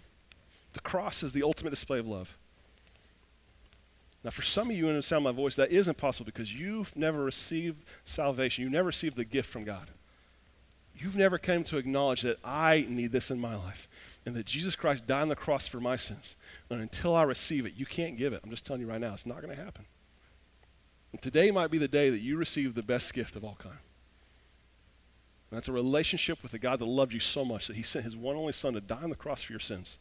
The 0.72 0.80
cross 0.80 1.22
is 1.22 1.34
the 1.34 1.44
ultimate 1.44 1.72
display 1.72 2.00
of 2.00 2.08
love. 2.08 2.38
Now, 4.24 4.30
for 4.30 4.44
some 4.44 4.70
of 4.70 4.78
you 4.78 4.88
in 4.88 4.96
the 4.96 5.04
sound 5.04 5.26
of 5.26 5.36
my 5.36 5.42
voice, 5.42 5.58
that 5.58 5.72
is 5.72 5.90
impossible 5.90 6.26
because 6.26 6.54
you've 6.54 6.96
never 6.96 7.22
received 7.22 7.84
salvation. 8.06 8.64
You've 8.64 8.72
never 8.72 8.88
received 8.88 9.18
the 9.18 9.26
gift 9.26 9.50
from 9.50 9.66
God. 9.66 9.90
You've 11.02 11.16
never 11.16 11.40
come 11.40 11.64
to 11.66 11.78
acknowledge 11.78 12.22
that 12.22 12.38
I 12.44 12.86
need 12.88 13.12
this 13.12 13.32
in 13.32 13.40
my 13.40 13.56
life 13.56 13.88
and 14.24 14.36
that 14.36 14.46
Jesus 14.46 14.76
Christ 14.76 15.08
died 15.08 15.24
on 15.24 15.30
the 15.30 15.36
cross 15.36 15.68
for 15.68 15.80
my 15.80 15.96
sins. 15.96 16.36
And 16.70 16.80
until 16.80 17.16
I 17.16 17.24
receive 17.24 17.66
it, 17.66 17.74
you 17.76 17.88
can't 17.88 18.18
give 18.18 18.34
it. 18.34 18.42
I'm 18.44 18.52
just 18.52 18.66
telling 18.66 18.82
you 18.82 18.88
right 18.88 19.02
now, 19.02 19.14
it's 19.14 19.26
not 19.26 19.42
going 19.42 19.56
to 19.56 19.62
happen. 19.62 19.86
And 21.12 21.20
today 21.20 21.50
might 21.50 21.72
be 21.72 21.80
the 21.80 21.88
day 21.88 22.12
that 22.12 22.20
you 22.20 22.38
receive 22.38 22.76
the 22.76 22.84
best 22.84 23.14
gift 23.16 23.36
of 23.36 23.44
all 23.44 23.58
kind. 23.58 23.80
And 25.50 25.58
that's 25.58 25.68
a 25.68 25.74
relationship 25.74 26.44
with 26.44 26.54
a 26.54 26.60
God 26.60 26.78
that 26.80 26.86
loved 26.86 27.14
you 27.14 27.20
so 27.20 27.44
much 27.44 27.66
that 27.66 27.76
he 27.76 27.84
sent 27.84 28.06
his 28.06 28.16
one 28.16 28.38
only 28.38 28.54
son 28.54 28.74
to 28.74 28.82
die 28.82 29.02
on 29.02 29.10
the 29.10 29.16
cross 29.16 29.42
for 29.42 29.54
your 29.54 29.60
sins 29.60 29.98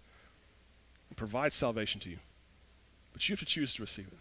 and 1.09 1.17
provide 1.17 1.55
salvation 1.55 1.99
to 2.03 2.11
you. 2.11 2.19
But 3.15 3.27
you 3.27 3.33
have 3.33 3.41
to 3.41 3.47
choose 3.47 3.75
to 3.75 3.83
receive 3.83 4.07
it. 4.07 4.19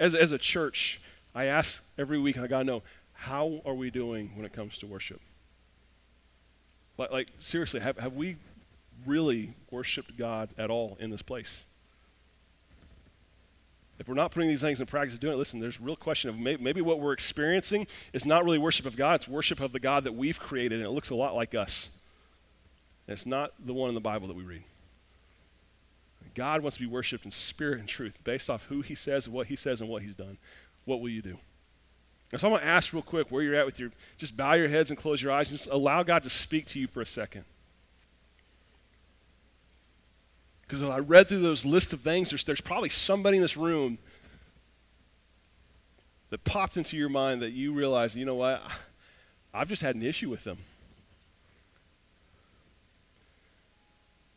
As, 0.00 0.16
as 0.16 0.32
a 0.32 0.38
church, 0.38 1.00
I 1.32 1.44
ask 1.44 1.80
every 1.96 2.18
week, 2.18 2.34
and 2.34 2.44
I 2.44 2.48
got 2.48 2.58
to 2.58 2.64
know, 2.64 2.82
how 3.12 3.62
are 3.64 3.74
we 3.74 3.90
doing 3.90 4.32
when 4.34 4.44
it 4.44 4.52
comes 4.52 4.78
to 4.78 4.86
worship? 4.86 5.20
Like, 6.98 7.10
like 7.10 7.28
seriously, 7.40 7.80
have, 7.80 7.98
have 7.98 8.14
we 8.14 8.36
really 9.04 9.54
worshiped 9.70 10.16
God 10.16 10.50
at 10.58 10.70
all 10.70 10.96
in 11.00 11.10
this 11.10 11.22
place? 11.22 11.64
If 13.98 14.08
we're 14.08 14.14
not 14.14 14.30
putting 14.30 14.48
these 14.48 14.60
things 14.60 14.80
in 14.80 14.86
practice 14.86 15.16
doing 15.16 15.34
it, 15.34 15.36
listen, 15.36 15.58
there's 15.58 15.78
a 15.78 15.82
real 15.82 15.96
question 15.96 16.28
of 16.28 16.38
maybe, 16.38 16.62
maybe 16.62 16.80
what 16.82 17.00
we're 17.00 17.14
experiencing 17.14 17.86
is 18.12 18.26
not 18.26 18.44
really 18.44 18.58
worship 18.58 18.84
of 18.84 18.94
God, 18.94 19.14
it's 19.14 19.28
worship 19.28 19.60
of 19.60 19.72
the 19.72 19.80
God 19.80 20.04
that 20.04 20.12
we've 20.12 20.38
created, 20.38 20.80
and 20.80 20.86
it 20.86 20.90
looks 20.90 21.08
a 21.10 21.14
lot 21.14 21.34
like 21.34 21.54
us. 21.54 21.90
And 23.06 23.14
it's 23.14 23.24
not 23.24 23.52
the 23.64 23.72
one 23.72 23.88
in 23.88 23.94
the 23.94 24.00
Bible 24.00 24.28
that 24.28 24.36
we 24.36 24.42
read. 24.42 24.64
God 26.34 26.60
wants 26.60 26.76
to 26.76 26.82
be 26.82 26.88
worshiped 26.88 27.24
in 27.24 27.30
spirit 27.30 27.78
and 27.80 27.88
truth 27.88 28.18
based 28.22 28.50
off 28.50 28.64
who 28.64 28.82
he 28.82 28.94
says, 28.94 29.26
what 29.26 29.46
he 29.46 29.56
says, 29.56 29.80
and 29.80 29.88
what 29.88 30.02
he's 30.02 30.14
done. 30.14 30.36
What 30.84 31.00
will 31.00 31.08
you 31.08 31.22
do? 31.22 31.38
So 32.34 32.48
I'm 32.48 32.52
going 32.52 32.62
to 32.62 32.66
ask 32.66 32.92
real 32.92 33.02
quick 33.02 33.30
where 33.30 33.42
you're 33.42 33.54
at 33.54 33.64
with 33.64 33.78
your, 33.78 33.90
just 34.18 34.36
bow 34.36 34.54
your 34.54 34.68
heads 34.68 34.90
and 34.90 34.98
close 34.98 35.22
your 35.22 35.32
eyes 35.32 35.48
and 35.48 35.56
just 35.56 35.70
allow 35.70 36.02
God 36.02 36.24
to 36.24 36.30
speak 36.30 36.66
to 36.68 36.80
you 36.80 36.88
for 36.88 37.00
a 37.00 37.06
second. 37.06 37.44
Because 40.62 40.82
I 40.82 40.98
read 40.98 41.28
through 41.28 41.40
those 41.40 41.64
list 41.64 41.92
of 41.92 42.00
things, 42.00 42.30
there's, 42.30 42.42
there's 42.42 42.60
probably 42.60 42.88
somebody 42.88 43.36
in 43.36 43.42
this 43.42 43.56
room 43.56 43.98
that 46.30 46.42
popped 46.42 46.76
into 46.76 46.96
your 46.96 47.08
mind 47.08 47.42
that 47.42 47.52
you 47.52 47.72
realize, 47.72 48.16
you 48.16 48.24
know 48.24 48.34
what, 48.34 48.60
I've 49.54 49.68
just 49.68 49.82
had 49.82 49.94
an 49.94 50.02
issue 50.02 50.28
with 50.28 50.42
them. 50.42 50.58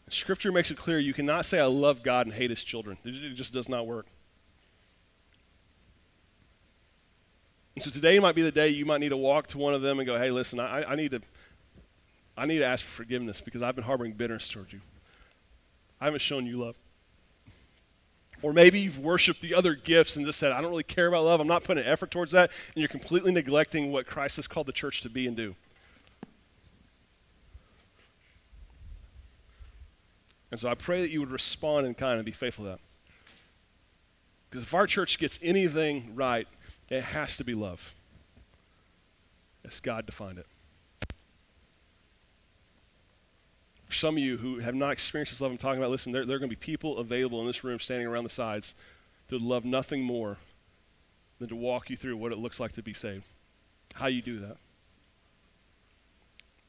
Scripture 0.10 0.52
makes 0.52 0.72
it 0.72 0.78
clear 0.78 1.00
you 1.00 1.14
cannot 1.14 1.46
say, 1.46 1.60
I 1.60 1.66
love 1.66 2.04
God 2.04 2.28
and 2.28 2.36
hate 2.36 2.50
his 2.50 2.64
children. 2.64 2.98
It 3.04 3.34
just 3.34 3.54
does 3.54 3.68
not 3.68 3.86
work. 3.86 4.06
So 7.80 7.92
today 7.92 8.20
might 8.20 8.36
be 8.36 8.42
the 8.42 8.52
day 8.52 8.70
you 8.70 8.86
might 8.86 9.00
need 9.00 9.10
to 9.10 9.18
walk 9.18 9.48
to 9.48 9.58
one 9.58 9.74
of 9.74 9.82
them 9.82 10.00
and 10.00 10.06
go, 10.06 10.18
hey, 10.18 10.32
listen, 10.32 10.60
I, 10.60 10.84
I 10.84 10.96
need 10.96 11.12
to 11.12 11.22
I 12.38 12.46
need 12.46 12.60
to 12.60 12.66
ask 12.66 12.86
for 12.86 12.92
forgiveness 12.92 13.42
because 13.42 13.62
I've 13.62 13.76
been 13.76 13.84
harboring 13.84 14.14
bitterness 14.14 14.48
towards 14.48 14.72
you. 14.72 14.80
I 16.00 16.06
haven't 16.06 16.22
shown 16.22 16.46
you 16.46 16.60
love. 16.60 16.76
Or 18.42 18.54
maybe 18.54 18.80
you've 18.80 19.00
worshiped 19.00 19.42
the 19.42 19.54
other 19.54 19.76
gifts 19.76 20.16
and 20.16 20.26
just 20.26 20.40
said, 20.40 20.54
I 20.54 20.62
don't 20.62 20.70
really 20.70 20.84
care 20.84 21.08
about 21.08 21.26
love. 21.26 21.42
I'm 21.42 21.48
not 21.48 21.66
putting 21.66 21.84
an 21.84 21.90
effort 21.90 22.12
towards 22.12 22.32
that. 22.32 22.52
And 22.68 22.78
you're 22.78 22.88
completely 22.88 23.34
neglecting 23.34 23.92
what 23.92 24.08
Christ 24.08 24.38
has 24.38 24.48
called 24.48 24.68
the 24.68 24.72
church 24.72 25.02
to 25.02 25.10
be 25.10 25.28
and 25.28 25.36
do. 25.36 25.56
And 30.52 30.60
so 30.60 30.70
I 30.70 30.76
pray 30.76 31.02
that 31.02 31.12
you 31.12 31.20
would 31.20 31.32
respond 31.32 31.86
in 31.86 31.94
kind 31.94 32.16
and 32.16 32.26
be 32.26 32.32
faithful 32.32 32.64
to 32.66 32.72
that. 32.72 32.80
Because 34.50 34.64
if 34.64 34.74
our 34.74 34.88
church 34.88 35.20
gets 35.20 35.38
anything 35.44 36.14
right, 36.16 36.48
it 36.90 37.04
has 37.04 37.38
to 37.38 37.44
be 37.44 37.54
love. 37.54 37.94
As 39.66 39.80
God 39.80 40.06
defined 40.06 40.40
it. 40.40 40.48
For 43.86 43.96
some 43.96 44.18
of 44.18 44.24
you 44.24 44.38
who 44.38 44.60
have 44.60 44.76
not 44.76 44.92
experienced 44.92 45.34
this 45.34 45.42
love 45.42 45.52
I'm 45.52 45.58
talking 45.58 45.80
about, 45.80 45.90
listen, 45.92 46.12
there, 46.12 46.26
there 46.26 46.36
are 46.36 46.40
going 46.40 46.50
to 46.50 46.56
be 46.56 46.60
people 46.60 47.00
available 47.00 47.42
in 47.42 47.48
this 47.48 47.64
room 47.64 47.80
standing 47.80 48.08
around 48.08 48.24
the 48.24 48.30
sides 48.30 48.76
that 49.30 49.42
love 49.42 49.66
nothing 49.66 50.04
more 50.04 50.38
than 51.40 51.50
to 51.50 51.56
walk 51.56 51.90
you 51.90 51.98
through 51.98 52.18
what 52.18 52.32
it 52.32 52.38
looks 52.38 52.60
like 52.60 52.74
to 52.74 52.84
be 52.84 52.94
saved. 52.94 53.24
How 53.96 54.08
you 54.08 54.22
do 54.22 54.40
that. 54.40 54.58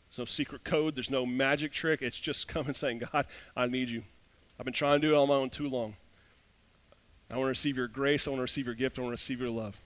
There's 0.09 0.19
no 0.19 0.25
secret 0.25 0.65
code. 0.65 0.95
There's 0.95 1.11
no 1.11 1.27
magic 1.27 1.73
trick. 1.73 2.01
It's 2.03 2.19
just 2.19 2.49
coming 2.49 2.75
saying, 2.75 3.03
God, 3.13 3.27
I 3.55 3.67
need 3.67 3.91
you. 3.91 4.03
I've 4.59 4.65
been 4.65 4.75
trying 4.75 5.01
to 5.01 5.07
do 5.07 5.15
it 5.15 5.17
on 5.17 5.29
my 5.29 5.35
own 5.35 5.51
too 5.51 5.69
long. 5.69 5.97
I 7.31 7.35
want 7.35 7.47
to 7.47 7.51
receive 7.51 7.77
your 7.77 7.87
grace. 7.87 8.27
I 8.27 8.31
want 8.31 8.39
to 8.39 8.43
receive 8.43 8.67
your 8.67 8.75
gift. 8.75 8.99
I 8.99 9.03
want 9.03 9.11
to 9.11 9.23
receive 9.23 9.41
your 9.41 9.51
love. 9.51 9.79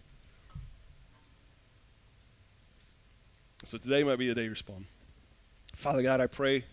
So 3.65 3.79
today 3.79 4.05
might 4.05 4.17
be 4.17 4.29
the 4.29 4.35
day 4.35 4.45
you 4.45 4.51
respond. 4.51 4.85
Father 5.75 6.03
God, 6.03 6.21
I 6.21 6.27
pray 6.27 6.65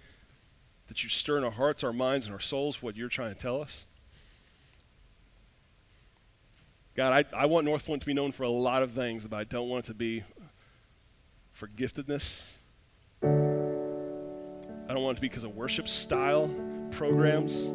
that 0.90 1.04
you 1.04 1.10
stir 1.10 1.38
in 1.38 1.46
our 1.46 1.52
hearts, 1.52 1.86
our 1.86 1.94
minds, 1.94 2.26
and 2.26 2.34
our 2.34 2.42
souls 2.42 2.82
what 2.82 2.98
you're 2.98 3.08
trying 3.08 3.34
to 3.34 3.40
tell 3.40 3.62
us. 3.62 3.86
God, 6.94 7.26
I, 7.34 7.44
I 7.44 7.46
want 7.46 7.66
North 7.66 7.86
Point 7.86 8.02
to 8.02 8.06
be 8.06 8.14
known 8.14 8.34
for 8.34 8.44
a 8.44 8.50
lot 8.50 8.84
of 8.84 8.92
things, 8.92 9.26
but 9.26 9.38
I 9.38 9.46
don't 9.46 9.70
want 9.70 9.86
it 9.86 9.88
to 9.88 9.94
be 9.94 10.24
for 11.54 11.68
giftedness. 11.70 12.42
I 13.24 14.94
don't 14.94 15.02
want 15.02 15.16
it 15.16 15.20
to 15.20 15.22
be 15.22 15.30
because 15.30 15.46
of 15.46 15.56
worship 15.56 15.88
style, 15.88 16.54
programs. 16.90 17.68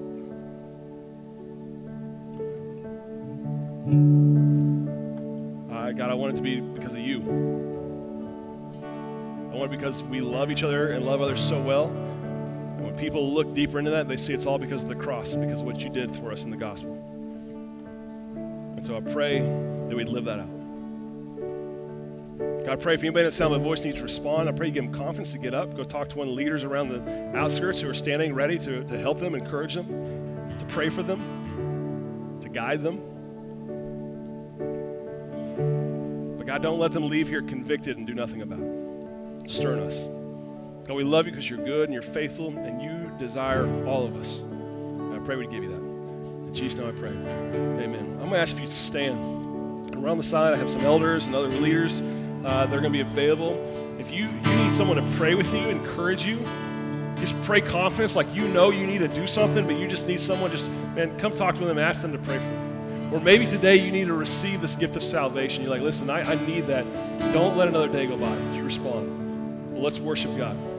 Uh, 5.73 5.93
God, 5.93 6.11
I 6.11 6.15
want 6.15 6.35
it 6.35 6.37
to 6.37 6.43
be 6.43 6.61
because 6.61 6.93
of 6.93 7.01
you. 7.01 7.76
Want 9.57 9.71
because 9.71 10.03
we 10.03 10.21
love 10.21 10.51
each 10.51 10.63
other 10.63 10.91
and 10.91 11.07
love 11.07 11.23
others 11.23 11.43
so 11.43 11.59
well. 11.59 11.87
And 11.87 12.85
when 12.85 12.95
people 12.95 13.33
look 13.33 13.55
deeper 13.55 13.79
into 13.79 13.91
that, 13.91 14.07
they 14.07 14.19
see 14.19 14.35
it's 14.35 14.45
all 14.45 14.59
because 14.59 14.83
of 14.83 14.91
the 14.91 14.95
cross 14.95 15.35
because 15.35 15.61
of 15.61 15.67
what 15.67 15.81
you 15.81 15.89
did 15.89 16.15
for 16.15 16.31
us 16.31 16.45
in 16.45 16.51
the 16.51 16.59
gospel. 16.59 16.93
And 18.77 18.85
so 18.85 18.99
I 18.99 19.01
pray 19.01 19.41
that 19.41 19.97
we'd 19.97 20.11
live 20.11 20.27
that 20.27 20.41
out. 20.41 20.51
God, 22.67 22.69
I 22.69 22.77
pray 22.77 22.99
for 22.99 23.07
anybody 23.07 23.25
that 23.25 23.33
sound 23.33 23.55
my 23.55 23.59
voice 23.59 23.83
needs 23.83 23.97
to 23.97 24.03
respond, 24.03 24.47
I 24.47 24.53
pray 24.53 24.67
you 24.67 24.75
give 24.75 24.85
them 24.85 24.93
confidence 24.93 25.33
to 25.33 25.39
get 25.39 25.55
up, 25.55 25.75
go 25.75 25.85
talk 25.85 26.11
to 26.11 26.19
one 26.19 26.29
of 26.29 26.33
the 26.33 26.37
leaders 26.37 26.63
around 26.63 26.91
the 26.91 27.35
outskirts 27.35 27.81
who 27.81 27.89
are 27.89 27.95
standing 27.95 28.35
ready 28.35 28.59
to, 28.59 28.85
to 28.85 28.99
help 28.99 29.19
them, 29.19 29.35
encourage 29.35 29.75
them, 29.75 29.87
to 30.59 30.67
pray 30.67 30.91
for 30.91 31.03
them, 31.03 32.39
to 32.43 32.49
guide 32.51 32.83
them. 32.83 32.99
But 36.37 36.47
God, 36.47 36.61
don't 36.61 36.79
let 36.79 36.93
them 36.93 37.09
leave 37.09 37.29
here 37.29 37.41
convicted 37.41 37.97
and 37.97 38.07
do 38.07 38.13
nothing 38.13 38.43
about 38.43 38.61
it. 38.61 38.86
Stir 39.49 39.75
in 39.75 39.81
us. 39.81 40.05
God, 40.87 40.95
we 40.95 41.05
love 41.05 41.27
you 41.27 41.33
because 41.33 41.49
you're 41.49 41.65
good 41.65 41.85
and 41.85 41.93
you're 41.93 42.03
faithful 42.03 42.49
and 42.49 42.81
you 42.81 43.11
desire 43.19 43.67
all 43.87 44.05
of 44.05 44.17
us. 44.17 44.39
And 44.39 45.15
I 45.15 45.19
pray 45.19 45.37
we'd 45.37 45.51
give 45.51 45.65
you 45.65 45.71
that. 45.71 45.77
In 46.49 46.55
Jesus' 46.55 46.79
name 46.79 46.89
I 46.89 46.93
pray. 46.93 47.11
Amen. 47.11 48.13
I'm 48.13 48.19
going 48.19 48.33
to 48.33 48.39
ask 48.39 48.55
if 48.55 48.61
you 48.61 48.67
to 48.67 48.73
stand. 48.73 49.95
Around 49.97 50.19
the 50.19 50.25
side, 50.25 50.55
I 50.55 50.57
have 50.57 50.71
some 50.71 50.83
elders 50.83 51.27
and 51.27 51.35
other 51.35 51.49
leaders 51.49 52.01
uh, 52.45 52.67
that 52.67 52.77
are 52.77 52.81
going 52.81 52.85
to 52.85 52.91
be 52.91 53.01
available. 53.01 53.97
If 53.99 54.11
you, 54.11 54.29
you 54.29 54.57
need 54.57 54.75
someone 54.75 54.97
to 54.97 55.17
pray 55.17 55.35
with 55.35 55.53
you, 55.53 55.61
encourage 55.69 56.25
you, 56.25 56.39
just 57.17 57.41
pray 57.43 57.61
confidence 57.61 58.15
like 58.15 58.33
you 58.35 58.47
know 58.47 58.71
you 58.71 58.87
need 58.87 58.99
to 58.99 59.09
do 59.09 59.27
something, 59.27 59.67
but 59.67 59.79
you 59.79 59.89
just 59.89 60.07
need 60.07 60.21
someone, 60.21 60.51
just, 60.51 60.69
man, 60.95 61.19
come 61.19 61.35
talk 61.35 61.57
to 61.57 61.65
them, 61.65 61.79
ask 61.79 62.03
them 62.03 62.13
to 62.13 62.19
pray 62.19 62.39
for 62.39 62.45
you. 62.45 63.11
Or 63.17 63.21
maybe 63.21 63.47
today 63.47 63.77
you 63.77 63.91
need 63.91 64.07
to 64.07 64.13
receive 64.13 64.61
this 64.61 64.75
gift 64.75 64.97
of 64.97 65.03
salvation. 65.03 65.63
You're 65.63 65.71
like, 65.71 65.83
listen, 65.83 66.11
I, 66.11 66.23
I 66.23 66.47
need 66.47 66.67
that. 66.67 66.85
Don't 67.33 67.57
let 67.57 67.69
another 67.69 67.89
day 67.89 68.07
go 68.07 68.17
by. 68.17 68.37
You 68.53 68.63
respond? 68.63 69.26
Let's 69.77 69.99
worship 69.99 70.37
God. 70.37 70.76